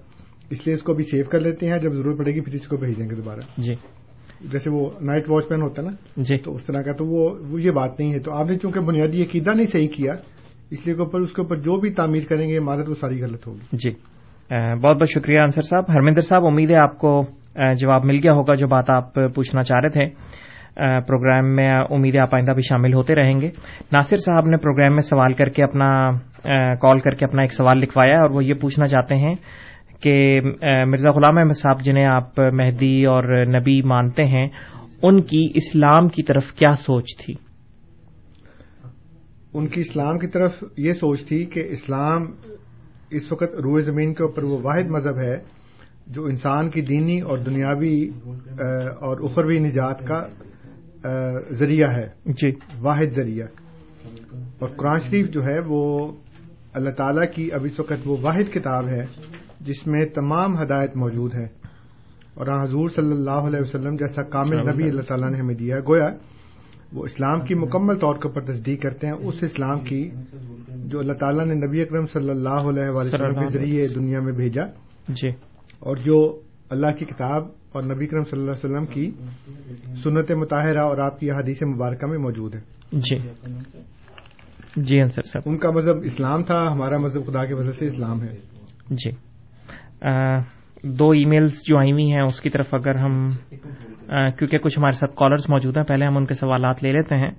اس 0.49 0.67
لیے 0.67 0.75
اس 0.75 0.82
کو 0.82 0.93
بھی 0.93 1.03
سیو 1.03 1.25
کر 1.29 1.39
لیتے 1.39 1.67
ہیں۔ 1.67 1.79
جب 1.79 1.93
ضرورت 1.93 2.17
پڑے 2.17 2.32
گی 2.32 2.41
پھر 2.41 2.53
اس 2.53 2.67
کو 2.67 2.77
بھیج 2.77 2.97
دیں 2.97 3.10
گے 3.10 3.15
دوبارہ۔ 3.15 3.39
جی۔ 3.58 3.73
جیسے 4.41 4.69
وہ 4.69 4.89
نائٹ 5.01 5.29
واچ 5.29 5.43
مین 5.49 5.62
ہوتا 5.62 5.82
ہے 5.82 5.88
نا 5.88 5.93
جی۔ 6.17 6.38
تو 6.38 6.55
اس 6.55 6.65
طرح 6.65 6.82
کا 6.82 6.91
تو 6.93 7.05
وہ 7.05 7.29
وہ 7.49 7.62
یہ 7.62 7.71
بات 7.71 7.99
نہیں 7.99 8.13
ہے۔ 8.13 8.19
تو 8.19 8.34
آپ 8.34 8.45
نے 8.45 8.58
چونکہ 8.58 8.79
بنیادی 8.79 9.23
عقیدہ 9.23 9.49
نہیں 9.49 9.67
صحیح 9.67 9.88
کیا 9.88 10.13
اس 10.71 10.88
لیے 10.88 10.95
اوپر 10.99 11.19
اس 11.19 11.34
کے 11.34 11.41
اوپر 11.41 11.55
جو 11.55 11.79
بھی 11.79 11.89
تعمیر 11.89 12.23
کریں 12.29 12.49
گے 12.49 12.58
عمارت 12.58 12.89
وہ 12.89 12.93
ساری 12.93 13.23
غلط 13.23 13.47
ہوگی۔ 13.47 13.77
جی۔ 13.77 13.91
بہت 14.75 14.97
بہت 14.97 15.10
شکریہ 15.10 15.39
انصر 15.39 15.62
صاحب۔ 15.62 15.84
ہرمندر 15.93 16.21
صاحب 16.21 16.45
امید 16.45 16.71
ہے 16.71 16.75
آپ 16.75 16.97
کو 16.97 17.25
جواب 17.77 18.05
مل 18.05 18.15
گیا 18.23 18.34
ہوگا 18.34 18.53
جو 18.53 18.67
بات 18.67 18.89
آپ 18.89 19.13
پوچھنا 19.13 19.63
چاہ 19.63 19.79
رہے 19.79 19.89
تھے۔ 19.89 20.05
پروگرام 21.08 21.56
میں 21.56 21.70
امید 21.89 22.15
ہے 22.15 22.20
آپ 22.20 22.36
آئندہ 22.36 22.52
بھی 22.52 22.62
شامل 22.62 22.94
ہوتے 22.94 23.15
رہیں 23.15 23.39
گے۔ 23.42 23.48
ناصر 23.92 24.18
صاحب 24.18 24.46
نے 24.46 24.58
پروگرام 24.58 24.94
میں 24.94 25.02
سوال 25.02 25.34
کر 25.34 25.50
کے 25.50 25.63
اپنا 25.63 26.12
کال 26.82 27.00
کر 27.00 27.12
کے 27.12 27.26
اپنا 27.26 27.42
ایک 27.42 27.54
سوال 27.54 27.78
لکھوایا 27.78 28.22
اور 28.22 28.30
وہ 28.30 28.44
یہ 28.44 28.54
پوچھنا 28.54 28.88
چاہتے 28.88 29.15
ہیں 29.15 29.36
کہ 30.02 30.42
مرزا 30.88 31.12
غلام 31.12 31.38
احمد 31.38 31.58
صاحب 31.58 31.82
جنہیں 31.82 32.06
آپ 32.06 32.39
مہدی 32.39 33.06
اور 33.06 33.46
نبی 33.46 33.82
مانتے 33.82 34.26
ہیں، 34.26 34.48
ان 35.02 35.22
کی 35.22 35.48
اسلام 35.56 36.08
کی 36.08 36.24
طرف 36.24 36.52
کیا 36.54 36.70
سوچ 36.70 37.18
تھی؟ 37.18 37.34
ان 39.54 39.68
کی 39.68 39.82
اسلام 39.82 40.18
کی 40.20 40.28
طرف 40.28 40.63
یہ 40.78 40.94
سوچ 40.94 41.26
تھی 41.26 41.46
کہ 41.46 41.63
اسلام 41.70 42.26
اس 43.12 43.32
وقت 43.32 43.56
روئے 43.63 43.84
زمین 43.84 44.13
کے 44.13 44.24
اوپر 44.24 44.44
وہ 44.44 44.58
واحد 44.62 44.89
مذہب 44.89 45.18
ہے 45.18 45.38
جو 46.08 46.26
انسان 46.26 46.70
کی 46.70 46.82
دینی 46.82 47.20
اور 47.20 47.38
دنیاوی 47.38 48.10
اور 49.00 49.24
اخروی 49.24 49.60
نجات 49.60 50.08
کا 50.08 50.24
ذریعہ 51.52 51.90
ہے 51.90 52.08
جی۔ 52.26 52.50
واحد 52.80 53.06
ذریعہ۔ 53.06 53.48
اور 54.60 54.70
قرآن 54.70 54.98
شریف 54.98 55.30
جو 55.30 55.44
ہے 55.44 55.60
وہ 55.68 56.12
اللہ 56.74 56.90
تعالی 56.90 57.28
کی 57.36 57.54
اب 57.54 57.62
اس 57.64 57.80
وقت 57.80 57.94
وہ 58.06 58.18
واحد 58.22 58.54
کتاب 58.54 58.88
ہے 58.88 59.06
جس 59.62 59.88
میں 59.88 60.06
تمام 60.06 60.62
ہدایت 60.62 60.96
موجود 60.96 61.36
ہے۔ 61.36 61.60
اور 62.34 62.64
حضور 62.64 62.90
صلی 62.96 63.12
اللہ 63.12 63.30
علیہ 63.30 63.60
وسلم 63.60 63.96
جیسا 63.96 64.24
کامل 64.24 64.74
نبی 64.74 64.90
اللہ۔ 64.90 65.02
تعالیٰ 65.02 65.30
نے 65.30 65.40
ہمیں 65.40 65.56
دیا 65.56 65.76
ہے۔ 65.76 65.82
گویا 65.82 66.08
وہ 66.94 67.04
اسلام 67.04 67.42
کی 67.42 67.56
مکمل 67.56 67.96
طور 67.96 68.16
کے 68.16 68.28
اوپر 68.28 68.42
تصدیق 68.42 68.82
کرتے 68.82 69.08
ہیں 69.08 69.14
اس 69.14 69.44
اسلام 69.44 69.80
کی 69.80 70.10
جو 70.68 71.00
اللہ 71.00 71.14
تعالیٰ 71.14 71.46
نے 71.46 71.54
نبی 71.54 71.82
اکرم 71.82 72.06
صلی 72.06 72.30
اللہ 72.30 72.50
علیہ 72.50 72.90
وسلم 72.90 73.34
کے 73.34 73.60
ذریعے 73.60 73.88
دنیا 73.88 74.20
میں 74.20 74.34
بھیجا۔ 74.34 74.64
جی۔ 75.08 75.30
اور 75.80 75.96
جو 75.96 76.42
اللہ 76.69 76.91
کی 76.91 77.05
کتاب 77.05 77.43
اور 77.73 77.84
نبی 77.84 78.05
اکرم 78.05 78.23
صلی 78.23 78.39
اللہ 78.39 78.51
علیہ 78.51 78.69
وسلم 78.69 78.86
کی 78.86 79.12
سنت 79.95 80.32
مطالعہ 80.32 80.84
اور 80.84 80.97
آپ 80.97 81.19
کی 81.19 81.32
حدیث 81.32 81.63
مبارکہ 81.63 82.08
میں 82.08 82.17
موجود 82.17 82.55
ہے 82.55 82.60
جی۔ 82.91 83.17
جی 84.75 85.01
انصر 85.01 85.21
صاحب۔ 85.21 85.43
ان 85.45 85.55
کا 85.55 85.71
مذہب 85.71 85.95
اسلام 86.03 86.43
تھا 86.43 86.71
ہمارا 86.71 86.97
مذہب 86.97 87.25
خدا 87.25 87.45
کی 87.45 87.53
وجہ 87.53 87.71
سے 87.71 87.86
اسلام 87.86 88.23
ہے۔ 88.23 88.36
جی۔ 88.89 89.12
دو 90.84 91.10
ای 91.10 91.25
میلز 91.25 91.53
جو 91.65 91.77
آئی 91.77 91.91
ہوئی 91.91 92.12
ہیں 92.12 92.21
اس 92.21 92.41
کی 92.41 92.49
طرف 92.49 92.73
اگر 92.73 92.95
ہم 92.95 93.32
کیونکہ 94.08 94.58
کچھ 94.58 94.79
ہمارے 94.79 94.91
ساتھ 94.91 95.15
کالرز 95.15 95.45
موجود 95.49 95.77
ہیں 95.77 95.84
پہلے 95.84 96.05
ہم 96.05 96.17
ان 96.17 96.25
کے 96.25 96.34
سوالات 96.34 96.84
لے 96.84 96.91
لیتے 96.91 97.15
ہیں۔ 97.15 97.32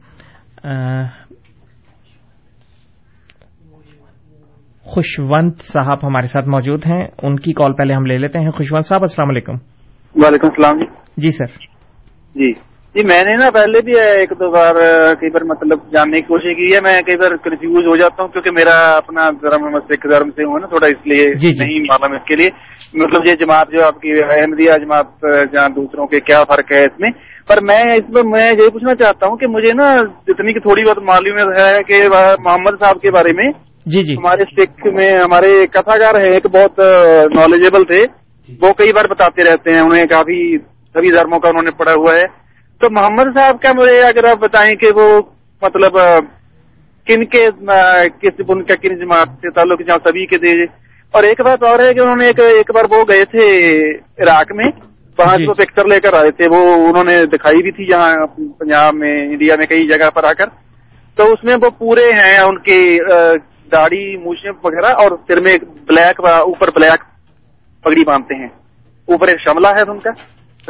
خوشونت 4.95 5.57
صاحب 5.61 5.99
ہمارے 6.03 6.27
ساتھ 6.27 6.49
موجود 6.49 6.81
ہیں۔ 6.87 7.07
ان 7.23 7.37
کی 7.37 7.53
کال 7.53 7.73
پہلے 7.73 7.95
ہم 7.95 8.07
لے 8.07 8.19
لیتے 8.19 8.39
ہیں۔ 8.39 8.51
خوشونت 8.51 8.87
صاحب 8.87 9.01
السلام 9.01 9.29
علیکم۔ 9.29 9.53
وعلیکم 10.15 10.47
السلام۔ 10.47 10.79
جی 10.79 10.85
جی 11.17 11.31
سر۔ 11.31 11.47
جی۔ 12.35 12.53
جی 12.95 13.03
میں 13.05 13.23
نے 13.25 13.37
نا 13.37 13.51
پہلے 13.51 13.83
بھی 13.83 14.01
ایک 14.01 14.31
دو 14.31 14.51
بار 14.51 14.75
کئی 15.15 15.31
بار 15.31 15.41
مطلب 15.41 15.79
جاننے 15.93 16.21
کی 16.21 16.27
کوشش 16.27 16.57
کی 16.57 16.75
ہے۔ 16.75 16.81
میں 16.83 17.03
کئی 17.03 17.17
بار 17.17 17.37
کنفیوز 17.37 17.85
ہو 17.87 17.97
جاتا 17.97 18.23
ہوں 18.23 18.29
کیونکہ 18.29 18.51
میرا 18.51 18.97
اپنا 18.97 19.31
دھرم 19.31 19.79
سکھ 19.79 20.07
دھرم 20.13 20.31
سے 20.31 20.45
ہوں 20.45 20.59
نا 20.61 20.67
تھوڑا 20.67 20.87
اس 20.87 21.07
لیے 21.07 21.35
جی 21.35 21.53
جی۔ 21.53 21.65
نہیں 21.65 21.81
معلوم 21.81 22.17
اس 22.17 22.29
کے 22.29 22.37
لیے۔ 22.37 22.51
مطلب 22.95 23.27
یہ 23.27 23.35
جماعت 23.35 23.67
جو 23.73 23.87
آپ 23.87 24.01
کی 24.01 24.11
احمدیہ 24.11 24.73
جماعت 24.85 25.27
جہاں 25.53 25.69
دوسروں 25.69 26.07
کے 26.07 26.21
کیا 26.21 26.43
فرق 26.49 26.73
ہے 26.73 26.81
اس 26.81 27.01
میں۔ 27.01 27.11
پر 27.49 27.59
میں 27.63 27.95
اس 27.95 28.11
میں 28.11 28.23
میں 28.23 28.51
یہ 28.51 28.69
پوچھنا 28.69 28.95
چاہتا 28.95 29.27
ہوں 29.27 29.37
کہ 29.37 29.47
مجھے 29.47 29.71
نا 29.75 29.97
جتنی 30.29 30.53
کی 30.53 30.61
تھوڑی 30.61 30.85
بہت 30.85 30.99
معلومیت 30.99 31.59
ہے 31.59 31.83
کہ 31.83 32.09
محمد 32.39 32.71
صاحب 32.81 32.97
کے 33.01 33.11
بارے 33.11 33.33
میں 33.33 33.53
جی 33.87 34.03
جی۔ 34.03 34.15
ہمارے 34.15 34.45
سکھ 34.45 34.87
میں 34.87 35.13
ہمارے 35.13 35.67
کتھاکار 35.67 36.15
ہیں 36.15 36.33
ایک 36.33 36.47
بہت 36.47 36.79
نالجیبل 37.35 37.85
تھے۔ 37.85 38.05
وہ 38.63 38.73
کئی 38.73 38.93
بار 38.93 39.05
بتاتے 39.11 39.45
رہتے 39.45 39.71
ہیں 39.71 39.81
انہیں 39.81 40.07
کافی 40.07 40.59
سبھی 40.59 41.11
دھرموں 41.11 41.41
کا 41.41 41.49
انہوں 41.49 41.63
نے 41.63 41.71
پڑھا 41.71 41.93
ہوا 41.93 42.17
ہے۔ 42.17 42.25
تو 42.81 42.89
محمد 42.91 43.25
صاحب 43.35 43.63
کا 43.63 43.71
مجھے 43.77 44.01
اگر 44.01 44.25
آپ 44.25 44.39
بتائیں 44.39 44.75
کہ 44.75 44.87
وہ 44.97 45.21
مطلب 45.63 45.93
کن 47.07 47.25
کے 47.25 47.47
کس 48.23 48.41
ان 48.49 48.63
کا 48.65 48.75
کن 48.75 48.99
جماعت 48.99 49.29
سے 49.29 49.51
تعلق 49.51 49.81
جہاں 49.81 49.99
سبھی 50.05 50.27
کے 50.27 50.39
تھے۔ 50.39 50.65
اور 51.13 51.23
ایک 51.23 51.41
بات 51.41 51.63
اور 51.63 51.79
ہے 51.79 51.95
کہ 51.95 52.01
انہوں 52.01 52.17
نے 52.17 52.27
ایک 52.27 52.71
بار 52.75 52.85
وہ 52.91 53.05
گئے 53.09 53.25
تھے 53.25 53.79
عراق 54.23 54.53
میں۔ 54.53 54.71
داڑھی 63.73 64.17
موچیں 64.17 64.51
وغیرہ 64.65 64.93
اور 64.93 65.11
سر 65.29 65.41
میں 65.41 65.55
بلیک 65.89 66.21
اوپر 66.25 66.71
بلیک 66.71 67.01
پگڑی 67.85 68.05
باندھتے 68.07 68.35
ہیں۔ 68.35 68.49
اوپر 69.09 69.29
ایک 69.29 69.41
شملہ 69.41 69.67
ہے 69.67 69.91
ان 69.91 69.99
کا 69.99 70.11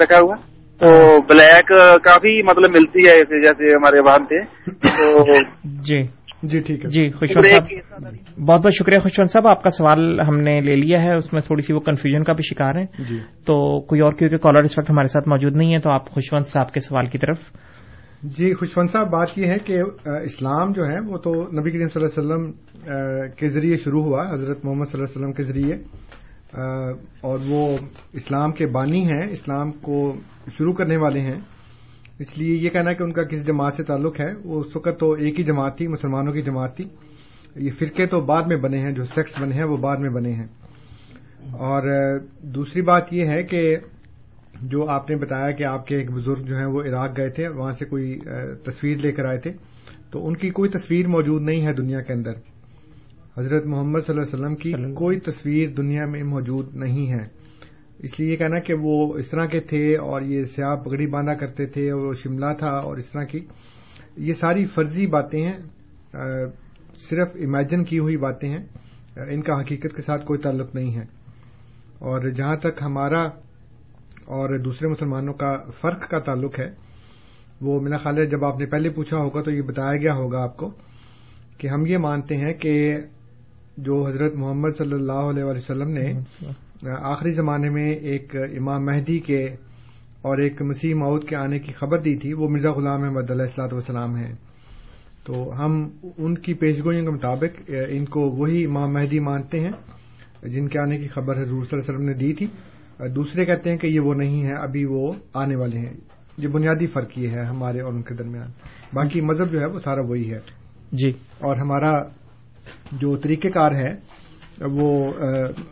رکھا 0.03 0.19
ہوا۔ 0.19 0.35
تو 0.81 1.21
بلیک 1.23 1.69
کافی 2.05 2.43
مطلب 2.43 2.71
ملتی 2.71 3.07
ہے 3.07 3.13
ایسے 3.13 3.43
جیسے 3.43 3.75
ہمارے 3.75 4.03
باندھتے 4.03 4.35
ہیں 4.35 4.71
تو 4.83 5.25
جی۔ 5.65 6.03
جی 6.43 6.59
ٹھیک 6.59 6.85
ہے۔ 6.85 6.91
جی 6.91 7.09
خوشوان 7.11 7.49
صاحب 7.49 8.03
بہت 8.47 8.61
بہت 8.61 8.73
شکریہ 8.75 8.99
خوشوان 8.99 9.27
صاحب 9.27 9.47
آپ 9.47 9.63
کا 9.63 9.71
سوال 9.71 10.21
ہم 10.21 10.41
نے 10.41 10.61
لے 10.61 10.77
لیا 10.77 11.03
ہے۔ 11.03 11.15
اس 11.15 11.33
میں 11.33 11.41
تھوڑی 11.41 11.63
سی 11.63 11.73
وہ 11.73 11.81
کنفیوژن 11.81 12.25
کا 12.25 12.33
بھی 12.33 12.43
شکار 12.43 12.75
ہے 12.75 12.85
جی۔ 12.99 13.19
تو 13.47 13.81
کوئی 13.81 14.01
اور 14.01 14.13
کیونکہ 14.13 14.37
کالر 14.37 14.63
اس 14.63 14.79
وقت 14.79 14.91
ہمارے 14.91 15.09
ساتھ 15.09 15.29
موجود 15.29 15.57
نہیں 15.57 15.75
ہے 15.75 15.79
تو 15.79 15.91
آپ 15.91 16.11
خوشوان 16.11 16.43
صاحب 16.43 16.73
کے 16.73 16.81
سوال 16.81 17.07
کی 17.07 17.19
طرف۔ 17.19 17.39
جی 18.23 18.55
خوشفن 18.55 18.89
صاحب، 18.89 19.11
بات 19.11 19.29
یہ 19.37 19.47
ہے 19.47 19.59
کہ 19.65 19.79
اسلام 20.05 20.73
جو 20.73 20.87
ہے، 20.87 21.01
وہ 21.01 21.19
تو 21.19 21.33
نبی 21.35 21.71
کریم 21.71 21.89
صلی 21.89 22.05
اللہ 22.05 22.21
علیہ 22.21 22.35
وسلم 22.35 22.53
کے 23.37 23.49
ذریعے 23.49 23.77
شروع 23.77 24.03
ہوا، 24.03 24.31
حضرت 24.33 24.65
محمد 24.65 24.85
صلی 24.85 25.01
اللہ 25.01 25.05
علیہ 25.05 25.19
وسلم 25.19 25.33
کے 25.33 25.43
ذریعے 25.43 25.77
اور 27.21 27.39
وہ 27.49 27.79
اسلام 28.13 28.53
کے 28.53 28.67
بانی 28.67 29.11
ہیں، 29.11 29.31
اسلام 29.31 29.73
کو 29.73 30.15
شروع 30.57 30.73
کرنے 30.73 30.97
والے 30.97 31.21
ہیں۔ 31.21 31.41
اس 32.19 32.39
لیے 32.39 32.57
یہ 32.57 32.69
کہنا 32.69 32.93
کہ 32.93 33.03
ان 33.03 33.13
کا 33.13 33.23
کس 33.23 33.47
جماعت 33.47 33.75
سے 33.75 33.83
تعلق 33.83 34.21
ہے، 34.21 34.35
وہ 34.45 34.61
اس 34.61 34.77
وقت 34.77 35.01
تو 35.01 35.13
ایک 35.13 35.39
ہی 35.39 35.45
جماعت 35.45 35.79
تھی، 35.79 35.87
مسلمانوں 35.87 36.33
کی 36.33 36.43
جماعت 36.43 36.77
تھی۔ 36.77 36.85
یہ 37.57 37.71
فرقے 37.79 38.07
تو 38.07 38.21
بعد 38.21 38.43
میں 38.43 38.57
بنے 38.57 38.79
ہیں، 38.79 38.93
جو 38.93 39.05
سیکس 39.05 39.41
بنے 39.41 39.55
ہیں، 39.55 39.65
وہ 39.65 39.77
بعد 39.77 39.97
میں 39.97 40.11
بنے 40.11 40.33
ہیں۔ 40.33 40.47
اور 41.53 41.83
دوسری 42.43 42.83
بات 42.83 43.13
یہ 43.13 43.25
ہے 43.25 43.43
کہ 43.43 43.77
جو 44.63 44.89
آپ 44.89 45.11
نے 45.11 45.17
بتایا 45.17 45.51
کہ 45.51 45.65
آپ 45.65 45.87
کے 45.87 45.97
ایک 45.97 46.11
بزرگ 46.11 46.43
جو 46.43 46.57
ہیں 46.57 46.67
وہ 46.67 46.83
عراق 46.83 47.17
گئے 47.17 47.31
تھے 47.31 47.49
وہاں 47.49 47.73
سے 47.73 47.85
کوئی 47.85 48.19
تصویر 48.65 48.97
لے 48.97 49.13
کر 49.13 49.25
آئے 49.25 49.39
تھے۔ 49.39 49.53
تو 50.11 50.27
ان 50.27 50.37
کی 50.37 50.51
کوئی 50.51 50.71
تصویر 50.71 51.09
موجود 51.09 51.43
نہیں 51.43 51.67
ہے 51.67 51.73
دنیا 51.73 52.01
کے 52.01 52.13
اندر۔ 52.13 52.33
حضرت 53.37 53.67
محمد 53.67 54.01
صلی 54.07 54.19
اللہ 54.19 54.23
علیہ 54.23 54.45
وسلم 54.45 54.57
کی 54.57 54.95
کوئی 54.95 55.21
تصویر 55.21 55.71
دنیا 55.71 56.07
میں 56.07 56.23
موجود 56.23 56.77
نہیں 56.77 57.13
ہے۔ 57.13 57.29
اس 57.99 58.21
لیے 58.21 58.33
یہ 58.33 58.37
کہنا 58.37 58.59
کہ 58.59 58.75
وہ 58.75 59.15
اس 59.15 59.29
طرح 59.29 59.47
کے 59.47 59.61
تھے 59.61 59.97
اور 59.97 60.23
یہ 60.23 60.45
سیاہ 60.45 60.77
پگڑی 60.77 61.07
باندھا 61.07 61.35
کرتے 61.35 61.67
تھے 61.67 61.91
اور 61.91 62.01
وہ 62.01 62.15
شملہ 62.15 62.47
تھا 62.59 62.71
اور 62.71 62.97
اس 62.97 63.07
طرح 63.07 63.25
کی۔ 63.25 63.41
یہ 64.17 64.33
ساری 64.33 64.67
فرضی 64.67 65.07
باتیں 65.07 65.45
ہیں 65.45 65.59
صرف 67.11 67.29
امیجن 67.35 67.85
کی 67.85 67.99
ہوئی 67.99 68.17
باتیں 68.17 68.49
ہیں۔ 68.49 68.67
ان 69.17 69.43
کا 69.43 69.61
حقیقت 69.61 69.97
کے 69.97 70.03
ساتھ 70.03 70.27
کوئی 70.27 70.41
تعلق 70.41 70.75
نہیں 70.75 70.95
ہے۔ 70.95 71.05
اور 71.99 72.29
جہاں 72.29 72.57
تک 72.57 72.83
ہمارا 72.83 73.29
اور 74.27 74.59
دوسرے 74.59 74.89
مسلمانوں 74.89 75.35
کا 75.35 75.57
فرق 75.81 76.09
کا 76.11 76.19
تعلق 76.19 76.59
ہے۔ 76.59 76.71
وہ 77.61 77.81
میرا 77.81 77.97
خیال 77.97 78.19
ہے 78.19 78.27
جب 78.27 78.45
آپ 78.45 78.59
نے 78.59 78.67
پہلے 78.67 78.91
پوچھا 78.91 79.17
ہوگا 79.17 79.43
تو 79.43 79.51
یہ 79.51 79.63
بتایا 79.63 79.97
گیا 79.97 80.15
ہوگا 80.15 80.43
آپ 80.43 80.57
کو 80.57 80.71
کہ 81.59 81.67
ہم 81.67 81.87
یہ 81.87 81.99
مانتے 81.99 82.37
ہیں 82.37 82.53
کہ 82.55 82.73
جو 83.77 84.07
حضرت 84.07 84.35
محمد 84.35 84.77
صلی 84.79 84.93
اللہ 84.93 85.29
علیہ 85.31 85.45
وسلم 85.45 85.89
نے 85.89 86.13
آخری 87.03 87.33
زمانے 87.33 87.71
میں 87.71 87.91
ایک 87.93 88.37
امام 88.37 88.85
مہدی 88.85 89.19
کے 89.19 89.45
اور 90.23 90.39
ایک 90.39 90.63
مسیح 90.63 90.95
مود 90.95 91.25
کے 91.25 91.37
آنے 91.37 91.59
کی 91.59 91.73
خبر 91.73 91.99
دی 91.99 92.17
تھی، 92.17 92.33
وہ 92.33 92.49
مرزا 92.49 92.73
غلام 92.73 93.03
احمد 93.03 93.31
علیہ 93.31 93.45
السلاۃ 93.45 93.73
وسلام 93.73 94.17
ہیں۔ 94.17 94.33
تو 95.25 95.51
ہم 95.59 95.89
ان 96.17 96.35
کی 96.39 96.55
پیشگوئیوں 96.55 97.05
کے 97.05 97.11
مطابق، 97.11 97.71
ان 97.89 98.05
کو 98.05 98.21
وہی 98.21 98.65
امام 98.65 98.93
مہدی 98.93 99.21
مانتے 99.21 99.61
ہیں، 99.61 99.73
جن 100.43 100.69
کے 100.69 100.79
آنے 100.79 100.99
کی 100.99 101.09
خبر 101.09 101.43
حضور 101.43 101.65
صلی 101.65 101.69
اللہ 101.73 101.85
علیہ 101.85 101.91
وسلم 101.91 102.09
نے 102.09 102.15
دی 102.15 102.33
تھی۔ 102.33 102.47
دوسرے 103.09 103.45
کہتے 103.45 103.71
ہیں 103.71 103.79
کہ 103.79 103.87
یہ 103.87 104.01
وہ 104.01 104.15
نہیں 104.15 104.43
ہے 104.43 104.55
ابھی 104.55 104.85
وہ 104.85 105.13
آنے 105.35 105.57
والے 105.57 105.79
ہیں۔ 105.79 105.93
یہ 106.39 106.49
بنیادی 106.49 106.87
فرق 106.87 107.19
یہ 107.19 107.29
ہے 107.29 107.45
ہمارے 107.45 107.81
اور 107.81 107.93
ان 107.93 108.03
کے 108.03 108.15
درمیان۔ 108.15 108.47
باقی 108.95 109.21
مذہب 109.21 109.51
جو 109.51 109.61
ہے 109.61 109.67
وہ 109.67 109.79
سارا 109.79 110.01
وہی 110.01 110.33
ہے۔ 110.33 110.39
جی۔ 110.93 111.11
اور 111.39 111.57
ہمارا 111.57 111.91
جو 112.93 113.17
طریقہ 113.17 113.49
کار 113.49 113.73
ہے 113.73 114.21
وہ 114.61 115.13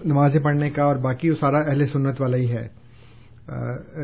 نمازیں 0.04 0.42
پڑھنے 0.42 0.70
کا 0.70 0.82
اور 0.82 0.96
باقی 0.96 1.30
وہ 1.30 1.34
سارا 1.34 1.58
اہل 1.58 1.86
سنت 1.86 2.20
والا 2.20 2.36
ہی 2.36 2.50
ہے۔ 2.50 2.68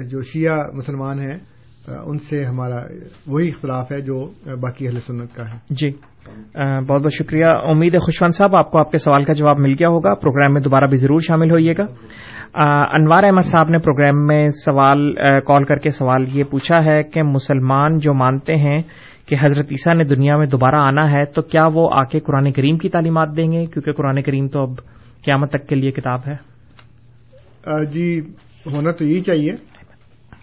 جو 0.09 0.23
شیعہ 0.23 0.59
مسلمان 0.73 1.21
ہیں 1.21 1.39
ان 1.89 2.19
سے 2.19 2.45
ہمارا 2.45 2.81
وہی 3.27 3.49
اختلاف 3.49 3.93
ہے 3.93 4.01
جو 4.01 4.31
باقی 4.47 4.89
اہل 4.89 4.99
سنت 5.01 5.35
کا 5.35 5.49
ہے۔ 5.49 5.59
جی۔ 5.71 5.89
بہت 6.89 7.03
بہت 7.03 7.13
شکریہ۔ 7.13 7.47
امید 7.47 7.95
ہے 7.95 7.99
خوشوان 7.99 8.31
صاحب 8.31 8.57
آپ 8.57 8.71
کو 8.71 8.79
آپ 8.79 8.91
کے 8.91 8.99
سوال 8.99 9.25
کا 9.25 9.33
جواب 9.33 9.59
مل 9.59 9.73
گیا 9.73 9.89
ہوگا۔ 9.89 10.15
پروگرام 10.15 10.53
میں 10.53 10.61
دوبارہ 10.61 10.87
بھی 10.87 10.97
ضرور 10.97 11.19
شامل 11.21 11.51
ہوئیے 11.51 11.73
گا۔ 11.79 11.85
انوار 12.55 13.25
احمد 13.25 13.47
صاحب 13.47 13.69
نے 13.71 13.79
پروگرام 13.79 14.27
میں 14.27 14.49
سوال 14.49 15.15
کال 15.41 15.65
کر 15.65 15.77
کے 15.77 15.91
سوال 15.91 16.25
یہ 16.29 16.45
پوچھا 16.45 16.85
ہے 16.85 17.03
کہ 17.03 17.23
مسلمان 17.23 17.99
جو 17.99 18.15
مانتے 18.15 18.55
ہیں 18.55 18.83
کہ 19.29 19.37
حضرت 19.43 19.67
عیسیٰ 19.71 19.95
نے 19.95 20.05
دنیا 20.05 20.37
میں 20.37 20.47
دوبارہ 20.47 20.75
آنا 20.75 21.13
ہے 21.13 21.25
تو 21.25 21.43
کیا 21.43 21.69
وہ 21.75 21.89
آ 21.93 22.05
کے 22.05 22.21
قرآن 22.21 22.53
کریم 22.53 22.79
کی 22.79 22.89
تعلیمات 22.89 23.29
دیں 23.37 23.53
گے؟ 23.53 23.67
کیونکہ 23.67 23.93
قرآن 23.93 24.23
کریم 24.23 24.49
تو 24.49 24.63
اب 24.63 24.71
قیامت 25.25 25.51
تک 25.51 25.69
کے 25.69 25.75
لیے 25.75 25.91
کتاب 25.91 26.21
ہے۔ 26.27 26.37
جی 27.85 28.21
ہونا 28.67 28.91
تو 28.91 29.05
یہی 29.05 29.21
چاہیے 29.21 29.53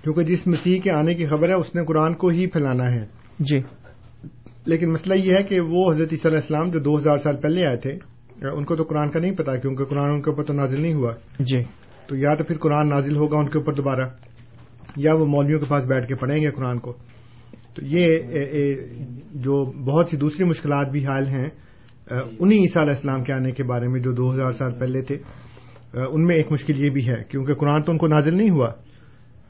کیونکہ 0.03 0.23
جس 0.23 0.47
مسیح 0.47 0.81
کے 0.81 0.91
آنے 0.91 1.13
کی 1.13 1.27
خبر 1.27 1.49
ہے 1.49 1.53
اس 1.53 1.75
نے 1.75 1.85
قرآن 1.85 2.13
کو 2.13 2.27
ہی 2.27 2.47
پھیلانا 2.47 2.91
ہے۔ 2.91 3.05
جی۔ 3.39 3.59
لیکن 4.65 4.91
مسئلہ 4.91 5.15
یہ 5.15 5.35
ہے 5.35 5.43
کہ 5.43 5.59
وہ 5.59 5.91
حضرت 5.91 6.07
عیسیٰ 6.11 6.31
علیہ 6.31 6.39
السلام 6.41 6.69
جو 6.69 6.79
دو 6.79 6.97
ہزار 6.97 7.17
سال 7.17 7.35
پہلے 7.35 7.65
آئے 7.65 7.77
تھے 7.77 7.91
ان 8.47 8.65
کو 8.65 8.75
تو 8.75 8.83
قرآن 8.83 9.09
کا 9.09 9.19
نہیں 9.19 9.31
پتا 9.31 9.55
کیونکہ 9.57 9.85
قرآن 9.85 10.09
ان 10.11 10.21
کے 10.21 10.29
اوپر 10.29 10.43
تو 10.43 10.53
نازل 10.53 10.81
نہیں 10.81 10.93
ہوا۔ 10.93 11.13
جی۔ 11.39 11.61
تو 12.07 12.15
یا 12.15 12.35
تو 12.35 12.43
پھر 12.43 12.57
قرآن 12.57 12.89
نازل 12.89 13.15
ہوگا 13.15 13.37
ان 13.37 13.47
کے 13.49 13.57
اوپر 13.57 13.73
دوبارہ، 13.73 14.07
یا 14.95 15.13
وہ 15.13 15.25
مولویوں 15.25 15.59
کے 15.59 15.65
پاس 15.69 15.85
بیٹھ 15.85 16.07
کے 16.07 16.15
پڑھیں 16.15 16.37
گے 16.37 16.49
قرآن 16.49 16.79
کو۔ 16.79 16.93
تو 17.75 17.81
یہ 17.85 18.17
جو 19.33 19.65
بہت 19.71 20.09
سی 20.09 20.17
دوسری 20.17 20.45
مشکلات 20.45 20.89
بھی 20.91 21.05
حال 21.05 21.27
ہیں 21.27 21.49
انہی 22.39 22.57
عیسیٰ 22.57 22.83
علیہ 22.83 22.93
السلام 22.95 23.23
کے 23.23 23.33
آنے 23.33 23.51
کے 23.51 23.63
بارے 23.63 23.87
میں 23.87 24.01
جو 24.01 24.11
دو 24.11 24.33
ہزار 24.33 24.51
سال 24.51 24.73
پہلے 24.79 25.01
تھے 25.01 25.17
ان 25.93 26.25
میں 26.25 26.35
ایک 26.35 26.51
مشکل 26.51 26.85
یہ 26.85 26.89
بھی 26.89 27.09
ہے 27.09 27.23
کیونکہ 27.23 27.53
قرآن 27.53 27.81
تو 27.81 27.91
ان 27.91 27.97
کو 27.97 28.07
نازل 28.07 28.37
نہیں 28.37 28.49
ہوا۔ 28.49 28.67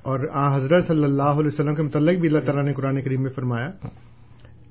اور 0.02 0.20
آ، 0.34 0.56
حضرت 0.56 0.86
صلی 0.88 1.04
اللہ 1.04 1.24
علیہ 1.24 1.48
وسلم 1.48 1.76
کے 1.76 1.82
متعلق 1.82 2.20
بھی 2.20 2.28
اللہ 2.28 2.40
تعالیٰ 2.40 2.66
نے 2.66 2.74
قرآن 2.74 3.02
کریم 3.02 3.22
میں 3.22 3.32
فرمایا 3.32 3.70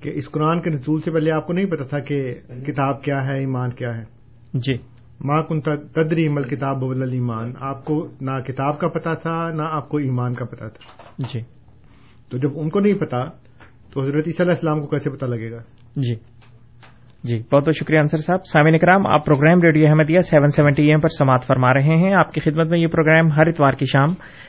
کہ 0.01 0.11
اس 0.15 0.31
قرآن 0.31 0.61
کے 0.61 0.71
نزول 0.71 1.01
سے 1.01 1.11
پہلے 1.11 1.35
آپ 1.35 1.47
کو 1.47 1.53
نہیں 1.53 1.65
پتا 1.65 1.85
تھا 1.85 1.99
کہ 1.99 2.35
کتاب 2.67 3.03
کیا 3.03 3.25
ہے، 3.25 3.39
ایمان 3.39 3.71
کیا 3.71 3.97
ہے۔ 3.99 4.03
جی۔ 4.55 4.75
ماں 5.25 5.43
کن 5.43 5.61
تدری 5.77 6.29
مل 6.29 6.43
کتاب 6.43 6.81
بدل 6.81 7.13
ایمان 7.13 7.53
آپ 7.61 7.85
کو 7.85 8.09
نہ 8.21 8.41
کتاب 8.41 8.79
کا 8.79 8.89
پتا 8.89 9.15
تھا 9.15 9.51
نہ 9.51 9.63
آپ 9.63 9.89
کو 9.89 9.97
ایمان 9.99 10.35
کا 10.35 10.45
پتا 10.45 10.69
تھا۔ 10.69 11.13
جی۔ 11.19 11.41
تو 12.31 12.39
جب 12.39 12.49
ان 12.55 12.69
کو 12.69 12.81
نہیں 12.81 12.95
پتا 12.95 13.25
تو 13.93 14.01
حضرت 14.01 14.23
عیسیٰ 14.27 14.47
علیہ 14.47 14.55
السلام 14.57 14.81
کو 14.81 14.87
کیسے 14.87 15.11
پتا 15.11 15.27
لگے 15.27 15.51
گا؟ 15.51 15.59
جی۔ 15.97 16.15
جی 17.25 17.39
بہت 17.39 17.65
بہت 17.65 17.77
شکریہ 17.77 17.99
انصر 17.99 18.17
صاحب۔ 18.17 18.41
سامع 18.53 18.71
اکرام 18.75 19.07
آپ 19.07 19.27
program 19.27 19.63
radio 19.63 19.89
Ahmadiyya 19.89 20.19
seven 20.19 20.49
seventy 20.49 20.83
AM 20.83 21.01
پر 21.01 21.09
سماعت 21.09 21.45
فرما 21.47 21.75
رہے 21.75 21.97
ہیں۔ 21.97 22.15
آپ 22.15 22.33
کی 22.33 22.41
خدمت 22.41 22.67
میں 22.67 22.79
یہ 22.79 22.87
پروگرام 22.87 23.33
ہر 23.33 23.47
اتوار 23.47 23.73
کی 23.73 23.85
شام 23.85 24.09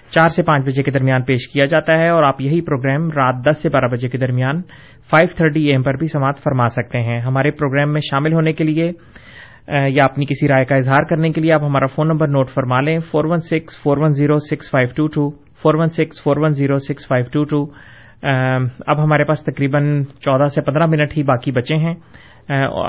چار 0.10 0.28
سے 0.28 0.44
پانچ 0.44 0.66
بجے 0.66 0.84
کے 0.84 0.92
درمیان 0.92 1.24
پیش 1.24 1.50
کیا 1.54 1.66
جاتا 1.66 1.94
ہے 1.94 2.10
اور 2.10 2.24
آپ 2.24 2.42
یہی 2.42 2.62
پروگرام 2.62 3.10
رات 3.10 3.36
دس 3.46 3.62
سے 3.62 3.70
بارہ 3.70 3.86
بجے 3.86 4.10
کے 4.10 4.18
درمیان 4.18 4.62
فائیو 5.10 5.36
تھرٹی 5.38 5.72
ایم 5.72 5.84
پر 5.84 5.94
بھی 5.94 6.08
سماعت 6.08 6.38
فرما 6.38 6.68
سکتے 6.68 7.00
ہیں۔ 7.00 7.22
ہمارے 7.22 7.52
پروگرام 7.52 7.92
میں 7.94 8.02
شامل 8.12 8.34
ہونے 8.34 8.54
کے 8.54 8.64
لیے 8.64 8.92
یا 9.68 10.06
اپنی 10.06 10.26
کسی 10.26 10.48
رائے 10.48 10.66
کا 10.66 10.76
اظہار 10.76 11.04
کرنے 11.10 11.30
کے 11.32 11.42
لیے 11.42 11.54
آپ 11.54 11.64
ہمارا 11.64 11.86
فون 11.86 12.08
نمبر 12.08 12.28
نوٹ 12.28 12.50
فرما 12.50 12.82
لیں۔ 12.82 13.00
Four 13.12 13.26
one 13.26 13.40
six 13.40 13.82
four 13.84 13.98
one 13.98 14.12
zero 14.12 14.38
six 14.38 14.72
five 14.72 14.88
two 14.96 15.08
two 15.08 15.30
four 15.64 15.76
one 15.76 15.88
six 15.88 16.24
four 16.24 16.38
one 16.38 16.50
zero 16.50 16.78
six 16.78 17.08
five 17.08 17.26
two 17.34 17.44
two 17.44 17.66
اب 18.88 19.04
ہمارے 19.04 19.24
پاس 19.24 19.44
تقریباً 19.46 20.04
چودہ 20.04 20.44
سے 20.44 20.62
پندرہ 20.62 20.86
منٹ 20.86 21.18
ہی 21.18 21.24
باقی 21.24 21.52
بچے 21.52 21.76
ہیں۔ 21.76 21.94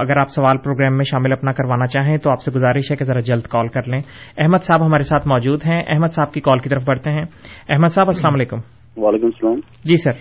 اگر 0.01 0.17
آپ 0.17 0.29
سوال 0.29 0.59
پروگرام 0.59 0.97
میں 0.97 1.05
شامل 1.11 1.33
اپنا 1.33 1.53
کروانا 1.53 1.87
چاہیں 1.87 2.17
تو 2.17 2.31
آپ 2.31 2.41
سے 2.41 2.51
گزارش 2.51 2.91
ہے 2.91 2.97
کہ 2.97 3.05
ذرا 3.05 3.19
جلد 3.19 3.43
کال 3.43 3.69
کر 3.69 3.81
لیں۔ 3.87 4.01
احمد 4.39 4.63
صاحب 4.63 4.87
ہمارے 4.87 5.03
ساتھ 5.03 5.29
موجود 5.29 5.61
ہیں۔ 5.67 5.83
احمد 5.89 6.13
صاحب 6.13 6.33
کی 6.33 6.41
کال 6.41 6.59
کی 6.59 6.69
طرف 6.69 6.83
بڑھتے 6.87 7.11
ہیں۔ 7.11 7.25
احمد 7.69 7.89
صاحب 7.89 8.07
السلام 8.07 8.35
علیکم۔ 8.35 8.59
وعلیکم 8.97 9.27
السلام۔ 9.27 9.61
جی 9.85 9.97
سر۔ 9.97 10.13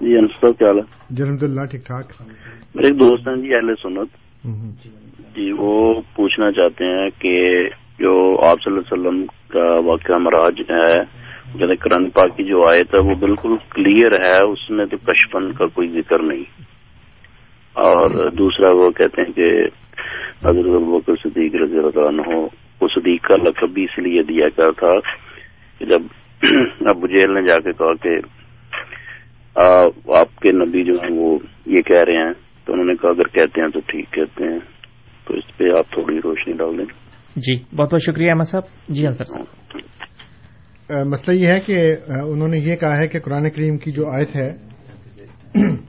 جی 0.00 0.26
صاحب 0.26 0.58
کیا 0.58 0.68
حال 0.68 0.78
ہے؟ 0.78 0.82
جی، 1.10 1.22
الحمد 1.22 1.42
اللہ 1.42 1.64
ٹھیک 1.64 1.86
ٹھاک۔ 1.86 2.22
میرے 2.74 2.86
ایک 2.86 2.96
دوست 2.96 3.28
ہیں 3.28 3.36
جی 3.36 3.54
اہل 3.54 3.74
سنت۔ 3.82 4.31
جی 4.44 5.50
وہ 5.52 5.72
پوچھنا 6.14 6.50
چاہتے 6.52 6.84
ہیں 6.84 7.08
کہ 7.18 7.34
جو 7.98 8.14
آپ 8.44 8.62
صلی 8.62 8.72
اللہ 8.72 8.80
علیہ 8.80 8.92
وسلم 8.92 9.24
کا 9.48 9.66
واقعہ 9.86 10.18
مراج 10.18 10.60
ہے 10.70 11.02
جیسے 11.54 11.76
کرن 11.76 12.08
پاک 12.10 12.36
کی 12.36 12.44
جو 12.44 12.66
آئے 12.68 12.82
تھا 12.84 12.98
وہ 12.98 13.14
بالکل 13.18 13.56
کلیئر 13.70 14.12
ہے، 14.20 14.36
اس 14.44 14.68
میں 14.70 14.86
تو 14.86 14.96
کشپن 15.04 15.52
کا 15.52 15.66
کوئی 15.74 15.88
ذکر 15.90 16.22
نہیں۔ 16.22 16.44
اور 17.76 18.30
دوسرا 18.38 18.70
وہ 18.72 18.90
کہتے 18.90 19.22
ہیں 19.22 19.32
کہ 19.32 19.50
حضرت 20.44 20.82
بکر 20.82 21.16
صدیق 21.22 21.54
رضی 21.54 21.78
اللہ 21.78 22.08
عنہ، 22.08 22.28
وہ 22.80 22.88
صدیق 22.88 23.22
کا 23.22 23.36
لقب 23.38 23.70
بھی 23.70 23.84
اس 23.84 23.98
لیے 23.98 24.22
دیا 24.22 24.48
گیا 24.48 24.70
تھا 24.80 24.98
کہ 25.80 25.84
جب 25.84 26.02
ابو 26.88 27.06
جیل 27.06 27.34
نے 27.34 27.42
جا 27.42 27.58
کے 27.58 27.72
کہا 27.72 27.92
کہ 28.02 28.18
آپ 30.12 30.38
کے 30.38 30.52
نبی 30.54 30.84
جو 30.84 31.00
ہیں 31.02 31.10
وہ 31.12 31.36
یہ 31.66 31.82
کہہ 31.82 32.04
رہے 32.04 32.16
ہیں 32.16 32.32
تو 32.64 32.72
انہوں 32.72 32.86
نے 32.86 32.94
کہا 32.94 33.10
اگر 33.10 33.28
کہتے 33.28 33.60
ہیں 33.60 33.68
تو 33.68 33.80
ٹھیک 33.80 34.12
کہتے 34.12 34.44
ہیں 34.44 34.58
تو 35.24 35.34
اس 35.34 35.58
پہ 35.58 35.78
آپ 35.78 35.90
تھوڑی 35.90 36.18
روشنی 36.18 36.52
ڈال 36.52 36.78
دیں۔ 36.78 36.84
جی 37.36 37.76
بہت 37.76 37.92
بہت 37.92 38.02
شکریہ 38.02 38.28
احمد 38.28 38.48
صاحب۔ 38.48 38.62
جی 38.88 39.06
ہاں، 39.06 39.08
انصر 39.08 39.24
صاحب 39.24 39.76
ہاں۔ 40.92 41.04
مسئلہ 41.04 41.36
یہ 41.36 41.46
ہے 41.48 41.58
کہ 41.66 41.96
انہوں 42.08 42.48
نے 42.48 42.56
یہ 42.60 42.76
کہا 42.76 42.96
ہے 42.96 43.08
کہ 43.08 43.18
قرآن 43.18 43.50
کریم 43.50 43.78
کی 43.78 43.90
جو 43.90 44.10
آیت 44.10 44.36
ہے 44.36 44.48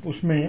اس 0.03 0.23
میں 0.23 0.47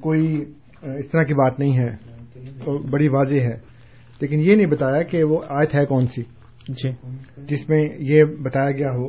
کوئی 0.00 0.44
اس 0.82 1.10
طرح 1.10 1.22
کی 1.22 1.34
بات 1.34 1.60
نہیں 1.60 1.78
ہے۔ 1.78 2.12
اور 2.48 2.80
بڑی 2.90 3.08
واضح 3.08 3.38
ہے۔ 3.38 3.72
لیکن 4.20 4.38
یہ 4.38 4.56
نہیں 4.56 4.66
بتایا 4.66 5.02
کہ 5.02 5.24
وہ 5.24 5.40
آیت 5.48 5.74
ہے 5.74 5.86
کون 5.86 6.06
سی۔ 6.06 6.22
جی۔ 6.68 6.90
جس 7.36 7.68
میں 7.70 7.84
یہ 7.98 8.24
بتایا 8.24 8.70
گیا 8.70 8.88
ہو 8.88 9.08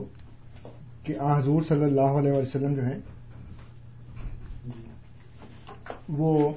کہ 1.05 1.13
آ 1.19 1.39
حضور 1.39 1.61
صلی 1.61 1.83
اللہ 1.83 2.19
علیہ 2.19 2.31
وسلم 2.31 2.73
جو 2.73 2.81
ہیں 2.81 2.99
وہ 6.09 6.53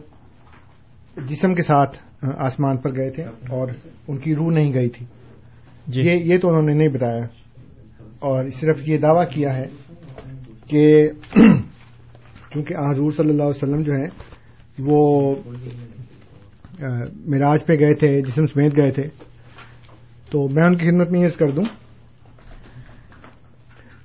جسم 1.17 1.55
کے 1.55 1.63
ساتھ 1.63 1.97
آسمان 2.23 2.77
پر 2.77 2.97
گئے 2.97 3.11
تھے 3.11 3.25
اور 3.25 3.69
ان 4.09 4.19
کی 4.19 4.35
روح 4.35 4.53
نہیں 4.53 4.75
گئی 4.75 4.89
تھی۔ 4.89 5.07
جی۔ 5.87 6.01
یہ 6.01 6.11
یہ 6.11 6.39
تو 6.39 6.49
انہوں 6.49 6.63
نے 6.63 6.75
نہیں 6.75 6.89
بتایا۔ 6.89 7.25
اور 8.19 8.45
صرف 8.61 8.89
یہ 8.89 8.99
دعویٰ 8.99 9.31
کیا 9.31 9.57
ہے 9.57 9.65
کہ 10.69 11.09
چونکہ 12.55 12.75
آ 12.75 12.91
حضور 12.91 13.11
صلی 13.11 13.31
اللہ 13.31 13.43
علیہ 13.43 13.63
وسلم 13.63 13.83
جو 13.83 13.93
ہیں 13.93 14.09
وہ 14.79 15.35
مراج 17.27 17.67
پہ 17.67 17.73
گئے 17.73 17.95
تھے 17.95 18.23
جسم 18.23 18.47
سمیت 18.47 18.77
گئے 18.77 18.91
تھے۔ 18.91 19.09
تو 20.31 20.49
میں 20.49 20.65
ان 20.65 20.77
کی 20.77 20.91
خدمت 20.91 21.11
میں 21.11 21.21
یہ 21.21 21.27
عرض 21.27 21.37
کر 21.37 21.51
دوں 21.51 21.65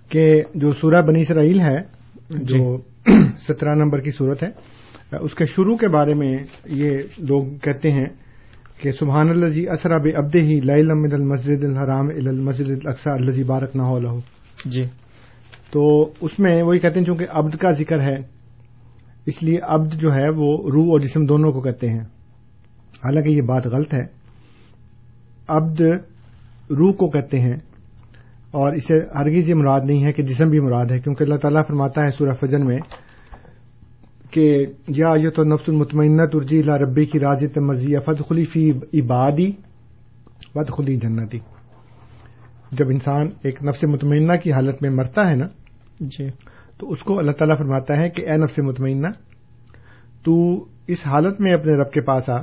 کہ 0.10 0.42
جو 0.56 0.74
سورہ 0.74 1.02
بنی 1.02 1.22
اسرائیل 1.22 1.60
ہے 1.62 1.82
جو 2.30 2.78
سترہ 3.38 3.76
نمبر 3.76 4.00
کی 4.00 4.12
صورت 4.12 4.44
ہے 4.44 4.81
اس 5.20 5.36
کے 5.36 5.46
شروع 5.46 5.76
کے 5.78 5.88
بارے 5.88 6.14
میں 6.14 6.38
یہ 6.66 6.92
لوگ 7.18 7.46
کہتے 7.64 7.92
ہیں 7.92 8.06
کہ 8.78 8.92
سبحان 8.92 9.30
الزی 9.30 9.70
اسرا 9.70 9.98
بے 9.98 10.12
ابد 10.12 10.36
ہی 10.36 10.60
لئی 10.60 10.84
من 10.84 11.14
المسجد 11.14 11.64
الحرام 11.64 12.08
ال 12.10 12.28
المسجد 12.28 12.70
الاقسا 12.70 13.12
الزی 13.12 13.44
بارک 13.44 13.76
نہ 13.76 13.82
ہو 13.82 14.20
جی۔ 14.66 14.84
تو 15.72 16.12
اس 16.22 16.40
میں 16.40 16.64
وہی 16.64 16.80
کہتے 16.80 17.00
ہیں 17.00 17.06
چونکہ 17.06 17.26
عبد 17.30 17.56
کا 17.56 17.72
ذکر 17.72 18.02
ہے 18.02 18.16
اس 19.26 19.44
لیے 19.44 19.60
عبد 19.64 19.94
جو 19.94 20.14
ہے 20.14 20.30
وہ 20.30 20.58
روح 20.70 20.86
اور 20.86 21.00
جسم 21.00 21.26
دونوں 21.26 21.52
کو 21.52 21.62
کہتے 21.62 21.90
ہیں۔ 21.90 22.04
حالانکہ 23.04 23.30
یہ 23.30 23.42
بات 23.42 23.68
غلط 23.68 23.94
ہے۔ 23.94 24.06
عبد 25.48 25.82
روح 26.70 26.94
کو 26.94 27.10
کہتے 27.10 27.40
ہیں 27.40 27.56
اور 28.52 28.74
اسے 28.74 29.00
ہرگز 29.00 29.50
یہ 29.50 29.56
مراد 29.56 29.82
نہیں 29.86 30.04
ہے 30.04 30.14
کہ 30.14 30.24
جسم 30.24 30.50
بھی 30.50 30.60
مراد 30.60 30.92
ہے 30.92 31.00
کیونکہ 31.00 31.24
اللہ 31.24 31.36
تعالیٰ 31.36 31.62
فرماتا 31.68 32.04
ہے 32.04 32.10
سورہ 32.10 32.34
فجن 32.34 32.66
میں 32.66 32.80
کہ 34.32 34.66
یا 34.88 35.08
یہ 35.22 35.30
تو 35.30 35.44
نفس 35.44 35.70
المطمئنہ 35.70 36.26
ترجی 36.26 36.60
اللہ 36.60 36.72
ربی 36.72 37.06
کی 37.06 37.20
راز 37.20 37.58
مرضی 37.58 37.96
فد 38.06 38.22
خلی 38.28 38.46
فی 38.46 38.72
عبادی 38.94 39.52
ود 40.56 40.68
خلی 40.68 40.96
جنتی۔ 40.96 41.40
جب 42.72 42.90
انسان 42.90 43.30
ایک 43.44 43.64
نفس 43.64 43.84
مطمئنہ 43.84 44.34
کی 44.34 44.52
حالت 44.52 44.82
میں 44.82 44.90
مرتا 44.90 45.30
ہے 45.30 45.36
نا 45.36 45.48
جی۔ 46.00 46.28
تو 46.78 46.92
اس 46.92 47.00
کو 47.00 47.20
اللہ 47.20 47.32
تعالیٰ 47.32 47.58
فرماتا 47.58 47.98
ہے 47.98 48.10
کہ 48.10 48.22
اے 48.22 48.38
نفس 48.38 48.60
مطمئنہ 48.60 49.08
تو 50.24 50.66
اس 50.88 50.98
حالت 51.06 51.42
میں 51.42 51.52
اپنے 51.52 51.72
رب 51.72 51.92
کے 51.92 52.02
پاس 52.02 52.30
آ 52.30 52.42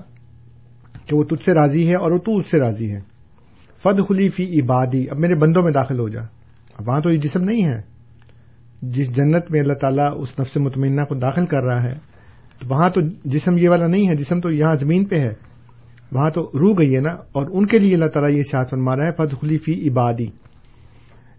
کہ 1.06 1.16
وہ 1.16 1.24
تجھ 1.24 1.44
سے 1.44 1.52
راضی 1.54 1.88
ہے 1.88 1.94
اور 1.94 2.10
وہ 2.10 2.18
تو 2.18 2.36
اس 2.36 2.50
سے 2.50 2.58
راضی 2.58 2.92
ہے۔ 2.92 3.00
فد 3.82 4.08
خلی 4.08 4.28
فی 4.28 4.60
عبادی 4.60 5.04
اب 5.10 5.18
میرے 5.18 5.34
بندوں 5.34 5.62
میں 5.62 5.72
داخل 5.72 5.98
ہو 5.98 6.08
جا۔ 6.08 6.20
اب 6.78 6.88
وہاں 6.88 7.00
تو 7.00 7.12
یہ 7.12 7.18
جسم 7.18 7.42
نہیں 7.42 7.64
ہے۔ 7.64 7.97
جس 8.82 9.16
جنت 9.16 9.50
میں 9.50 9.60
اللہ 9.60 9.72
تعالیٰ 9.72 10.12
اس 10.16 10.40
نفس 10.40 10.56
مطمئنہ 10.56 11.00
کو 11.02 11.14
داخل 11.14 11.46
کر 11.46 11.62
رہا 11.62 11.82
ہے 11.82 11.94
تو 12.58 12.74
وہاں 12.74 12.88
تو 12.88 13.00
جسم 13.24 13.58
یہ 13.58 13.68
والا 13.68 13.86
نہیں 13.86 14.08
ہے، 14.08 14.14
جسم 14.14 14.40
تو 14.40 14.50
یہاں 14.50 14.74
زمین 14.74 15.04
پہ 15.04 15.16
ہے۔ 15.16 15.48
وہاں 16.12 16.30
تو 16.30 16.50
روح 16.54 16.74
گئی 16.78 16.94
ہے 16.94 17.00
نا، 17.00 17.14
اور 17.14 17.46
ان 17.52 17.66
کے 17.66 17.78
لیے 17.78 17.94
اللہ 17.94 18.06
تعالیٰ 18.06 18.36
یہ 18.36 18.42
شاہ 18.42 18.62
فرما 18.62 18.96
رہا 18.96 19.06
ہے 19.06 19.12
فد 19.12 19.40
خلی 19.40 19.58
فی 19.58 19.88
عبادی۔ 19.88 20.26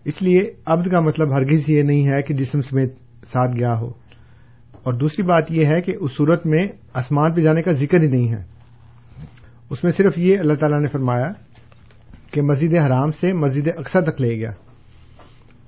اس 0.05 0.21
لیے 0.21 0.51
عبد 0.65 0.87
کا 0.87 0.99
مطلب 0.99 1.33
ہرگز 1.33 1.69
یہ 1.69 1.83
نہیں 1.83 2.07
ہے 2.07 2.21
کہ 2.21 2.33
جسم 2.33 2.61
سمیت 2.61 2.93
ساتھ 3.27 3.55
گیا 3.55 3.73
ہو۔ 3.79 3.87
اور 4.83 4.93
دوسری 4.93 5.23
بات 5.23 5.51
یہ 5.51 5.65
ہے 5.65 5.81
کہ 5.81 5.93
اس 5.99 6.11
صورت 6.17 6.45
میں 6.45 6.63
آسمان 6.93 7.33
پہ 7.33 7.41
جانے 7.41 7.61
کا 7.61 7.71
ذکر 7.71 8.01
ہی 8.01 8.07
نہیں 8.07 8.29
ہے۔ 8.29 8.43
اس 9.69 9.83
میں 9.83 9.91
صرف 9.91 10.17
یہ 10.17 10.39
اللہ 10.39 10.53
تعالیٰ 10.53 10.79
نے 10.79 10.87
فرمایا 10.87 11.27
کہ 12.31 12.41
مسجد 12.41 12.75
حرام 12.75 13.11
سے 13.11 13.33
مسجد 13.33 13.67
اقسا 13.77 13.99
تک 13.99 14.21
لے 14.21 14.35
گیا۔ 14.35 14.51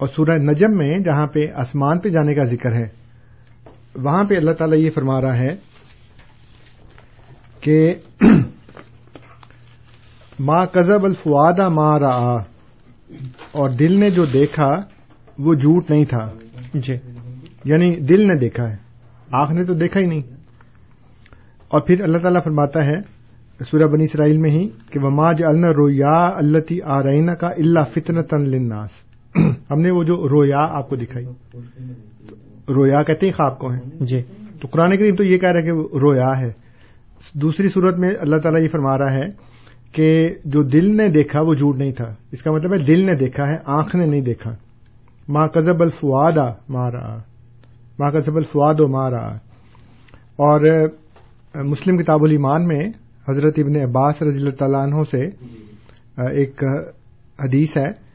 اور 0.01 0.09
سورہ 0.15 0.29
نجم 0.29 0.77
میں 0.77 0.97
جہاں 0.97 1.27
پہ 1.27 1.39
آسمان 1.55 1.99
پہ 1.99 2.09
جانے 2.09 2.35
کا 2.35 2.43
ذکر 2.43 2.73
ہے 2.73 2.87
وہاں 3.95 4.23
پہ 4.23 4.35
اللہ 4.35 4.51
تعالیٰ 4.51 4.77
یہ 4.77 4.89
فرما 4.89 5.21
رہا 5.21 5.35
ہے 5.35 5.55
کہ 7.59 7.95
ماں 10.39 10.65
کزب 10.65 11.05
الفوادہ 11.05 11.69
ماں 11.69 11.99
را 11.99 12.37
اور 13.51 13.69
دل 13.69 13.99
نے 13.99 14.09
جو 14.09 14.25
دیکھا 14.25 14.75
وہ 15.39 15.53
جھوٹ 15.53 15.89
نہیں 15.89 16.05
تھا۔ 16.05 16.31
جی۔ 16.73 16.93
یعنی 17.65 17.95
دل 17.95 18.27
نے 18.27 18.39
دیکھا 18.39 18.69
ہے۔ 18.69 18.75
آنکھ 19.31 19.51
نے 19.51 19.63
تو 19.63 19.73
دیکھا 19.73 19.99
ہی 19.99 20.05
نہیں۔ 20.05 20.21
اور 21.67 21.81
پھر 21.81 22.01
اللہ 22.01 22.17
تعالیٰ 22.17 22.43
فرماتا 22.43 22.79
ہے 22.85 22.99
سورہ 23.63 23.87
بنی 23.87 24.03
اسرائیل 24.03 24.37
میں 24.37 24.51
ہی 24.51 24.69
کہ 24.69 24.99
وما 24.99 25.31
جعلنا 25.31 25.67
رویا 25.67 26.27
التی 26.27 26.81
آرائنا 26.81 27.35
کا 27.35 27.47
اللہ 27.47 27.79
فتن 27.93 28.23
تن 28.23 28.49
لناس 28.49 28.89
ہم 29.71 29.81
نے 29.81 29.91
وہ 29.91 30.03
جو 30.03 30.29
رویا 30.29 30.59
آپ 30.59 30.89
کو 30.89 30.95
دکھائی 30.95 31.25
رویا 32.69 33.03
کہتے 33.03 33.25
ہیں 33.25 33.33
خواب 33.33 33.59
کو 33.59 33.67
ہیں۔ 33.69 33.79
جی۔ 33.99 34.21
تو 34.61 34.67
قرآن 34.71 34.97
کریم 34.97 35.15
تو 35.15 35.23
یہ 35.23 35.37
کہہ 35.37 35.49
رہا 35.49 35.59
ہے 35.59 35.65
کہ 35.65 35.71
وہ 35.71 35.87
رویا 35.99 36.39
ہے۔ 36.39 36.51
دوسری 37.33 37.69
صورت 37.69 37.97
میں 37.97 38.09
اللہ 38.19 38.35
تعالیٰ 38.37 38.61
یہ 38.61 38.67
فرما 38.67 38.97
رہا 38.97 39.13
ہے 39.13 39.51
کہ 39.91 40.35
جو 40.45 40.63
دل 40.63 40.97
نے 40.97 41.07
دیکھا 41.07 41.41
وہ 41.41 41.53
جھوٹ 41.53 41.77
نہیں 41.77 41.91
تھا۔ 41.91 42.15
اس 42.31 42.43
کا 42.43 42.51
مطلب 42.51 42.73
ہے 42.73 42.85
دل 42.85 43.05
نے 43.05 43.15
دیکھا 43.15 43.47
ہے 43.47 43.57
آنکھ 43.65 43.95
نے 43.95 44.05
نہیں 44.05 44.21
دیکھا۔ 44.21 44.55
ماں 45.29 45.47
کزب 45.47 45.81
الفوادا 45.81 46.49
مارا 46.69 47.17
ماں 47.99 48.11
کزب 48.11 48.35
الفواد 48.35 48.75
و 48.79 48.87
مارا 48.87 49.27
اور 50.35 50.87
مسلم 51.55 51.97
کتاب 51.97 52.23
الایمان 52.23 52.67
میں 52.67 52.83
حضرت 53.29 53.53
ابن 53.57 53.75
عباس 53.75 54.21
رضی 54.21 54.37
اللہ 54.37 54.49
تعالیٰ 54.49 54.81
عنہ 54.81 55.03
سے 55.11 55.25
ایک 56.31 56.63
حدیث 57.43 57.77
ہے۔ 57.77 58.10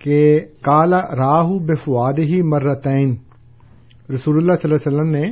کہ 0.00 0.40
کالا 0.62 1.00
راہ 1.00 1.58
بے 1.58 1.74
فواد 1.74 2.18
ہی 2.18 2.42
مرتین۔ 2.42 3.16
رسول 4.14 4.36
اللہ 4.36 4.52
صلی 4.52 4.72
اللہ 4.72 4.76
علیہ 4.76 4.98
وسلم 4.98 5.10
نے 5.10 5.30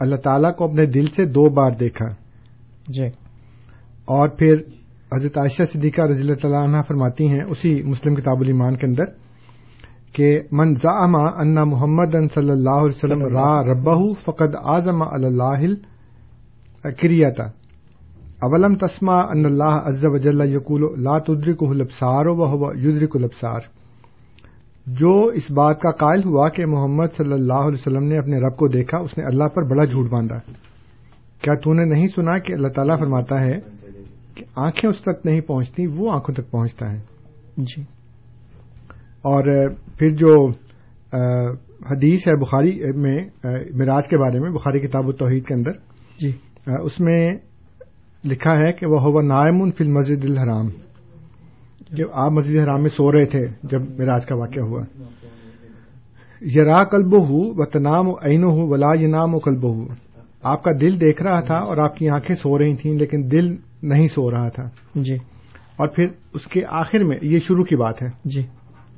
اللہ 0.00 0.16
تعالیٰ 0.16 0.54
کو 0.54 0.64
اپنے 0.64 0.86
دل 0.86 1.06
سے 1.16 1.24
دو 1.24 1.48
بار 1.48 1.70
دیکھا۔ 1.70 2.06
جی۔ 2.88 3.06
اور 4.04 4.28
پھر 4.28 4.54
حضرت 5.12 5.38
عائشہ 5.38 5.62
صدیقہ 5.72 6.02
رضی 6.02 6.20
اللہ 6.20 6.34
تعالیٰ 6.34 6.62
عنہ 6.64 6.76
فرماتی 6.88 7.28
ہیں 7.28 7.42
اسی 7.48 7.82
مسلم 7.82 8.14
کتاب 8.14 8.40
الایمان 8.40 8.76
کے 8.76 8.86
اندر 8.86 9.04
کہ 10.12 10.40
من 10.52 10.74
زعما 10.74 11.26
ان 11.38 11.54
محمد 11.54 12.16
صلی 12.34 12.50
اللہ 12.50 12.70
علیہ 12.70 12.96
وسلم 12.96 13.22
را 13.22 13.62
ربہ 13.64 14.14
فقد 14.24 14.54
اعظم 14.64 15.02
اللہ 15.02 15.64
کریتا 17.00 17.44
اولم 18.42 18.74
تسما 18.74 19.20
ان 19.20 19.44
اللہ 19.44 19.80
عز 19.84 20.04
وجل 20.04 20.54
یقول 20.54 20.82
لا 21.02 21.18
تدرکہ 21.18 21.64
الابصار 21.64 22.26
وهو 22.26 22.72
یدرک 22.74 23.16
الابصار 23.16 23.60
جو 24.86 25.24
اس 25.26 25.50
بات 25.50 25.80
کا 25.80 25.90
قائل 25.90 26.20
ہوا 26.24 26.48
کہ 26.48 26.66
محمد 26.66 27.06
صلی 27.16 27.32
اللہ 27.32 27.52
علیہ 27.52 27.72
وسلم 27.72 28.04
نے 28.04 28.18
اپنے 28.18 28.40
رب 28.40 28.56
کو 28.56 28.68
دیکھا 28.68 28.98
اس 28.98 29.18
نے 29.18 29.24
اللہ 29.24 29.44
پر 29.44 29.62
بڑا 29.62 29.84
جھوٹ 29.84 30.10
باندھا۔ 30.10 30.38
کیا 31.40 31.54
تو 31.54 31.72
نے 31.72 31.84
نہیں 31.84 32.06
سنا 32.06 32.38
کہ 32.38 32.52
اللہ 32.52 32.68
تعالیٰ 32.68 32.98
فرماتا 32.98 33.40
ہے 33.40 33.58
کہ 34.34 34.44
آنکھیں 34.56 34.90
اس 34.90 34.98
تک 34.98 35.26
نہیں 35.26 35.40
پہنچتی 35.40 35.86
وہ 35.86 36.12
آنکھوں 36.12 36.34
تک 36.34 36.50
پہنچتا 36.50 36.92
ہے؟ 36.92 36.98
جی۔ 37.56 37.82
اور 39.22 39.68
پھر 39.98 40.08
جو 40.08 40.48
حدیث 41.90 42.28
ہے 42.28 42.36
بخاری 42.36 42.80
میں 42.96 43.18
مراج 43.74 44.08
کے 44.08 44.16
بارے 44.16 44.38
میں 44.38 44.50
بخاری 44.50 44.80
کتاب 44.80 45.06
التوحید 45.06 45.46
کے 45.46 45.54
اندر۔ 45.54 45.72
جی۔ 46.20 46.32
اس 46.82 47.00
میں 47.00 47.32
لکھا 48.24 48.58
ہے 48.58 48.72
کہ 48.72 48.86
وہ 48.86 49.00
ہوا 49.00 49.22
نائم 49.22 49.70
فی 49.70 49.84
المسجد 49.84 50.24
الحرام۔ 50.24 50.66
جب 51.96 52.06
آپ 52.12 52.32
مسجد 52.32 52.56
حرام 52.56 52.80
میں 52.80 52.88
سو 52.88 53.12
رہے 53.12 53.24
تھے 53.24 53.46
جب 53.62 53.82
مراج 53.82 54.26
کا 54.26 54.34
واقعہ 54.36 54.62
ہوا۔ 54.62 54.82
یرا 56.40 56.84
کلب 56.84 57.14
ہو 57.14 57.62
و 57.62 57.64
تنام 57.64 58.08
عین 58.08 58.44
ہو 58.44 58.68
ولا 58.68 58.94
ینام 59.00 59.34
و 59.34 59.38
کلب 59.38 59.64
ہو 59.64 59.84
آپ 60.42 60.62
کا 60.62 60.70
دل 60.80 61.00
دیکھ 61.00 61.22
رہا 61.22 61.40
تھا 61.40 61.54
اور 61.54 61.76
آپ 61.76 61.96
کی 61.96 62.08
آنکھیں 62.08 62.36
سو 62.36 62.58
رہی 62.58 62.76
تھیں 62.76 62.94
لیکن 62.94 63.30
دل 63.30 63.56
نہیں 63.82 64.06
سو 64.06 64.30
رہا 64.30 64.48
تھا۔ 64.48 64.64
جی۔ 64.94 65.14
اور 65.76 65.88
پھر 65.88 66.06
اس 66.34 66.46
کے 66.46 66.62
آخر 66.68 67.04
میں 67.04 67.16
یہ 67.22 67.38
شروع 67.38 67.64
کی 67.64 67.76
بات 67.76 68.02
ہے۔ 68.02 68.08
جی۔ 68.24 68.40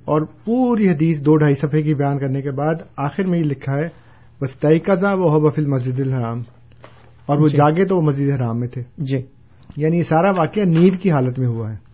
اور 0.05 0.21
پوری 0.45 0.89
حدیث 0.89 1.21
دو 1.21 1.37
ڈھائی 1.37 1.55
صفحے 1.55 1.83
کی 1.83 1.95
بیان 1.95 2.19
کرنے 2.19 2.43
کے 2.43 2.51
بعد 2.51 2.75
آخر 2.97 3.23
میں 3.27 3.39
یہ 3.39 3.45
لکھا 3.45 3.77
ہے 3.77 3.89
بس 4.41 4.53
تئقزا 4.53 5.13
وہ 5.13 5.31
ہو 5.31 5.41
بفل 5.41 5.67
مسجد 5.67 6.01
الحرام. 6.01 6.39
اور 7.27 7.41
وہ 7.41 7.49
جی۔ 7.49 7.57
جاگے 7.57 7.85
تو 7.85 7.97
وہ 7.97 8.03
مسجد 8.03 8.29
حرام 8.29 8.61
میں 8.61 8.69
تھے۔ 8.69 8.83
جی۔ 8.99 9.19
یعنی 9.77 9.97
یہ 9.97 10.03
سارا 10.03 10.31
واقعہ 10.31 10.63
نیند 10.63 11.03
کی 11.03 11.11
حالت 11.11 11.39
میں 11.39 11.49
ہوا 11.49 11.71
ہے۔ 11.71 11.86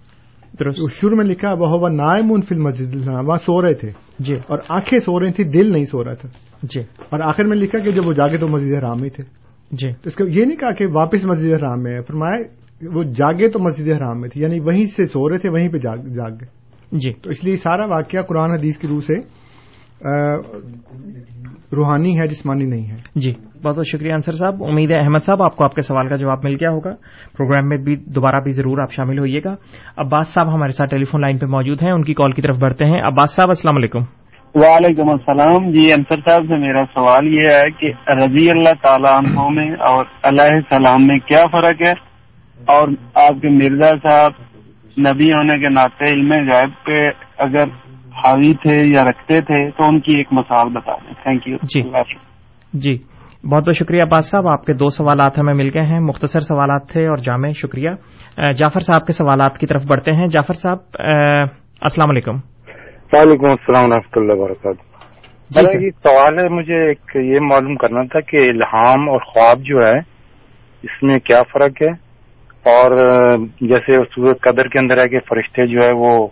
درست. 0.61 0.78
شروع 0.90 1.16
میں 1.16 1.24
لکھا 1.24 1.53
وہ 1.53 1.68
ہوا 1.68 1.88
نائم 1.88 2.40
فل 2.40 2.61
مسجد 2.61 2.96
وہاں 2.96 3.36
سو 3.36 3.62
رہے 3.62 3.74
تھے۔ 3.74 3.90
جی۔ 4.18 4.34
اور 4.46 4.59
آنکھیں 4.68 4.98
سو 4.98 5.20
رہی 5.20 5.32
تھیں 5.32 5.48
دل 5.48 5.72
نہیں 5.72 5.84
سو 5.84 6.05
رہا 6.05 6.14
تھا۔ 6.14 6.28
جی۔ 6.62 6.80
اور 6.80 7.20
آخر 7.20 7.44
میں 7.44 7.57
لکھا 7.57 7.78
کہ 7.78 7.90
جب 7.90 8.07
وہ 8.07 8.12
جاگے 8.12 8.36
تو 8.36 8.48
مسجد 8.48 8.74
حرام 8.74 9.00
میں 9.00 9.11
تھے۔ 9.11 9.24
جی۔ 9.72 9.92
تو 9.92 10.03
اس 10.05 10.14
کا 10.14 10.24
یہ 10.28 10.44
نہیں 10.44 10.57
کہا 10.57 10.70
کہ 10.70 10.86
واپس 10.92 11.24
مسجد 11.24 11.53
حرام 11.53 11.82
میں 11.82 11.92
ہے۔ 11.92 12.03
فرمایا 12.03 12.42
وہ 12.94 13.03
جاگے 13.03 13.48
تو 13.48 13.59
مسجد 13.59 13.88
حرام 13.88 14.20
میں 14.20 14.28
تھے 14.28 14.42
یعنی 14.42 14.61
وہیں 14.61 14.86
سے 14.86 15.05
سو 15.05 15.28
رہے 15.28 15.38
تھے 15.38 15.48
وہیں 15.48 15.68
پہ 15.68 15.78
جاگ 15.78 15.96
گئے۔ 15.96 16.46
جی۔ 16.92 17.12
تو 17.12 17.30
اس 17.30 17.44
لیے 17.44 17.57
سارا 17.57 17.86
واقعہ 17.86 18.22
قرآن 18.22 18.50
حدیث 18.50 18.78
کی 18.78 18.88
روح 18.88 18.98
سے 18.98 19.41
روحانی 21.76 22.20
ہے 22.20 22.26
جسمانی 22.26 22.64
نہیں 22.64 22.90
ہے۔ 22.90 22.96
جی 23.14 23.32
بہت 23.64 23.76
بہت 23.76 23.86
شکریہ 23.86 24.12
انصر 24.12 24.32
صاحب۔ 24.32 24.64
امید 24.64 24.90
ہے 24.90 24.98
احمد 24.98 25.18
صاحب 25.18 25.42
آپ 25.42 25.57
کو 25.57 25.64
آپ 25.64 25.74
کے 25.74 25.80
سوال 25.80 26.09
کا 26.09 26.14
جواب 26.14 26.38
مل 26.44 26.53
گیا 26.53 26.70
ہوگا۔ 26.70 26.90
پروگرام 27.36 27.68
میں 27.68 27.76
بھی 27.76 27.96
دوبارہ 27.96 28.40
بھی 28.40 28.50
ضرور 28.50 28.78
آپ 28.78 28.92
شامل 28.92 29.18
ہوئیے 29.18 29.40
گا۔ 29.44 29.55
عباس 29.96 30.34
صاحب 30.34 30.55
ہمارے 30.55 30.72
ساتھ 30.72 30.90
ٹیلی 30.90 31.05
فون 31.05 31.20
لائن 31.20 31.38
پہ 31.38 31.46
موجود 31.46 31.82
ہیں 31.82 31.90
ان 31.90 32.05
کی 32.05 32.14
کال 32.14 32.32
کی 32.32 32.42
طرف 32.42 32.57
بڑھتے 32.57 32.84
ہیں۔ 32.84 33.03
عباس 33.03 33.34
صاحب 33.34 33.48
السلام 33.48 33.76
علیکم۔ 33.76 33.98
وعلیکم 34.55 35.09
السلام۔ 35.09 35.68
جی 35.68 35.92
انصر 35.92 36.16
صاحب 36.16 36.42
سے 36.48 36.57
میرا 36.57 36.84
سوال 36.94 37.26
یہ 37.26 37.48
ہے 37.48 37.70
کہ 37.70 38.11
رضی 38.11 38.50
اللہ 38.50 38.82
تعالیٰ 38.82 39.18
عنہ 39.18 39.48
میں 39.48 39.70
اور 39.70 40.05
علیہ 40.22 40.55
السلام 40.55 41.07
میں 41.07 41.18
کیا 41.18 41.44
فرق 41.53 41.82
ہے؟ 41.86 41.92
اور 42.64 42.88
آپ 43.14 43.32
کے 43.42 43.48
مرزا 43.48 43.90
صاحب 44.03 44.32
نبی 44.98 45.32
ہونے 45.32 45.59
کے 45.59 45.68
ناطے 45.68 46.05
علم 46.05 46.32
غائب 46.32 46.70
پہ 46.84 47.11
اگر 47.38 47.64
حاوی 48.14 48.54
تھے 48.54 48.86
یا 48.86 49.04
رکھتے 49.04 49.40
تھے 49.40 49.70
تو 49.70 49.84
ان 49.84 50.00
کی 50.00 50.16
ایک 50.16 50.28
مثال 50.32 50.68
بتا 50.68 50.92
دیں۔ 50.92 51.14
تھینک 51.22 51.48
یو 51.48 51.56
جی۔ 51.62 51.82
جی۔ 52.72 52.98
بہت 53.48 53.66
بہت 53.66 53.76
شکریہ 53.76 54.02
عباس 54.02 54.30
صاحب 54.30 54.46
آپ 54.46 54.64
کے 54.64 54.72
دو 54.72 54.88
سوالات 54.88 55.38
ہمیں 55.38 55.54
مل 55.54 55.70
گئے 55.74 55.82
ہیں 55.82 56.00
مختصر 56.00 56.38
سوالات 56.38 56.88
تھے 56.92 57.06
اور 57.06 57.18
جامع 57.18 57.50
شکریہ۔ 57.50 57.90
جعفر 58.52 58.80
صاحب 58.80 59.06
کے 59.06 59.12
سوالات 59.12 59.58
کی 59.58 59.66
طرف 59.66 59.86
بڑھتے 59.86 60.12
ہیں۔ 60.12 60.26
جعفر 60.26 60.54
صاحب 60.54 60.78
السلام 61.80 62.10
علیکم۔ 62.10 62.36
وعلیکم 63.12 63.50
السلام 63.50 63.84
و 63.84 63.94
رحمۃ 63.94 64.16
اللہ 64.16 64.32
وبرکاتہ۔ 64.32 64.92
جی 65.50 65.90
سوال 65.90 66.38
ہے 66.38 66.48
مجھے 66.48 66.88
ایک 66.88 67.00
یہ 67.14 67.40
معلوم 67.40 67.74
کرنا 67.74 68.02
تھا 68.02 68.20
کہ 68.20 68.36
الہام 68.36 69.08
اور 69.08 69.18
خواب 69.18 69.58
جو 69.62 69.86
ہے 69.86 69.98
اس 70.82 71.02
میں 71.02 71.18
کیا 71.18 71.42
فرق 71.52 71.82
ہے؟ 71.82 71.90
اور 72.64 72.90
جیسے 73.60 74.04
سورت 74.14 74.40
قدر 74.40 74.68
کے 74.68 74.78
اندر 74.78 74.98
ہے 74.98 75.08
کہ 75.08 75.18
فرشتے 75.28 75.66
جو 75.66 75.80
ہے 75.82 75.92
وہ 75.92 76.28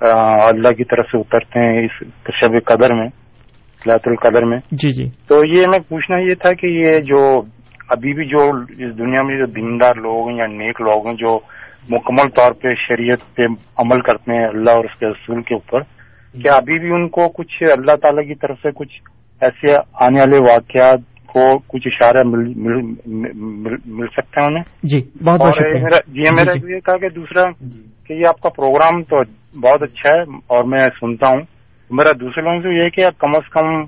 اللہ 0.00 0.72
کی 0.72 0.84
طرف 0.84 1.06
سے 1.12 1.18
اترتے 1.18 1.60
ہیں 1.60 1.84
اس 1.84 2.02
شب 2.40 2.64
قدر 2.64 2.94
میں 2.94 3.08
لات 3.86 4.08
القدر 4.08 4.44
میں۔ 4.44 4.58
جی 4.72 4.90
جی۔ 4.90 5.08
تو 5.26 5.46
یہ 5.46 5.66
میں 5.66 5.78
پوچھنا 5.88 6.18
یہ 6.18 6.34
تھا 6.34 6.52
کہ 6.52 6.66
یہ 6.66 6.98
جو 7.00 7.42
ابھی 7.88 8.12
بھی 8.12 8.24
جو 8.24 8.50
اس 8.78 8.98
دنیا 8.98 9.22
میں 9.22 9.38
جو 9.38 9.46
دیندار 9.46 9.94
لوگ 9.94 10.28
ہیں 10.28 10.36
یا 10.36 10.46
نیک 10.46 10.80
لوگ 10.80 11.06
ہیں 11.06 11.14
جو 11.14 11.38
مکمل 11.90 12.28
طور 12.28 12.52
پہ 12.52 12.74
شریعت 12.74 13.34
پہ 13.34 13.46
عمل 13.76 14.00
کرتے 14.00 14.32
ہیں 14.32 14.46
اللہ 14.46 14.70
اور 14.70 14.84
اس 14.84 14.98
کے 14.98 15.06
رسول 15.06 15.42
کے 15.42 15.54
اوپر 15.54 15.82
کیا 16.34 16.52
ابھی 16.52 16.78
بھی 16.78 16.90
ان 16.90 17.08
کو 17.08 17.28
کچھ 17.28 17.62
اللہ 17.62 17.96
تعالی 17.96 18.26
کی 18.26 18.34
طرف 18.34 18.56
سے 18.62 18.68
کچھ 18.74 19.00
ایسے 19.42 19.76
آنے 19.94 20.20
والے 20.20 20.38
واقعات 20.38 21.00
کو 21.36 21.58
کچھ 21.58 21.88
اشارہ 21.88 22.22
مل 22.24 22.52
مل, 22.56 22.94
مل, 23.06 23.76
مل 23.86 24.06
سکتا 24.06 24.40
ہے 24.40 24.46
انہیں؟ 24.46 24.64
جی 24.82 25.24
بہت 25.24 25.40
بہت 25.40 25.54
شکریہ۔ 25.54 25.98
جی 26.06 26.34
میرا 26.34 26.74
یہ 26.74 26.80
کہا 26.80 26.96
کہ 26.96 27.08
دوسرا 27.08 27.42
کہ 28.06 28.12
یہ 28.12 28.26
آپ 28.28 28.40
کا 28.40 28.48
پروگرام 28.48 29.02
تو 29.02 29.20
بہت 29.60 29.82
اچھا 29.82 30.10
ہے 30.10 30.20
اور 30.20 30.64
میں 30.64 30.88
سنتا 31.00 31.28
ہوں۔ 31.28 31.40
میرا 31.90 32.10
دوسرے 32.20 32.42
لوگوں 32.42 32.60
سے 32.60 32.84
یہ 32.84 32.88
کہ 32.88 33.04
کم 33.18 33.34
از 33.34 33.50
کم 33.50 33.84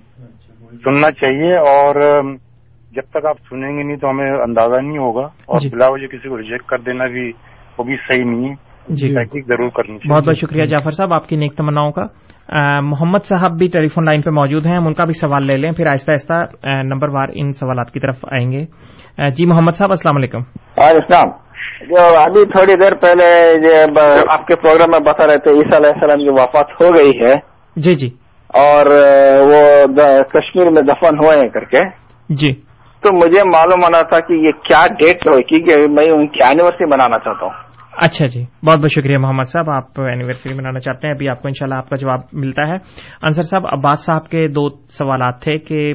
سننا 0.85 1.11
چاہیے 1.11 1.57
اور 1.57 2.23
جب 2.93 3.03
تک 3.11 3.27
آپ 3.27 3.37
سنیں 3.51 3.79
گے 3.79 3.83
نہیں 3.83 3.97
تو 3.97 4.11
ہمیں 4.11 4.31
اندازہ 4.31 4.81
نہیں 4.81 4.99
ہوگا 4.99 5.25
اور 5.25 5.59
بلا 5.73 5.89
وجہ 5.89 6.07
کسی 6.07 6.29
کو 6.29 6.39
ریجیکٹ 6.39 6.65
کر 6.67 6.79
دینا 6.79 7.07
بھی 7.07 7.33
وہ 7.79 7.85
بھی 7.85 7.97
صحیح 8.09 8.25
نہیں 8.25 8.49
ہے۔ 8.49 8.69
جی۔ 8.89 9.41
ضرور 9.43 9.69
کرنی 9.69 10.09
بہت 10.09 10.27
بہت 10.27 10.37
شکریہ 10.37 10.65
جعفر 10.65 10.91
صاحب 10.91 11.13
آپ 11.13 11.29
کی 11.29 11.37
نیک 11.37 11.55
تمناؤں 11.55 11.93
کا۔ 11.93 12.03
محمد 12.83 13.19
صاحب 13.25 13.59
بھی 13.59 13.69
ٹیلی 13.73 13.87
فون 13.87 14.05
لائن 14.05 14.21
پہ 14.21 14.31
موجود 14.31 14.67
ہیں 14.67 14.77
ہم 14.77 14.87
ان 14.87 14.95
کا 14.95 15.05
بھی 15.05 15.13
سوال 15.13 15.47
لے 15.47 15.57
لیں۔ 15.57 15.71
پھر 15.71 15.87
آہستہ 15.87 16.13
آہستہ 16.13 16.67
نمبر 16.83 17.09
وار 17.09 17.29
ان 17.35 17.51
سوالات 17.51 17.91
کی 17.91 18.01
طرف 18.01 18.17
آئیں 18.33 18.53
گے۔ 18.53 18.61
جی 19.31 19.47
محمد 19.47 19.71
صاحب 19.71 19.91
السلام 19.91 20.17
علیکم۔ 20.17 20.39
وعلیکم 20.39 20.97
السلام۔ 20.97 21.29
جو 21.89 22.19
ابھی 22.19 22.53
تھوڑی 22.53 22.75
دیر 22.75 22.95
پہلے 22.95 23.61
آپ 24.29 24.47
کے 24.47 24.55
پروگرام 24.55 24.91
میں 24.91 25.01
بتا 25.01 25.27
رہے 25.27 25.39
تھے 25.39 25.51
عیسیٰ 25.51 25.73
علیہ 25.73 25.91
السلام 25.95 26.19
کی 26.19 26.29
وفات 26.29 26.67
ہو 26.81 26.89
گئی 26.97 27.21
ہے۔ 27.21 27.33
جی 27.77 27.95
جی۔ 27.95 28.07
اور 28.49 28.87
وہ 29.41 29.89
کشمیر 30.23 30.71
میں 30.71 30.83
دفن 30.83 31.19
ہوئے 31.19 31.41
ہیں 31.41 31.49
کر 31.49 31.65
کے۔ 31.65 31.81
جی۔ 32.29 32.55
تو 33.03 33.13
مجھے 33.13 33.43
معلوم 33.45 33.85
ہونا 33.85 34.01
تھا 34.03 34.21
کہ 34.21 34.33
یہ 34.33 34.51
کیا 34.51 34.87
ڈیٹ 34.87 35.27
ہوئے 35.27 35.43
کیونکہ 35.43 35.77
میں 35.91 36.07
ان 36.13 36.27
کی 36.27 36.43
اینیورسری 36.43 36.87
منانا 36.87 37.19
چاہتا 37.19 37.47
ہوں۔ 37.47 37.68
اچھا 38.03 38.27
جی 38.27 38.45
بہت 38.67 38.79
بہت 38.79 38.91
شکریہ 38.91 39.19
محمد 39.19 39.43
صاحب 39.43 39.71
آپ 39.71 40.01
اینیورسری 40.01 40.53
منانا 40.55 40.79
چاہتے 40.79 41.07
ہیں 41.07 41.15
ابھی 41.15 41.29
آپ 41.29 41.43
کو 41.43 41.49
انشاءاللہ 41.49 41.75
آپ 41.75 41.89
کا 41.89 41.97
جواب 41.97 42.21
ملتا 42.33 42.67
ہے۔ 42.67 42.75
انصر 43.23 43.43
صاحب 43.43 43.67
عباس 43.67 44.05
صاحب 44.05 44.25
کے 44.25 44.49
دو 44.49 44.69
سوالات 44.89 45.43
تھے 45.43 45.59
کہ 45.59 45.95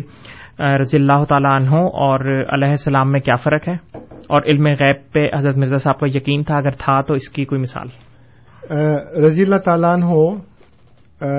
رضی 0.60 0.98
اللہ 0.98 1.24
تعالیٰ 1.30 1.52
عنہ 1.52 1.76
اور 1.76 2.46
علیہ 2.54 2.68
السلام 2.68 3.12
میں 3.12 3.20
کیا 3.20 3.36
فرق 3.36 3.70
ہے؟ 3.70 3.74
اور 4.30 4.42
علم 4.42 4.68
غیب 4.68 4.96
پہ 5.14 5.28
حضرت 5.36 5.58
مرزا 5.58 5.78
صاحب 5.78 6.00
کو 6.00 6.06
یقین 6.06 6.44
تھا 6.44 6.58
اگر 6.58 6.70
تھا 6.70 7.02
تو 7.02 7.14
اس 7.14 7.30
کی 7.30 7.46
کوئی 7.46 7.62
مثال۔ 7.62 7.88
رضی 9.24 9.44
اللہ 9.44 9.58
تعالیٰ 9.58 9.94
عنہ 9.94 10.40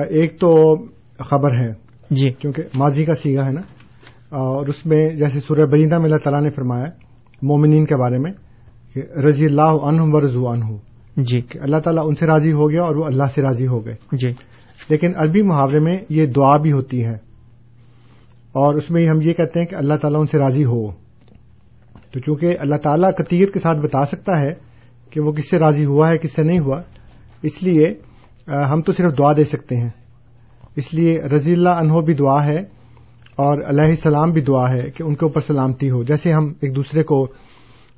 ایک 0.09 0.39
تو 0.39 0.75
خبر 1.19 1.59
ہے 1.59 1.71
جی۔ 2.09 2.29
کیونکہ 2.29 2.63
ماضی 2.73 3.05
کا 3.05 3.15
سیگا 3.15 3.45
ہے 3.45 3.51
نا 3.51 3.61
اور 4.31 4.67
اس 4.67 4.85
میں 4.85 5.09
جیسے 5.09 5.39
سورہ 5.39 5.65
بریندہ 5.65 5.95
میں 5.95 6.05
اللہ 6.05 6.23
تعالیٰ 6.23 6.41
نے 6.41 6.49
فرمایا 6.49 6.85
مومنین 7.41 7.85
کے 7.85 7.95
بارے 7.95 8.17
میں۔ 8.17 8.44
رضی 9.01 9.45
اللہ 9.45 9.61
عنہ 9.61 10.01
و 10.01 10.21
رضو 10.21 10.51
عنہ۔ 10.51 10.65
جی۔ 11.17 11.41
کہ 11.41 11.59
اللہ 11.61 11.77
تعالیٰ 11.77 12.03
ان 12.07 12.15
سے 12.15 12.25
راضی 12.25 12.51
ہو 12.51 12.69
گیا 12.69 12.83
اور 12.83 12.95
وہ 12.95 13.03
اللہ 13.03 13.23
سے 13.35 13.41
راضی 13.41 13.67
ہو 13.67 13.85
گئے۔ 13.85 13.93
جی۔ 14.11 14.29
لیکن 14.89 15.11
عربی 15.15 15.41
محاورے 15.41 15.79
میں 15.79 15.97
یہ 16.09 16.25
دعا 16.25 16.57
بھی 16.57 16.71
ہوتی 16.71 17.05
ہے۔ 17.05 17.13
اور 18.51 18.75
اس 18.75 18.91
میں 18.91 19.07
ہم 19.07 19.21
یہ 19.21 19.33
کہتے 19.33 19.59
ہیں 19.59 19.67
کہ 19.67 19.75
اللہ 19.75 19.93
تعالیٰ 19.93 20.19
ان 20.19 20.25
سے 20.25 20.37
راضی 20.37 20.65
ہو۔ 20.65 20.91
تو 22.11 22.19
چونکہ 22.19 22.57
اللہ 22.59 22.75
تعالیٰ 22.75 23.11
قطیت 23.17 23.53
کے 23.53 23.59
ساتھ 23.59 23.77
بتا 23.77 24.05
سکتا 24.05 24.41
ہے 24.41 24.53
کہ 25.09 25.21
وہ 25.21 25.31
کس 25.31 25.49
سے 25.49 25.59
راضی 25.59 25.85
ہوا 25.85 26.09
ہے 26.09 26.17
کس 26.17 26.31
سے 26.35 26.43
نہیں 26.43 26.59
ہوا 26.59 26.81
اس 27.43 27.63
لیے 27.63 27.85
ہم 28.47 28.81
تو 28.81 28.91
صرف 28.91 29.17
دعا 29.17 29.33
دے 29.33 29.43
سکتے 29.43 29.75
ہیں۔ 29.75 29.89
اس 30.75 30.93
لیے 30.93 31.21
رضی 31.21 31.53
اللہ 31.53 31.69
عنہ 31.69 32.01
بھی 32.01 32.13
دعا 32.13 32.45
ہے 32.45 32.57
اور 33.35 33.57
علیہ 33.57 33.89
السلام 33.89 34.31
بھی 34.31 34.41
دعا 34.41 34.71
ہے 34.71 34.89
کہ 34.91 35.03
ان 35.03 35.15
کے 35.15 35.25
اوپر 35.25 35.41
سلامتی 35.41 35.89
ہو۔ 35.89 36.03
جیسے 36.03 36.33
ہم 36.33 36.53
ایک 36.61 36.75
دوسرے 36.75 37.03
کو 37.03 37.27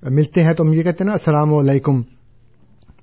ملتے 0.04 0.44
ہیں 0.44 0.54
تو 0.54 0.64
ہم 0.64 0.74
یہ 0.74 0.84
کہتے 0.84 1.04
ہیں 1.04 1.06
نا 1.06 1.12
السلام 1.12 1.54
علیکم۔ 1.54 2.02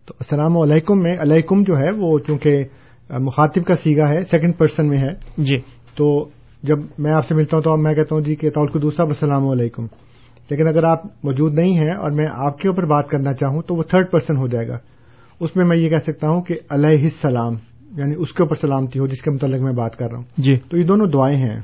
تو 0.07 0.15
السلام 0.21 0.59
علیکم 0.59 1.03
میں 1.03 1.17
علیکم 1.21 1.63
جو 1.63 1.79
ہے 1.79 1.91
وہ 1.91 2.19
چونکہ 2.19 2.65
مخاطب 3.11 3.65
کا 3.65 3.77
سیگا 3.77 4.09
ہے 4.09 4.25
سیکنڈ 4.25 4.59
پرسن 4.59 4.89
میں 4.89 4.99
ہے۔ 4.99 5.43
جی۔ 5.43 5.57
تو 5.95 6.29
جب 6.63 6.79
میں 6.99 7.13
آپ 7.13 7.27
سے 7.27 7.35
ملتا 7.35 7.57
ہوں 7.57 7.65
تو 7.65 7.77
میں 7.77 7.95
کہتا 7.95 8.15
ہوں 8.15 8.23
جی 8.23 8.35
کہ 8.35 8.51
کو 8.51 8.79
دوسرا 8.79 9.07
السلام 9.07 9.49
علیکم۔ 9.49 9.87
لیکن 10.51 10.69
اگر 10.69 10.85
آپ 10.85 11.05
موجود 11.07 11.55
نہیں 11.55 11.75
ہیں 11.75 11.91
اور 11.91 12.11
میں 12.11 12.27
آپ 12.33 12.59
کے 12.59 12.69
اوپر 12.69 12.85
بات 12.85 13.09
کرنا 13.09 13.33
چاہوں 13.33 13.63
تو 13.63 13.75
وہ 13.75 13.83
تھرڈ 13.83 14.11
پرسن 14.11 14.37
ہو 14.37 14.49
جائے 14.49 14.69
گا۔ 14.69 14.79
اس 15.41 15.57
میں 15.57 15.65
میں 15.65 15.77
یہ 15.77 15.89
کہہ 15.89 16.05
سکتا 16.07 16.29
ہوں 16.29 16.43
کہ 16.43 16.55
علیہ 16.71 17.03
السلام 17.03 17.53
یعنی 17.97 18.15
اس 18.19 18.33
کے 18.33 18.43
اوپر 18.43 18.55
سلامتی 18.55 18.99
ہو 18.99 19.07
جس 19.07 19.23
کے 19.23 19.31
متعلق 19.31 19.61
میں 19.61 19.73
بات 19.73 19.97
کر 19.97 20.07
رہا 20.11 20.17
ہوں۔ 20.17 20.25
جی۔ 20.39 20.57
تو 20.57 20.77
یہ 20.77 20.85
دونوں 20.85 21.07
دعائیں 21.07 21.37
ہیں۔ 21.37 21.61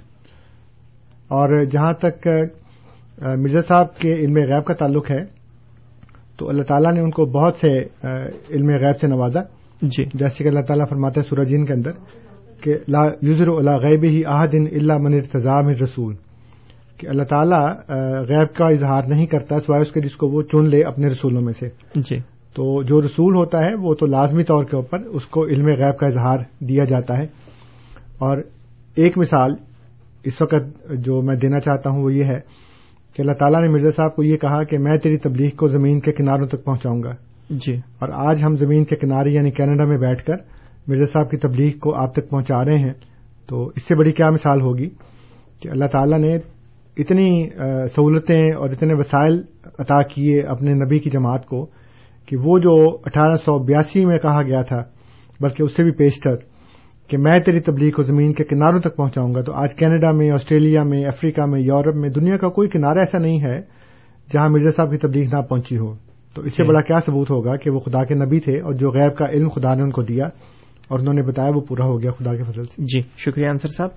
اور 1.28 1.64
جہاں 1.64 1.92
تک 1.92 2.28
مرزا 3.20 3.60
صاحب 3.68 3.96
کے 3.96 4.14
علم 4.14 4.34
غیب 4.34 4.64
کا 4.64 4.74
تعلق 4.74 5.10
ہے۔ 5.10 5.24
تو 6.36 6.48
اللہ 6.48 6.62
تعالیٰ 6.62 6.92
نے 6.92 7.00
ان 7.00 7.10
کو 7.10 7.26
بہت 7.26 7.56
سے 7.56 7.78
علم 8.50 8.66
غیب 8.66 9.00
سے 9.00 9.06
نوازا۔ 9.06 9.40
جی۔ 9.82 10.04
جیسے 10.14 10.44
کہ 10.44 10.48
اللہ 10.48 10.60
تعالیٰ 10.60 10.88
فرماتے 10.88 11.20
سورجین 11.20 11.64
کے 11.64 11.72
اندر 11.72 11.90
کہ 12.60 12.74
لا 12.88 12.98
یوزر 13.22 13.48
اللہ 13.48 13.70
غیب 13.70 14.04
ہی 14.04 14.22
آہدن 14.26 14.64
اللہ 14.72 14.98
من 14.98 15.14
ارتضام 15.14 15.68
رسول۔ 15.68 16.14
کہ 16.96 17.06
اللہ 17.06 17.22
تعالیٰ 17.22 17.66
غیب 18.28 18.54
کا 18.54 18.66
اظہار 18.66 19.02
نہیں 19.08 19.26
کرتا 19.26 19.60
سوائے 19.60 19.82
اس 19.82 19.92
کے 19.92 20.00
جس 20.00 20.16
کو 20.16 20.28
وہ 20.28 20.42
چن 20.42 20.68
لے 20.68 20.82
اپنے 20.82 21.06
رسولوں 21.06 21.42
میں 21.42 21.52
سے۔ 21.52 21.68
جی۔ 21.94 22.18
تو 22.54 22.82
جو 22.82 23.00
رسول 23.00 23.34
ہوتا 23.34 23.58
ہے 23.58 23.74
وہ 23.74 23.94
تو 23.94 24.06
لازمی 24.06 24.44
طور 24.44 24.64
کے 24.64 24.76
اوپر 24.76 24.98
اس 24.98 25.26
کو 25.26 25.46
علم 25.46 25.66
غیب 25.66 25.98
کا 25.98 26.06
اظہار 26.06 26.38
دیا 26.60 26.84
جاتا 26.84 27.16
ہے۔ 27.18 27.24
اور 28.18 28.38
ایک 28.94 29.18
مثال 29.18 29.54
اس 30.24 30.42
وقت 30.42 30.92
جو 30.92 31.22
میں 31.22 31.36
دینا 31.36 31.58
چاہتا 31.58 31.90
ہوں 31.90 32.02
وہ 32.02 32.14
یہ 32.14 32.24
ہے 32.24 32.69
کہ 33.16 33.22
اللہ 33.22 33.32
تعالیٰ 33.32 33.60
نے 33.60 33.68
مرزا 33.68 33.90
صاحب 33.96 34.16
کو 34.16 34.22
یہ 34.22 34.36
کہا 34.36 34.62
کہ 34.64 34.78
میں 34.78 34.96
تیری 34.96 35.16
تبلیغ 35.16 35.50
کو 35.56 35.66
زمین 35.66 36.00
کے 36.00 36.12
کناروں 36.12 36.46
تک 36.46 36.64
پہنچاؤں 36.64 37.02
گا۔ 37.02 37.14
جی۔ 37.50 37.74
اور 37.74 38.08
آج 38.12 38.42
ہم 38.42 38.56
زمین 38.56 38.84
کے 38.84 38.96
کنارے 38.96 39.30
یعنی 39.30 39.50
کینیڈا 39.50 39.84
میں 39.84 39.98
بیٹھ 39.98 40.24
کر 40.24 40.36
مرزا 40.88 41.04
صاحب 41.04 41.30
کی 41.30 41.36
تبلیغ 41.36 41.78
کو 41.78 41.94
آپ 41.94 42.14
تک 42.14 42.30
پہنچا 42.30 42.64
رہے 42.64 42.78
ہیں۔ 42.78 42.92
تو 43.48 43.66
اس 43.66 43.82
سے 43.82 43.94
بڑی 43.94 44.12
کیا 44.12 44.30
مثال 44.30 44.60
ہوگی 44.60 44.88
کہ 45.62 45.68
اللہ 45.68 45.84
تعالیٰ 45.84 46.18
نے 46.18 46.36
اتنی 46.96 47.48
سہولتیں 47.96 48.52
اور 48.52 48.70
اتنے 48.70 48.94
وسائل 48.94 49.42
عطا 49.78 50.02
کیے 50.02 50.40
اپنے 50.40 50.74
نبی 50.74 50.98
کی 50.98 51.10
جماعت 51.10 51.46
کو 51.46 51.66
کہ 52.26 52.36
وہ 52.36 52.58
جو 52.58 52.98
اٹھارہ 53.04 53.34
سو 53.34 53.58
بیاسی 53.58 54.06
میں 54.06 54.18
کہا 54.18 54.42
گیا 54.42 54.62
تھا 54.62 54.82
بلکہ 55.40 55.62
اس 55.62 55.76
سے 55.76 55.82
بھی 55.82 55.90
پیشتر 55.90 56.36
کہ 57.10 57.18
میں 57.18 57.38
تیری 57.38 57.60
تبلیغ 57.60 57.90
کو 57.90 58.02
زمین 58.02 58.32
کے 58.32 58.44
کناروں 58.44 58.80
تک 58.80 58.96
پہنچاؤں 58.96 59.34
گا 59.34 59.42
تو 59.42 59.54
آج 59.54 59.74
کینیڈا 59.74 60.10
میں 60.10 60.30
آسٹریلیا 60.30 60.82
میں 60.82 61.04
افریقہ 61.04 61.40
میں 61.40 61.60
یورپ 61.60 61.96
میں 61.96 62.08
دنیا 62.08 62.36
کا 62.36 62.48
کوئی 62.48 62.68
کنارہ 62.68 62.98
ایسا 62.98 63.18
نہیں 63.18 63.40
ہے 63.40 63.60
جہاں 64.32 64.48
مرزا 64.48 64.70
صاحب 64.70 64.90
کی 64.90 64.96
تبلیغ 64.96 65.36
نہ 65.36 65.42
پہنچی 65.42 65.78
ہو۔ 65.78 65.94
تو 66.34 66.42
اس 66.42 66.56
سے 66.56 66.64
بڑا 66.64 66.80
کیا 66.80 67.00
ثبوت 67.00 67.30
ہوگا 67.30 67.56
کہ 67.56 67.70
وہ 67.70 67.78
خدا 67.78 68.04
کے 68.04 68.14
نبی 68.14 68.40
تھے 68.40 68.60
اور 68.60 68.72
جو 68.72 68.90
غیب 68.90 69.16
کا 69.16 69.24
علم 69.26 69.48
خدا 69.48 69.74
نے 69.74 69.82
ان 69.82 69.90
کو 69.90 70.02
دیا 70.02 70.24
اور 70.88 70.98
انہوں 70.98 71.14
نے 71.14 71.22
بتایا 71.22 71.50
وہ 71.54 71.60
پورا 71.60 71.86
ہو 71.86 72.02
گیا 72.02 72.10
خدا 72.10 72.36
کے 72.36 72.42
فضل 72.42 72.64
سے۔ 72.64 72.82
جی 72.82 73.00
شکریہ 73.18 73.48
انصر 73.48 73.68
صاحب۔ 73.68 73.88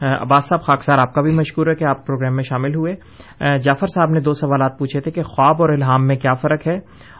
عباس 0.00 0.48
صاحب 0.48 0.62
خاکسار 0.62 0.98
آپ 0.98 1.14
کا 1.14 1.22
بھی 1.22 1.32
مشکور 1.32 1.66
ہے 1.66 1.74
کہ 1.74 1.84
آپ 1.84 2.06
پروگرام 2.06 2.34
میں 2.34 2.42
شامل 2.42 2.74
ہوئے۔ 2.74 2.94
جعفر 3.58 3.86
صاحب 3.86 4.10
نے 4.10 4.20
دو 4.20 4.32
سوالات 4.32 4.78
پوچھے 4.78 5.00
تھے 5.00 5.10
کہ 5.10 5.22
خواب 5.22 5.62
اور 5.62 5.68
الہام 5.68 6.06
میں 6.06 6.16
کیا 6.16 6.32
فرق 6.32 6.66
ہے 6.66 6.76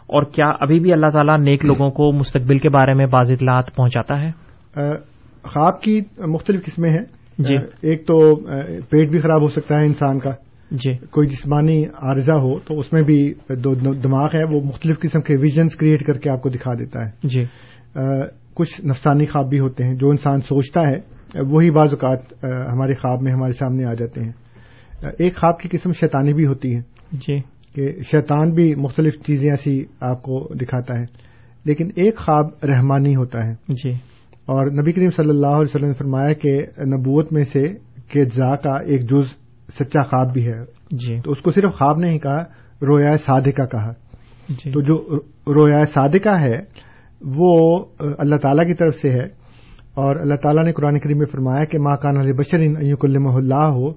اور 0.07 0.23
کیا 0.23 0.53
ابھی 0.61 0.81
بھی 0.81 0.93
اللہ 0.93 1.11
تعالیٰ 1.13 1.39
نیک 1.39 1.65
لوگوں 1.65 1.91
کو 1.91 2.13
مستقبل 2.13 2.59
کے 2.59 2.69
بارے 2.69 2.95
میں 2.95 3.07
بعض 3.07 3.33
اطلاعات 3.33 3.77
پہنچاتا 3.77 4.21
ہے؟ 4.21 4.31
خواب 5.43 5.81
کی 5.83 6.01
مختلف 6.19 6.65
قسمیں 6.65 6.91
ہیں۔ 6.91 7.05
جی۔ 7.39 7.57
ایک 7.81 8.07
تو 8.07 8.37
پیٹ 8.91 9.11
بھی 9.11 9.19
خراب 9.19 9.43
ہو 9.43 9.49
سکتا 9.49 9.79
ہے 9.79 9.85
انسان 9.87 10.19
کا۔ 10.19 10.31
جی۔ 10.71 11.07
کوئی 11.11 11.29
جسمانی 11.29 11.85
عارضہ 11.85 12.33
ہو 12.33 12.59
تو 12.59 12.79
اس 12.79 12.93
میں 12.93 13.03
بھی 13.03 13.35
دو 13.49 13.75
دماغ 13.75 14.29
ہے 14.35 14.45
وہ 14.45 14.61
مختلف 14.61 15.01
قسم 15.01 15.21
کے 15.21 15.37
ویژنس 15.37 15.77
کریٹ 15.77 16.07
کر 16.07 16.13
کے 16.13 16.31
آپ 16.31 16.43
کو 16.43 16.49
دکھا 16.49 16.75
دیتا 16.75 17.07
ہے۔ 17.07 17.11
جی۔ 17.25 17.45
کچھ 18.55 18.85
نفسانی 18.85 19.25
خواب 19.25 19.49
بھی 19.49 19.59
ہوتے 19.59 19.85
ہیں 19.85 19.95
جو 19.95 20.11
انسان 20.11 20.41
سوچتا 20.41 20.81
ہے 20.81 20.97
وہی 21.51 21.71
بعض 21.71 21.95
اوقات 21.95 22.45
ہمارے 22.45 22.93
خواب 22.93 23.23
میں 23.23 23.33
ہمارے 23.33 23.53
سامنے 23.53 23.85
آ 23.85 23.95
جاتے 23.95 24.21
ہیں۔ 24.25 24.33
ایک 25.19 25.37
خواب 25.37 25.61
کی 25.61 25.69
قسم 25.69 25.93
شیطانی 25.93 26.33
بھی 26.33 26.47
ہوتی 26.47 26.77
ہے۔ 26.77 26.81
جی۔ 27.13 27.41
کہ 27.75 28.03
شیطان 28.11 28.51
بھی 28.51 28.75
مختلف 28.75 29.15
چیزیں 29.27 29.51
ایسی 29.51 29.85
آپ 30.01 30.23
کو 30.23 30.49
دکھاتا 30.55 30.99
ہے 30.99 31.05
لیکن 31.65 31.91
ایک 31.97 32.17
خواب 32.17 32.47
رحمانی 32.65 33.17
ہوتا 33.17 33.47
ہے۔ 33.47 33.53
جی۔ 33.69 33.93
اور 34.49 34.67
نبی 34.67 34.93
کریم 34.93 35.09
صلی 35.09 35.29
اللہ 35.29 35.47
علیہ 35.47 35.67
وسلم 35.67 35.87
نے 35.87 35.93
فرمایا 35.93 36.33
کہ 36.33 36.59
نبوت 36.87 37.33
میں 37.33 37.43
سے 37.43 37.75
کہ 38.13 38.25
جا 38.25 38.57
کا 38.57 38.77
ایک 38.85 39.03
جز 39.03 39.27
سچا 39.75 40.03
خواب 40.03 40.33
بھی 40.33 40.47
ہے۔ 40.47 40.65
جی۔ 40.91 41.21
تو 41.25 41.31
اس 41.31 41.39
کو 41.39 41.51
صرف 41.51 41.73
خواب 41.73 41.99
نہیں 41.99 42.19
کہا 42.19 42.43
رویا 42.83 43.11
صادقہ 43.27 43.67
کہا۔ 43.67 43.93
جی۔ 44.49 44.71
تو 44.71 44.81
جو 44.81 45.17
رویا 45.55 45.85
صادقہ 45.85 46.41
ہے 46.41 46.59
وہ 47.21 47.85
اللہ 48.19 48.37
تعالی 48.37 48.67
کی 48.67 48.75
طرف 48.75 48.95
سے 48.95 49.11
ہے۔ 49.11 49.49
اور 49.95 50.17
اللہ 50.17 50.35
تعالیٰ 50.35 50.65
نے 50.65 50.73
قرآن 50.73 50.99
کریم 50.99 51.19
میں 51.19 51.27
فرمایا 51.27 51.65
کہ 51.65 51.79
ماں 51.79 51.97
کان 51.97 52.17
علیہ 52.17 52.33
بشرین 52.33 52.77
ایوکلم 52.77 53.27
اللہ 53.27 53.55
ہو 53.55 53.89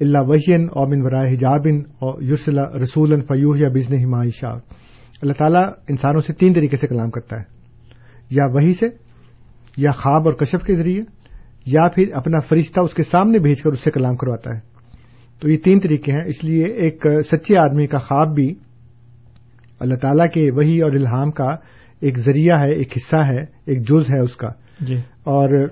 اللہ 0.00 0.18
وحین 0.22 0.68
اور 0.72 0.86
بن 0.86 1.02
ورائے 1.04 1.34
حجابن 1.34 1.78
اور 1.98 2.22
یوسل 2.22 2.58
رسول 2.58 3.20
فیوح 3.20 3.56
یا 3.58 3.68
بزن 3.68 4.04
ہمائشہ 4.04 4.58
اللہ 5.22 5.32
تعالیٰ 5.32 5.68
انسانوں 5.88 6.20
سے 6.20 6.32
تین 6.32 6.52
طریقے 6.52 6.76
سے 6.76 6.86
کلام 6.86 7.10
کرتا 7.10 7.38
ہے۔ 7.38 7.44
یا 8.30 8.44
وہی 8.46 8.74
سے 8.74 9.05
یا 9.76 9.90
خواب 9.90 10.24
اور 10.24 10.32
کشف 10.32 10.64
کے 10.64 10.74
ذریعے 10.74 11.02
یا 11.66 11.88
پھر 11.88 12.08
اپنا 12.12 12.38
فرشتہ 12.38 12.80
اس 12.80 12.94
کے 12.94 13.02
سامنے 13.02 13.38
بھیج 13.38 13.62
کر 13.62 13.70
اس 13.70 13.80
سے 13.80 13.90
کلام 13.90 14.16
کرواتا 14.16 14.54
ہے۔ 14.54 14.60
تو 15.40 15.50
یہ 15.50 15.56
تین 15.56 15.80
طریقے 15.80 16.12
ہیں۔ 16.12 16.24
اس 16.26 16.44
لیے 16.44 16.66
ایک 16.66 17.06
سچے 17.30 17.58
آدمی 17.58 17.86
کا 17.86 17.98
خواب 17.98 18.34
بھی 18.34 18.54
اللہ 19.80 19.94
تعالیٰ 19.94 20.26
کے 20.34 20.50
وہی 20.50 20.80
اور 20.80 20.90
الہام 20.90 21.30
کا 21.30 21.56
ایک 22.00 22.18
ذریعہ 22.18 22.60
ہے 22.60 22.72
ایک 22.72 22.96
حصہ 22.96 23.24
ہے 23.26 23.40
ایک 23.64 23.88
جز 23.88 24.10
ہے 24.10 24.18
اس 24.18 24.36
کا۔ 24.36 24.48
جی۔ 24.80 24.94
اور 25.24 25.68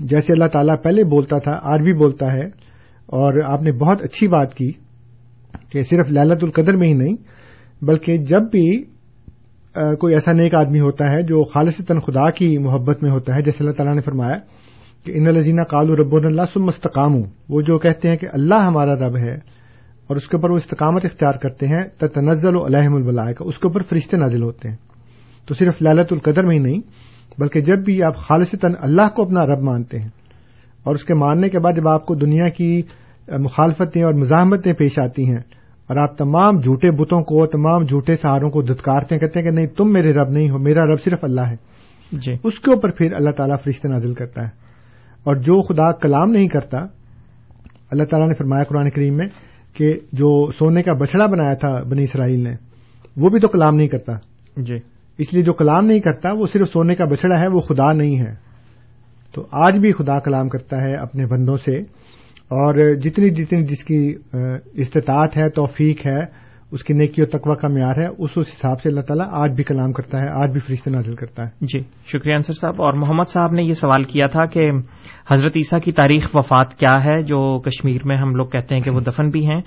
جیسے 0.00 0.32
اللہ 0.32 0.46
تعالیٰ 0.46 0.82
پہلے 0.82 1.04
بولتا 1.04 1.38
تھا 1.38 1.52
آج 1.62 1.82
بھی 1.82 1.92
بولتا 1.92 2.32
ہے۔ 2.32 2.46
اور 3.06 3.52
آپ 3.52 3.62
نے 3.62 3.72
بہت 3.72 4.02
اچھی 4.02 4.28
بات 4.28 4.54
کی 4.54 4.72
کہ 5.70 5.82
صرف 5.82 6.12
للت 6.12 6.44
القدر 6.44 6.76
میں 6.76 6.88
ہی 6.88 6.92
نہیں 6.92 7.16
بلکہ 7.84 8.16
جب 8.16 8.42
بھی 8.50 8.84
کوئی 10.00 10.14
ایسا 10.14 10.32
نیک 10.32 10.54
آدمی 10.54 10.80
ہوتا 10.80 11.04
ہے 11.12 11.22
جو 11.22 11.42
خالص 11.44 11.80
خدا 12.06 12.28
کی 12.30 12.46
محبت 12.58 13.02
میں 13.02 13.10
ہوتا 13.10 13.34
ہے، 13.34 13.42
جیسے 13.42 13.64
اللہ 13.64 13.76
تعالیٰ 13.76 13.94
نے 13.94 14.00
فرمایا 14.00 14.36
کہ 15.06 15.12
ان 15.14 15.26
الزینہ 15.26 15.62
کالو 15.62 15.96
رب 15.96 16.14
اللہ 16.14 16.42
سم 16.52 16.64
مستقام 16.64 17.14
وہ 17.48 17.60
جو 17.62 17.78
کہتے 17.78 18.08
ہیں 18.08 18.16
کہ 18.16 18.26
اللہ 18.32 18.62
ہمارا 18.62 18.94
رب 18.96 19.16
ہے 19.16 19.34
اور 20.06 20.16
اس 20.16 20.28
کے 20.28 20.36
اوپر 20.36 20.50
وہ 20.50 20.56
استقامت 20.56 21.04
اختیار 21.04 21.32
کرتے 21.32 21.66
ہیں 21.66 21.82
تنزل 22.00 22.56
و 22.56 22.64
الحم 22.64 22.94
البلائے 22.94 23.34
اس 23.40 23.58
کے 23.58 23.66
اوپر 23.68 23.82
فرشتے 23.82 24.16
نازل 24.16 24.42
ہوتے 24.42 24.68
ہیں۔ 24.68 24.76
تو 25.48 25.54
صرف 25.54 25.82
لالت 25.82 26.12
القدر 26.12 26.46
میں 26.46 26.54
ہی 26.54 26.62
نہیں، 26.62 26.80
بلکہ 27.38 27.60
جب 27.60 27.78
بھی 27.78 28.02
آپ 28.02 28.16
خالص 28.16 28.54
اللہ 28.62 29.08
کو 29.16 29.22
اپنا 29.22 29.46
رب 29.46 29.62
مانتے 29.62 29.98
ہیں 29.98 30.08
اور 30.84 30.94
اس 30.94 31.04
کے 31.04 31.14
ماننے 31.14 31.48
کے 31.48 31.58
بعد 31.58 31.76
جب 31.76 31.88
آپ 31.88 32.06
کو 32.06 32.14
دنیا 32.14 32.48
کی 32.48 32.82
مخالفتیں 33.28 34.02
اور 34.02 34.12
مزاحمتیں 34.12 34.72
پیش 34.72 34.98
آتی 34.98 35.28
ہیں 35.28 35.40
اور 35.86 35.96
آپ 35.96 36.18
تمام 36.18 36.60
جھوٹے 36.60 36.90
بتوں 36.90 37.22
کو 37.22 37.46
تمام 37.46 37.84
جھوٹے 37.84 38.16
سہاروں 38.16 38.50
کو 38.50 38.62
دھتکارتے 38.62 39.14
ہیں 39.14 39.20
کہتے 39.20 39.38
ہیں 39.38 39.46
کہ 39.46 39.52
نہیں 39.52 39.66
تم 39.66 39.92
میرے 39.92 40.12
رب 40.12 40.30
نہیں 40.30 40.50
ہو 40.50 40.58
میرا 40.58 40.84
رب 40.84 41.00
صرف 41.00 41.24
اللہ 41.24 41.40
ہے۔ 41.40 41.56
جی۔ 42.12 42.32
اس 42.44 42.60
کے 42.60 42.70
اوپر 42.70 42.90
پھر 42.90 43.12
اللہ 43.12 43.30
تعالیٰ 43.30 43.56
فرشتے 43.64 43.88
نازل 43.88 44.14
کرتا 44.14 44.42
ہے۔ 44.42 44.48
اور 45.24 45.36
جو 45.36 45.62
خدا 45.62 45.92
کلام 45.92 46.30
نہیں 46.30 46.48
کرتا 46.48 46.78
اللہ 47.90 48.04
تعالیٰ 48.04 48.28
نے 48.28 48.34
فرمایا 48.34 48.64
قرآن 48.64 48.90
کریم 48.90 49.16
میں 49.16 49.26
کہ 49.76 49.94
جو 50.12 50.50
سونے 50.50 50.82
کا 50.82 50.92
بچڑا 50.92 51.26
بنایا 51.26 51.54
تھا 51.54 51.82
بنی 51.82 52.02
اسرائیل 52.02 52.44
نے 52.44 52.54
وہ 53.16 53.28
بھی 53.28 53.40
تو 53.40 53.48
کلام 53.48 53.74
نہیں 53.74 53.88
کرتا۔ 53.88 54.12
جی۔ 54.56 54.74
اس 55.18 55.34
لیے 55.34 55.42
جو 55.42 55.52
کلام 55.52 55.86
نہیں 55.86 56.00
کرتا 56.00 56.32
وہ 56.32 56.46
صرف 56.46 56.72
سونے 56.72 56.94
کا 56.94 57.04
بچڑا 57.04 57.40
ہے 57.40 57.48
وہ 57.48 57.60
خدا 57.60 57.92
نہیں 57.92 58.18
ہے۔ 58.18 58.34
تو 59.34 59.46
آج 59.50 59.78
بھی 59.78 59.92
خدا 59.92 60.18
کلام 60.18 60.48
کرتا 60.48 60.80
ہے 60.80 60.96
اپنے 60.96 61.26
بندوں 61.26 61.56
سے۔ 61.56 61.82
اور 62.48 62.94
جتنی 62.94 63.30
جتنی 63.30 63.64
جس 63.64 63.84
کی 63.84 64.14
استطاعت 64.74 65.36
ہے 65.36 65.50
توفیق 65.50 66.06
ہے 66.06 66.46
اس 66.72 66.84
کی 66.84 66.94
نیکی 66.94 67.22
و 67.22 67.26
تقوی 67.26 67.54
کا 67.56 67.68
معیار 67.68 68.00
ہے 68.00 68.06
اس 68.06 68.30
اس 68.36 68.46
حساب 68.56 68.80
سے 68.80 68.88
اللہ 68.88 69.00
تعالیٰ 69.00 69.26
آج 69.30 69.50
بھی 69.50 69.64
کلام 69.64 69.92
کرتا 69.92 70.20
ہے 70.20 70.28
آج 70.42 70.50
بھی 70.50 70.60
فرشتے 70.60 70.90
نازل 70.90 71.14
کرتا 71.14 71.42
ہے۔ 71.42 71.50
جی 71.60 71.80
شکریہ 72.06 72.34
انصر 72.34 72.52
صاحب۔ 72.52 72.82
اور 72.82 72.92
محمد 72.92 73.28
صاحب 73.28 73.52
نے 73.52 73.62
یہ 73.62 73.72
سوال 73.72 74.04
کیا 74.04 74.26
تھا 74.26 74.46
کہ 74.46 74.70
حضرت 75.32 75.52
عیسیٰ 75.56 75.80
کی 75.80 75.92
تاریخ 75.92 76.28
وفات 76.34 76.74
کیا 76.74 76.98
ہے 77.04 77.22
جو 77.22 77.60
کشمیر 77.60 78.00
میں 78.04 78.16
ہم 78.16 78.34
لوگ 78.34 78.46
کہتے 78.46 78.74
ہیں 78.74 78.82
کہ 78.82 78.90
وہ 78.90 79.00
دفن 79.00 79.30
بھی 79.30 79.46
ہیں 79.46 79.60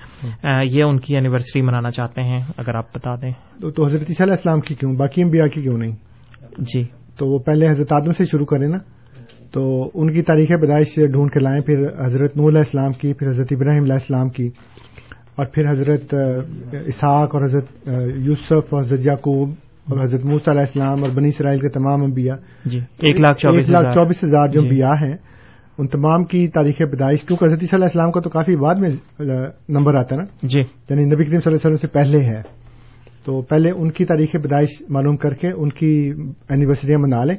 یہ 0.64 0.82
ان 0.82 1.00
کی 1.00 1.14
اینیورسری 1.14 1.62
منانا 1.62 1.90
چاہتے 1.90 2.22
ہیں 2.22 2.38
اگر 2.56 2.74
آپ 2.74 2.94
بتا 2.94 3.14
دیں۔ 3.14 3.32
تو 3.70 3.86
حضرت 3.86 4.00
عیسیٰ 4.00 4.26
علیہ 4.26 4.36
السلام 4.36 4.60
کی 4.60 4.74
کیوں؟ 4.74 4.94
باقی 4.94 5.22
انبیاء 5.22 5.46
کی 5.46 5.62
کیوں 5.62 5.78
نہیں؟ 5.78 5.96
جی۔ 6.58 6.82
تو 7.18 7.26
وہ 7.26 7.38
پہلے 7.38 7.68
حضرت 7.68 7.92
آدم 7.92 8.12
سے 8.12 8.24
شروع 8.24 8.46
کریں 8.46 8.68
نا۔ 8.68 8.78
تو 9.52 9.90
ان 9.94 10.12
کی 10.12 10.22
تاریخ 10.22 10.48
پیدائش 10.48 10.94
ڈھونڈ 11.12 11.30
کے 11.30 11.40
لائیں 11.40 11.60
پھر 11.62 12.04
حضرت 12.04 12.36
نور 12.36 12.48
علیہ 12.48 12.58
السلام 12.58 12.90
کی 12.90 13.12
پھر 13.12 13.28
حضرت 13.28 13.46
ابراہیم 13.50 13.82
علیہ 13.82 13.92
السلام 13.92 14.28
کی 14.28 14.46
اور 15.36 15.46
پھر 15.46 15.70
حضرت 15.70 16.14
اسحاق 16.86 17.34
اور 17.34 17.44
حضرت 17.44 17.88
یوسف 18.16 18.74
اور 18.74 18.80
حضرت 18.80 19.00
یعقوب 19.02 19.50
اور 19.90 20.04
حضرت 20.04 20.24
موس 20.24 20.48
علیہ 20.48 20.60
السلام 20.60 21.04
اور 21.04 21.10
بنی 21.10 21.28
اسرائیل 21.28 21.58
کے 21.58 21.68
تمام 21.68 22.04
انبیاء۔ 22.04 22.36
جی 22.64 22.78
ایک 22.98 23.20
لاکھ 23.20 23.40
چوبیس 23.40 24.24
ہزار۔ 24.24 24.48
جو 24.48 24.60
انبیاء 24.60 25.08
ہیں 25.08 25.16
ان 25.78 25.86
تمام 25.86 26.24
کی 26.24 26.48
تاریخ 26.48 26.78
پیدائش 26.78 27.22
کیونکہ 27.22 27.44
حضرت 27.44 27.62
علیہ 27.62 27.84
السلام 27.84 28.10
کا 28.10 28.20
تو 28.20 28.30
کافی 28.30 28.56
بعد 28.56 28.74
میں 28.74 28.88
نمبر 29.68 29.94
آتا 29.94 30.14
ہے 30.14 30.20
نا؟ 30.20 30.46
جی۔ 30.46 30.60
یعنی 30.60 31.04
نبی 31.04 31.24
کریم 31.24 31.40
صلی 31.40 31.52
اللہ 31.52 31.68
علیہ 31.68 31.74
وسلم 31.74 31.76
سے 31.76 31.88
پہلے 31.88 32.24
ہے۔ 32.24 32.42
تو 33.24 33.42
پہلے 33.42 33.70
ان 33.70 33.90
کی 33.90 34.04
تاریخ 34.04 34.32
پیدائش 34.32 34.82
معلوم 34.88 35.16
کر 35.16 35.34
کے 35.34 35.48
ان 35.56 35.68
کی 35.68 36.12
اینیورسریاں 36.48 36.98
منا 36.98 37.24
لیں۔ 37.24 37.36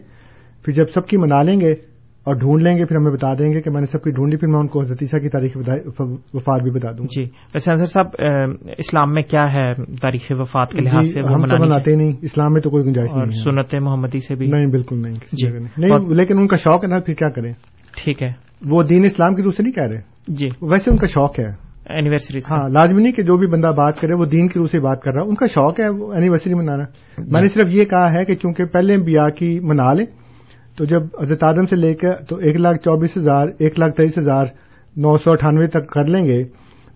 پھر 0.65 0.73
جب 0.73 0.89
سب 0.89 1.05
کی 1.05 1.17
منا 1.17 1.41
لیں 1.41 1.59
گے 1.59 1.90
اور 2.23 2.35
ڈھونڈ 2.35 2.61
لیں 2.61 2.77
گے 2.77 2.85
پھر 2.85 2.95
ہمیں 2.95 3.11
بتا 3.11 3.33
دیں 3.33 3.53
گے 3.53 3.61
کہ 3.61 3.71
میں 3.71 3.81
نے 3.81 3.85
سب 3.85 4.03
کی 4.03 4.11
ڈھونڈی 4.11 4.37
پھر 4.37 4.47
میں 4.47 4.59
ان 4.59 4.67
کو 4.67 4.81
حضرتیسا 4.81 5.19
کی 5.19 5.29
تاریخ 5.29 5.57
وفات 6.33 6.63
بھی 6.63 6.71
بتا 6.71 6.91
دوں 6.91 7.05
جی 7.05 7.23
ویسے 7.23 7.71
انصر 7.71 7.85
صاحب 7.85 8.07
اسلام 8.77 9.13
میں 9.13 9.21
کیا 9.21 9.45
ہے 9.53 9.73
تاریخ 9.73 10.21
وفات 10.29 10.71
کے 10.71 10.81
لحاظ 10.81 11.13
سے؟ 11.13 11.19
ہم 11.19 11.41
تو 11.41 11.65
مناتے 11.65 11.95
نہیں 11.95 12.11
اسلام 12.21 12.53
میں 12.53 12.61
تو 12.61 12.69
کوئی 12.69 12.85
گنجائش 12.85 13.15
نہیں 13.15 13.29
سنت 13.29 13.75
محمدی 13.75 14.19
سے 14.19 14.35
بھی؟ 14.35 14.47
نہیں 14.47 14.67
بالکل 14.67 15.01
نہیں 15.01 15.13
جی 15.13 15.49
نہیں۔ 15.77 16.15
لیکن 16.15 16.37
ان 16.37 16.47
کا 16.47 16.55
شوق 16.55 16.83
ہے 16.83 16.89
نا 16.89 16.99
پھر 16.99 17.13
کیا 17.13 17.29
کریں؟ 17.29 17.53
ٹھیک 18.03 18.23
ہے۔ 18.23 18.31
وہ 18.69 18.83
دین 18.83 19.03
اسلام 19.03 19.35
کی 19.35 19.43
روح 19.43 19.51
سے 19.51 19.63
نہیں 19.63 19.73
کہہ 19.73 19.83
رہے۔ 19.83 20.01
جی۔ 20.27 20.47
ویسے 20.61 20.91
ان 20.91 20.97
کا 20.97 21.07
شوق 21.07 21.39
ہے۔ 21.39 21.71
اینیورسری 21.89 22.39
ہاں 22.51 22.69
لازمی 22.69 23.03
نہیں 23.03 23.13
کہ 23.13 23.23
جو 23.23 23.37
بھی 23.37 23.47
بندہ 23.47 23.67
بات 23.67 24.01
کرے 24.01 24.13
وہ 24.13 24.25
دین 24.25 24.47
کی 24.47 24.59
روح 24.59 24.67
سے 24.67 24.79
بات 24.79 25.01
کر 25.01 25.13
رہا 25.13 25.21
ان 25.21 25.35
کا 25.35 25.45
شوق 25.47 25.79
ہے 25.79 25.89
وہ 25.89 26.13
اینیورسری 26.13 26.53
منانا۔ 26.53 26.83
میں 27.17 27.41
نے 27.41 27.47
صرف 27.47 27.67
یہ 27.71 27.85
کہا 27.85 28.13
ہے 28.13 28.25
کہ 28.25 28.35
چونکہ 28.35 28.65
پہلے 28.65 28.97
بیا 28.97 29.29
کی 29.29 29.59
منا 29.59 29.93
لیں 29.93 30.05
تو 30.77 30.85
جب 30.85 31.01
حضرت 31.21 31.43
آدم 31.43 31.65
سے 31.65 31.75
لے 31.75 31.93
کے 31.93 32.07
تو 32.29 32.35
ایک 32.35 32.55
لاکھ 32.55 32.77
چوبیس 32.77 33.17
ہزار 33.17 33.47
ایک 33.59 33.79
لاکھ 33.79 33.95
تیئیس 33.95 34.17
ہزار 34.17 34.45
نو 34.97 35.17
سو 35.17 35.31
اٹھانوے 35.31 35.67
تک 35.67 35.89
کر 35.89 36.05
لیں 36.05 36.25
گے 36.25 36.43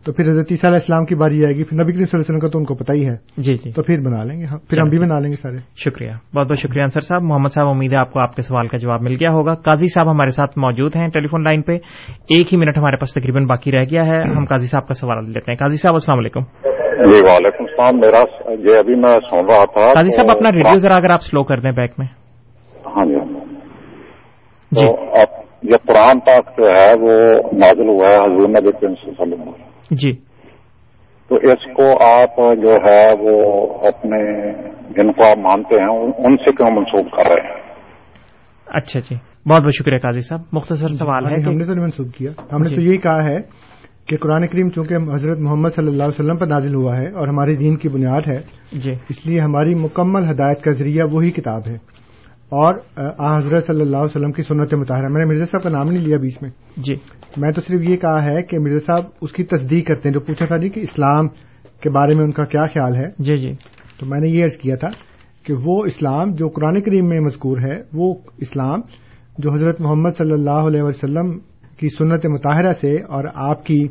تو 0.05 0.11
پھر 0.11 0.30
حضرت 0.30 0.47
عیسیٰ 0.51 0.69
علیہ 0.69 0.80
السلام 0.82 1.05
کی 1.05 1.15
باری 1.15 1.45
آئے 1.45 1.53
گی 1.53 1.63
پھر 1.63 1.84
نبی 1.84 1.91
کریم 1.91 2.05
صلی 2.05 2.07
اللہ 2.13 2.15
علیہ 2.15 2.19
وسلم 2.19 2.39
کا 2.39 2.47
تو 2.47 2.59
ان 2.59 2.65
کو 2.65 2.76
پتہ 2.76 2.91
ہی 2.91 3.09
ہے۔ 3.09 3.15
جی 3.38 3.55
جی۔ 3.55 3.71
تو 3.71 3.82
پھر 3.82 3.99
بنا 3.99 4.19
لیں 4.28 4.39
گے 4.39 4.45
پھر 4.69 4.82
ہم 4.82 4.89
بھی 4.89 4.99
بنا 4.99 5.19
لیں 5.19 5.32
گے 5.32 5.36
سارے۔ 5.36 5.57
شکریہ 5.76 6.11
بہت 6.36 6.47
بہت 6.47 6.59
شکریہ 6.59 6.82
انصر 6.82 6.99
صاحب۔ 6.99 7.21
محمد 7.23 7.53
صاحب 7.53 7.67
امید 7.67 7.93
ہے 7.93 7.97
آپ 7.97 8.13
کو 8.13 8.19
آپ 8.19 8.36
کے 8.36 8.41
سوال 8.41 8.67
کا 8.67 8.78
جواب 8.78 9.01
مل 9.01 9.13
گیا 9.13 9.32
ہوگا۔ 9.32 9.55
قاضی 9.55 9.88
صاحب 9.88 10.11
ہمارے 10.11 10.30
ساتھ 10.30 10.59
موجود 10.59 10.95
ہیں 10.95 11.07
ٹیلی 11.07 11.28
فون 11.28 11.43
لائن 11.43 11.61
پہ۔ 11.61 11.71
ایک 12.30 12.53
ہی 12.53 12.57
منٹ 12.57 12.78
ہمارے 12.78 12.95
پاس 12.95 13.13
تقریباً 13.13 13.45
باقی 13.45 13.71
رہ 13.71 13.84
گیا 13.91 14.05
ہے۔ 14.05 14.19
ہم 14.38 14.45
قاضی 14.45 14.67
صاحب 14.67 14.88
کا 14.88 14.93
سوال 14.93 15.26
لیتے 15.26 15.51
ہیں۔ 15.51 15.55
قاضی 15.55 15.78
صاحب 15.78 15.93
السلام 15.93 16.19
علیکم۔ 16.19 16.41
جی 16.97 17.21
وعلیکم 17.21 17.63
السلام۔ 17.63 17.99
میرا 17.99 18.51
یہ 18.51 18.78
ابھی 18.80 18.95
میں 18.95 19.09
سن 19.09 19.45
رہا 19.45 19.65
تھا 19.65 19.93
قاضی 19.93 20.09
صاحب 20.09 20.28
اپنا 20.32 20.51
ریڈیو 20.51 20.76
ذرا 20.76 20.95
اگر 20.95 21.09
آپ 21.09 21.21
سلو 21.21 21.43
کر 21.43 21.59
دیں 21.59 21.71
بیک 21.71 21.91
میں۔ 21.97 22.07
ہاں 22.86 23.05
جی۔ 23.05 23.34
اب 24.84 25.45
یہ 25.63 25.76
قرآن 25.88 26.19
پاک 26.19 26.57
جو 26.57 26.63
ہے 26.63 26.93
وہ 26.93 27.11
نازل 27.53 27.89
ہوا 27.89 28.07
ہے 28.07 28.15
حضور 28.15 28.49
نبی 28.49 28.71
صلی 28.71 28.86
اللہ 28.86 29.21
علیہ 29.21 29.34
وسلم 29.34 29.51
جی۔ 29.91 30.13
تو 31.30 31.36
اس 31.36 31.65
کو 31.76 32.05
آپ 32.19 32.36
جو 32.61 32.69
ہے 32.69 33.13
وہ 33.19 33.65
اپنے 33.88 34.51
جن 34.89 35.11
کو 35.11 35.30
آپ 35.32 35.38
مانتے 35.38 35.76
ہیں 35.76 36.26
ان 36.26 36.38
سے 36.38 36.51
کیوں 36.51 36.71
منسوخ 36.71 37.05
کر 37.11 37.26
رہے 37.26 37.53
ہیں؟ 37.53 37.61
اچھا 38.67 38.99
جی۔ 38.99 39.15
بہت 39.49 39.63
بہت 39.63 39.73
شکریہ 39.73 39.97
قاضی 39.97 40.19
صاحب۔ 40.19 40.41
مختصر 40.51 40.88
سوال 40.88 41.26
ہے 41.26 41.41
ہم 41.45 41.57
نے 41.57 41.63
تو 41.63 41.82
منسوخ 41.82 42.07
کیا۔ 42.17 42.32
ہم 42.32 42.61
نے 42.61 42.76
تو 42.76 42.82
یہی 42.82 42.97
کہا 42.97 43.26
ہے 43.26 43.65
کہ 44.07 44.17
قرآن 44.17 44.47
کریم 44.47 44.69
چونکہ 44.69 44.93
حضرت 44.93 45.39
محمد 45.39 45.69
صلی 45.69 45.88
اللہ 45.88 46.03
علیہ 46.03 46.19
وسلم 46.19 46.38
پر 46.38 46.47
نازل 46.47 46.76
ہوا 46.76 46.97
ہے 46.97 47.07
اور 47.07 47.28
ہمارے 47.28 47.55
دین 47.55 47.76
کی 47.76 47.89
بنیاد 47.89 48.21
ہے 48.28 48.39
جی۔ 48.71 48.91
اس 48.91 49.28
لیے 49.28 49.39
ہماری 49.39 49.76
مکمل 49.76 50.23
ہدایت 50.23 50.63
کا 50.63 50.71
ذریعہ 50.71 51.05
وہی 51.13 51.32
کتاب 51.32 51.61
ہے۔ 51.67 51.95
اور 52.50 52.76
حضرت 53.20 53.66
صلی 53.66 53.82
اللہ 53.82 53.98
علیہ 53.98 54.06
وسلم 54.06 54.32
کی 54.32 54.41
سنت 54.41 54.74
مطالعہ۔ 54.74 55.10
میں 55.10 55.20
نے 55.20 55.26
مرزا 55.26 55.46
صاحب 55.46 55.64
کا 55.64 55.70
نام 55.70 55.89
نہیں 55.89 56.04
لیا 56.04 56.18
بیچ 56.18 56.41
میں۔ 56.41 56.50
جی۔ 56.78 56.96
میں 57.38 57.52
تو 57.52 57.62
صرف 57.62 57.82
یہ 57.82 57.98
کہا 57.98 58.26
ہے 58.26 58.43
کہ 58.43 58.60
مرزا 58.60 58.80
صاحب 58.86 59.10
اس 59.22 59.32
کی 59.32 59.43
تصدیق 59.43 59.88
کرتے 59.88 60.10
ہیں۔ 60.10 60.14
جو 60.14 60.20
پوچھا 60.20 60.46
تھا 60.46 60.58
جی 60.58 60.70
کہ 60.70 60.80
اسلام 60.80 61.28
کے 61.82 61.89
بارے 61.89 62.16
میں 62.18 62.26
ان 62.26 62.32
کا 62.32 62.46
کیا 62.46 62.66
خیال 62.66 62.96
ہے۔ 62.96 63.04
جی 63.20 63.38
جی۔ 63.38 63.52
تو 64.00 64.06
میں 64.06 64.20
نے 64.20 64.28
یہ 64.28 64.43
عرض 64.43 64.58
کیا 64.58 64.76
تھا 64.76 64.88
کہ 65.46 65.54
وہ 65.64 65.86
اسلام 65.86 66.32
جو 66.32 66.48
قرآن 66.48 66.82
کریم 66.82 67.08
میں 67.08 67.20
مذکور 67.20 67.58
ہے 67.58 67.82
وہ 67.93 68.16
اسلام 68.38 68.80
جو 69.38 69.54
حضرت 69.54 69.82
محمد 69.82 70.10
صلی 70.18 70.32
اللہ 70.32 70.50
علیہ 70.50 70.82
وسلم 70.82 71.39
کی 71.78 71.88
سنت 71.89 72.26
مطالعہ 72.26 72.74
سے 72.82 72.96
اور 72.96 73.24
آپ 73.36 73.66
کی 73.66 73.88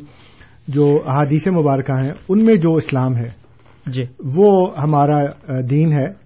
جو 0.67 1.01
احادیث 1.05 1.47
مبارکہ 1.47 1.91
ہیں 1.91 2.11
ان 2.29 2.45
میں 2.45 2.55
جو 2.55 2.75
اسلام 2.75 3.15
ہے 3.15 3.29
جی۔ 3.87 4.03
وہ 4.35 4.79
ہمارا 4.79 5.21
دین 5.61 5.91
ہے۔ 5.91 6.24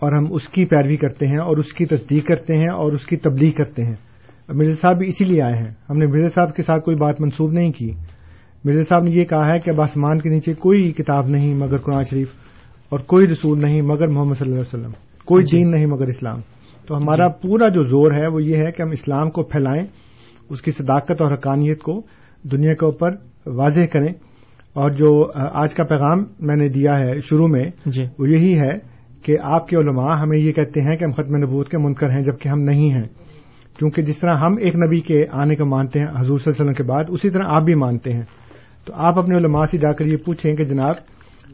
اور 0.00 0.12
ہم 0.12 0.32
اس 0.32 0.48
کی 0.48 0.64
پیروی 0.64 0.96
کرتے 0.96 1.26
ہیں 1.26 1.38
اور 1.38 1.56
اس 1.56 1.72
کی 1.72 1.86
تصدیق 1.86 2.26
کرتے 2.26 2.56
ہیں 2.56 2.68
اور 2.68 2.92
اس 2.92 3.06
کی 3.06 3.16
تبلیغ 3.16 3.50
کرتے 3.50 3.82
ہیں۔ 3.82 3.94
مرزا 4.48 4.74
صاحب 4.80 4.98
بھی 4.98 5.08
اسی 5.08 5.24
لیے 5.24 5.42
آئے 5.42 5.54
ہیں۔ 5.54 5.70
ہم 5.90 5.98
نے 5.98 6.06
مرزا 6.06 6.28
صاحب 6.28 6.56
کے 6.56 6.62
ساتھ 6.62 6.84
کوئی 6.84 6.96
بات 6.96 7.20
منسوب 7.20 7.52
نہیں 7.52 7.72
کی۔ 7.72 7.90
مرزا 8.64 8.82
صاحب 8.88 9.02
نے 9.02 9.10
یہ 9.10 9.24
کہا 9.24 9.46
ہے 9.46 9.60
کہ 9.60 9.70
اب 9.70 9.80
آسمان 9.80 10.18
کے 10.20 10.28
نیچے 10.28 10.54
کوئی 10.54 10.92
کتاب 10.92 11.28
نہیں 11.28 11.54
مگر 11.54 11.76
قرآن 11.76 12.02
شریف 12.10 12.28
اور 12.88 12.98
کوئی 12.98 13.26
رسول 13.26 13.60
نہیں 13.62 13.82
مگر 13.82 14.06
محمد 14.06 14.34
صلی 14.34 14.52
اللہ 14.52 14.60
علیہ 14.60 14.80
وسلم۔ 14.80 14.92
کوئی 15.24 15.44
جی۔ 15.44 15.56
دین 15.56 15.70
نہیں 15.70 15.86
مگر 15.86 16.06
اسلام۔ 16.06 16.40
تو 16.86 16.96
ہمارا 16.96 17.28
پورا 17.28 17.68
جو 17.68 17.82
زور 17.82 18.12
ہے 18.12 18.26
وہ 18.26 18.42
یہ 18.42 18.56
ہے 18.56 18.72
کہ 18.72 18.82
ہم 18.82 18.90
اسلام 18.90 19.30
کو 19.30 19.42
پھیلائیں 19.42 19.86
اس 20.50 20.62
کی 20.62 20.70
صداقت 20.70 21.22
اور 21.22 21.32
حقانیت 21.32 21.82
کو 21.82 22.02
دنیا 22.42 22.74
کے 22.74 22.84
اوپر 22.84 23.10
واضح 23.46 23.80
کریں۔ 23.92 24.12
اور 24.72 24.90
جو 24.90 25.30
آج 25.34 25.74
کا 25.74 25.84
پیغام 25.84 26.18
میں 26.40 26.56
نے 26.56 26.68
دیا 26.68 26.92
ہے 27.02 27.18
شروع 27.18 27.48
میں 27.48 27.64
جی۔ 27.86 28.04
وہ 28.18 28.28
یہی 28.28 28.60
ہے 28.60 28.95
کہ 29.26 29.36
آپ 29.42 29.68
کے 29.68 29.76
علماء 29.76 30.14
ہمیں 30.14 30.38
یہ 30.38 30.52
کہتے 30.52 30.80
ہیں 30.80 30.96
کہ 30.96 31.04
ہم 31.04 31.12
ختم 31.12 31.36
نبوت 31.36 31.68
کے 31.68 31.78
منکر 31.78 32.10
ہیں 32.10 32.22
جبکہ 32.22 32.48
ہم 32.48 32.60
نہیں 32.60 32.90
ہیں۔ 32.90 33.04
کیونکہ 33.78 34.02
جس 34.02 34.18
طرح 34.18 34.36
ہم 34.36 34.56
ایک 34.60 34.76
نبی 34.76 35.00
کے 35.00 35.24
آنے 35.32 35.54
کو 35.54 35.66
مانتے 35.66 36.00
ہیں 36.00 36.06
حضور 36.06 36.38
صلی 36.38 36.52
اللہ 36.52 36.62
علیہ 36.62 36.70
وسلم 36.70 36.72
کے 36.72 36.82
بعد 36.82 37.04
اسی 37.08 37.30
طرح 37.30 37.42
آپ 37.46 37.62
بھی 37.62 37.74
مانتے 37.74 38.12
ہیں۔ 38.12 38.22
تو 38.86 38.92
آپ 38.96 39.18
اپنے 39.18 39.36
علماء 39.36 39.64
سے 39.70 39.78
جا 39.78 39.92
کر 39.92 40.06
یہ 40.06 40.16
پوچھیں 40.26 40.56
کہ 40.56 40.64
جناب 40.64 40.94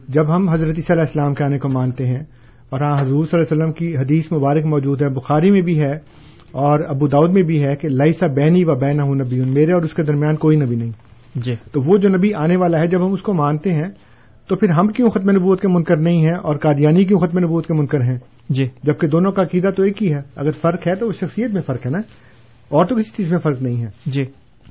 جب 0.09 0.35
ہم 0.35 0.49
حضرت 0.49 0.67
صلی 0.67 0.83
اللہ 0.89 0.93
علیہ 0.93 1.01
السلام 1.01 1.33
کے 1.33 1.43
آنے 1.43 1.57
کو 1.57 1.69
مانتے 1.69 2.07
ہیں 2.07 2.19
اور 2.69 2.79
ہاں 2.81 3.01
حضور 3.01 3.25
صلی 3.25 3.39
اللہ 3.41 3.53
علیہ 3.53 3.63
وسلم 3.63 3.71
کی 3.71 3.97
حدیث 3.97 4.31
مبارک 4.31 4.65
موجود 4.65 5.01
ہے 5.01 5.09
بخاری 5.09 5.51
میں 5.51 5.61
بھی 5.61 5.79
ہے 5.79 5.91
اور 6.51 6.79
ابو 6.87 7.07
داود 7.07 7.31
میں 7.31 7.41
بھی 7.41 7.63
ہے 7.63 7.75
کہ 7.75 7.87
لئیسا 7.87 8.27
بینی 8.27 8.63
و 8.63 8.75
بین 8.75 9.01
ہوں 9.01 9.15
نبی 9.15 9.41
میرے 9.41 9.73
اور 9.73 9.81
اس 9.81 9.93
کے 9.93 10.03
درمیان 10.03 10.35
کوئی 10.35 10.57
نبی 10.57 10.75
نہیں۔ 10.75 10.91
جی۔ 11.35 11.55
تو 11.71 11.81
وہ 11.81 11.97
جو 11.97 12.09
نبی 12.09 12.33
آنے 12.33 12.57
والا 12.57 12.79
ہے 12.79 12.87
جب 12.87 13.07
ہم 13.07 13.13
اس 13.13 13.21
کو 13.21 13.33
مانتے 13.33 13.73
ہیں 13.73 13.89
تو 14.49 14.55
پھر 14.55 14.69
ہم 14.69 14.87
کیوں 14.87 15.09
ختم 15.09 15.31
نبوت 15.31 15.61
کے 15.61 15.67
منکر 15.67 15.95
نہیں 15.97 16.17
ہیں 16.17 16.35
اور 16.35 16.55
قادیانی 16.55 17.05
کیوں 17.05 17.19
ختم 17.19 17.39
نبوت 17.39 17.67
کے 17.67 17.73
منکر 17.73 18.01
ہیں؟ 18.01 18.17
جی۔ 18.49 18.65
جبکہ 18.83 19.07
دونوں 19.07 19.31
کا 19.31 19.41
عقیدہ 19.41 19.69
تو 19.69 19.83
ایک 19.83 20.03
ہی 20.03 20.13
ہے۔ 20.13 20.21
اگر 20.35 20.51
فرق 20.51 20.87
ہے 20.87 20.95
تو 20.95 21.07
اس 21.07 21.15
شخصیت 21.15 21.51
میں 21.51 21.61
فرق 21.61 21.85
ہے 21.85 21.91
نا؟ 21.91 21.97
اور 22.69 22.85
تو 22.85 22.95
کسی 22.95 23.11
چیز 23.17 23.31
میں 23.31 23.39
فرق 23.39 23.61
نہیں 23.61 23.81
ہے۔ 23.81 23.87
جی۔ 24.05 24.23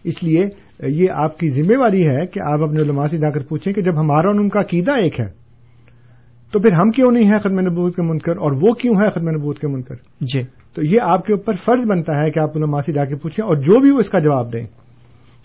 اس 0.05 0.23
لیے 0.23 0.49
یہ 0.89 1.07
آپ 1.15 1.39
کی 1.39 1.49
ذمہ 1.49 1.75
داری 1.75 2.07
ہے 2.07 2.27
کہ 2.27 2.41
آپ 2.53 2.63
اپنے 2.63 2.81
علماء 2.81 3.05
سے 3.05 3.19
جا 3.19 3.31
کر 3.31 3.41
پوچھیں 3.41 3.73
کہ 3.73 3.83
جب 3.83 4.01
ہمارا 4.01 4.31
اور 4.31 4.41
ان 4.41 4.49
کا 4.49 4.61
عقیدہ 4.61 4.93
ایک 4.93 5.21
ہے 5.21 5.27
تو 6.53 6.61
پھر 6.61 6.73
ہم 6.73 6.91
کیوں 6.91 7.13
نہیں 7.13 7.25
ہیں 7.25 7.39
ختم 7.39 7.61
نبوت 7.61 7.97
کے 7.97 8.03
منکر 8.03 8.33
اور 8.33 8.53
وہ 8.63 8.75
کیوں 8.75 8.95
ہے 8.95 9.11
ختم 9.11 9.29
نبوت 9.29 9.59
کے 9.59 9.69
منکر؟ 9.69 9.95
جی۔ 10.21 10.43
تو 10.75 10.83
یہ 10.85 10.99
آپ 11.03 11.27
کے 11.27 11.33
اوپر 11.33 11.53
فرض 11.53 11.87
بنتا 11.87 12.25
ہے 12.25 12.31
کہ 12.31 12.39
آپ 12.39 12.57
علماء 12.57 12.81
سے 12.81 12.93
جا 12.93 13.05
کے 13.05 13.17
پوچھیں 13.17 13.47
اور 13.47 13.57
جو 13.57 13.81
بھی 13.81 13.91
وہ 13.91 13.99
اس 13.99 14.11
کا 14.11 14.19
جواب 14.19 14.53
دیں۔ 14.53 14.67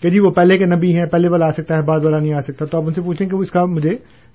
کہ 0.02 0.08
جی 0.08 0.18
وہ 0.20 0.30
پہلے 0.30 0.58
کے 0.58 0.64
نبی 0.66 0.98
ہیں 0.98 1.06
پہلے 1.06 1.28
والا 1.28 1.46
آ 1.46 1.50
سکتا 1.50 1.76
ہے 1.76 1.82
بعد 1.82 2.00
والا 2.04 2.18
نہیں 2.18 2.34
آ 2.34 2.40
سکتا۔ 2.40 2.64
تو 2.64 2.78
آپ 2.78 2.84
ان 2.86 2.94
سے 2.94 3.02
پوچھیں 3.02 3.28
کہ 3.28 3.36
وہ 3.36 3.42
اس 3.42 3.50
کا 3.50 3.64
مجھے 3.64 3.90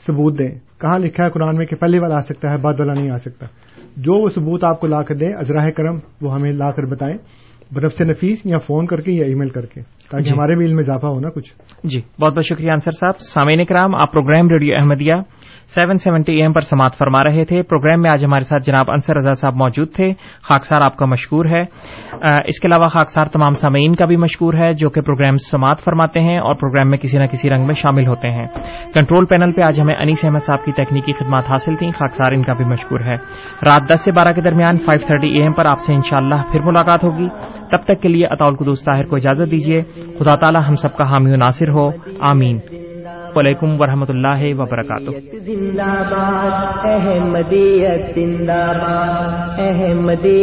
ثبوت 0.08 0.40
دیں۔ 0.40 0.80
کہاں 0.82 1.00
لکھا 1.00 1.26
ہے 1.26 1.30
قرآن 1.30 1.56
میں 1.58 1.66
کہ 1.66 1.76
پہلے 1.76 2.00
والا 2.00 2.16
آ 2.16 2.20
سکتا 2.20 2.52
ہے 2.52 2.58
بعد 2.58 2.74
والا 2.80 2.94
نہیں 2.94 3.12
آ 3.12 3.18
سکتا؟ 3.18 3.46
جو 3.98 4.22
وہ 4.22 4.30
ثبوت 4.36 4.64
آپ 4.64 4.80
کو 4.80 4.88
لا 4.88 5.02
کر 5.02 5.16
دیں 5.16 5.30
ازراہ 5.30 5.70
کرم 5.70 5.98
وہ 6.22 6.34
ہمیں 6.34 6.52
لا 6.52 6.72
کر 6.72 6.84
بتائیں۔ 6.84 7.18
برف 7.72 7.94
سے 7.94 8.06
نفیس 8.06 8.42
یا 8.46 8.58
فون 8.58 8.86
کر 8.86 9.02
کے 9.02 9.12
یا 9.12 9.26
ای 9.26 9.36
میل 9.36 9.50
کر 9.50 9.66
کے 9.66 9.82
تاکہ 9.82 10.24
جی۔ 10.24 10.32
ہمارے 10.32 10.56
بھی 10.56 10.66
علم 10.66 10.76
میں 10.76 10.84
اضافہ 10.84 11.06
ہونا 11.06 11.30
کچھ۔ 11.30 11.54
جی 11.84 12.02
بہت 12.22 12.34
بہت 12.34 12.46
شکریہ 12.46 12.70
انصر 12.70 12.92
صاحب۔ 12.92 13.20
سامعین 13.20 13.66
کرام 13.66 13.96
آپ 14.00 14.12
program 14.12 14.50
radio 14.50 14.76
Ahmadiyya 14.78 15.14
seven 15.68 15.98
seventy 15.98 16.34
A 16.34 16.42
M 16.42 16.52
پر 16.52 16.62
سماعت 16.62 16.96
فرما 16.98 17.24
رہے 17.24 17.46
تھے۔ 17.46 17.62
پروگرام 17.62 18.02
میں 18.02 18.12
آج 18.12 18.26
ہمارے 18.26 18.42
ساتھ 18.42 18.64
جناب 18.64 18.92
انصر 18.92 19.16
رضا 19.16 19.32
صاحب 19.32 19.56
موجود 19.56 19.94
تھے۔ 19.94 20.14
خاکسار 20.42 20.82
آپ 20.82 20.98
کا 20.98 21.06
مشکور 21.06 21.46
ہے۔ 21.46 21.62
اس 22.46 22.60
کے 22.60 22.68
علاوہ 22.68 22.88
خاکسار 22.88 23.26
تمام 23.26 23.52
سامعین 23.52 23.96
کا 23.96 24.06
بھی 24.06 24.16
مشکور 24.16 24.54
ہے 24.54 24.72
جو 24.72 24.90
کہ 24.90 25.02
پروگرام 25.02 25.36
سماعت 25.36 25.80
فرماتے 25.80 26.20
ہیں 26.20 26.38
اور 26.40 26.56
پروگرام 26.56 26.90
میں 26.90 26.98
کسی 26.98 27.18
نہ 27.18 27.26
کسی 27.26 27.50
رنگ 27.50 27.66
میں 27.66 27.74
شامل 27.74 28.08
ہوتے 28.08 28.30
ہیں۔ 28.30 28.48
کنٹرول 28.94 29.26
پینل 29.26 29.52
پہ 29.52 29.62
آج 29.62 29.82
ہمیں 29.82 29.96
انیس 29.96 30.26
احمد 30.26 30.44
صاحب 30.44 30.66
کی 30.66 30.72
تکنیکی 30.72 31.14
خدمات 31.14 31.44
حاصل 31.46 31.76
تھیں۔ 31.76 31.92
خاکسار 31.92 32.32
ان 32.32 32.44
کا 32.44 32.54
بھی 32.54 32.66
مشکور 32.66 33.00
ہے۔ 33.00 33.16
رات 33.66 33.94
دس 33.94 34.02
سے 34.02 34.12
بارہ 34.12 34.34
کے 34.34 34.42
درمیان 34.42 34.80
فائیو 34.80 35.08
تھرٹی 35.08 35.28
اے 35.28 35.44
ایم 35.44 35.54
پر 35.54 35.66
آپ 35.66 35.80
سے 35.80 35.94
انشاءاللہ 35.94 36.36
پھر 36.52 36.60
ملاقات 36.60 37.04
ہوگی۔ 37.04 37.28
تب 37.72 37.84
تک 37.84 38.02
کے 38.02 38.10
لیے 38.10 38.28
اطول 38.28 38.56
قدوس 38.56 38.84
طاہر 38.84 39.04
کو 39.04 39.16
اجازت 39.16 39.52
دیجیے۔ 39.52 39.82
خدا 40.20 40.36
تعالی 40.36 40.60
ہم 40.68 40.74
سب 40.74 40.98
کا 40.98 41.12
حامی 41.12 41.34
و 41.34 41.36
ناصر 41.36 41.70
ہو۔ 41.70 41.90
آمین۔ 42.20 42.60
وعلیکم 43.36 43.82
ورحمۃ 43.82 44.06
اللہ 44.10 44.60
وبرکاتہ۔ 44.60 45.12
زندہ 45.40 46.04
باد 46.12 46.86
احمدیت 46.86 48.16
زندہ 48.16 48.72
باد 48.82 49.60
احمدی 49.60 50.32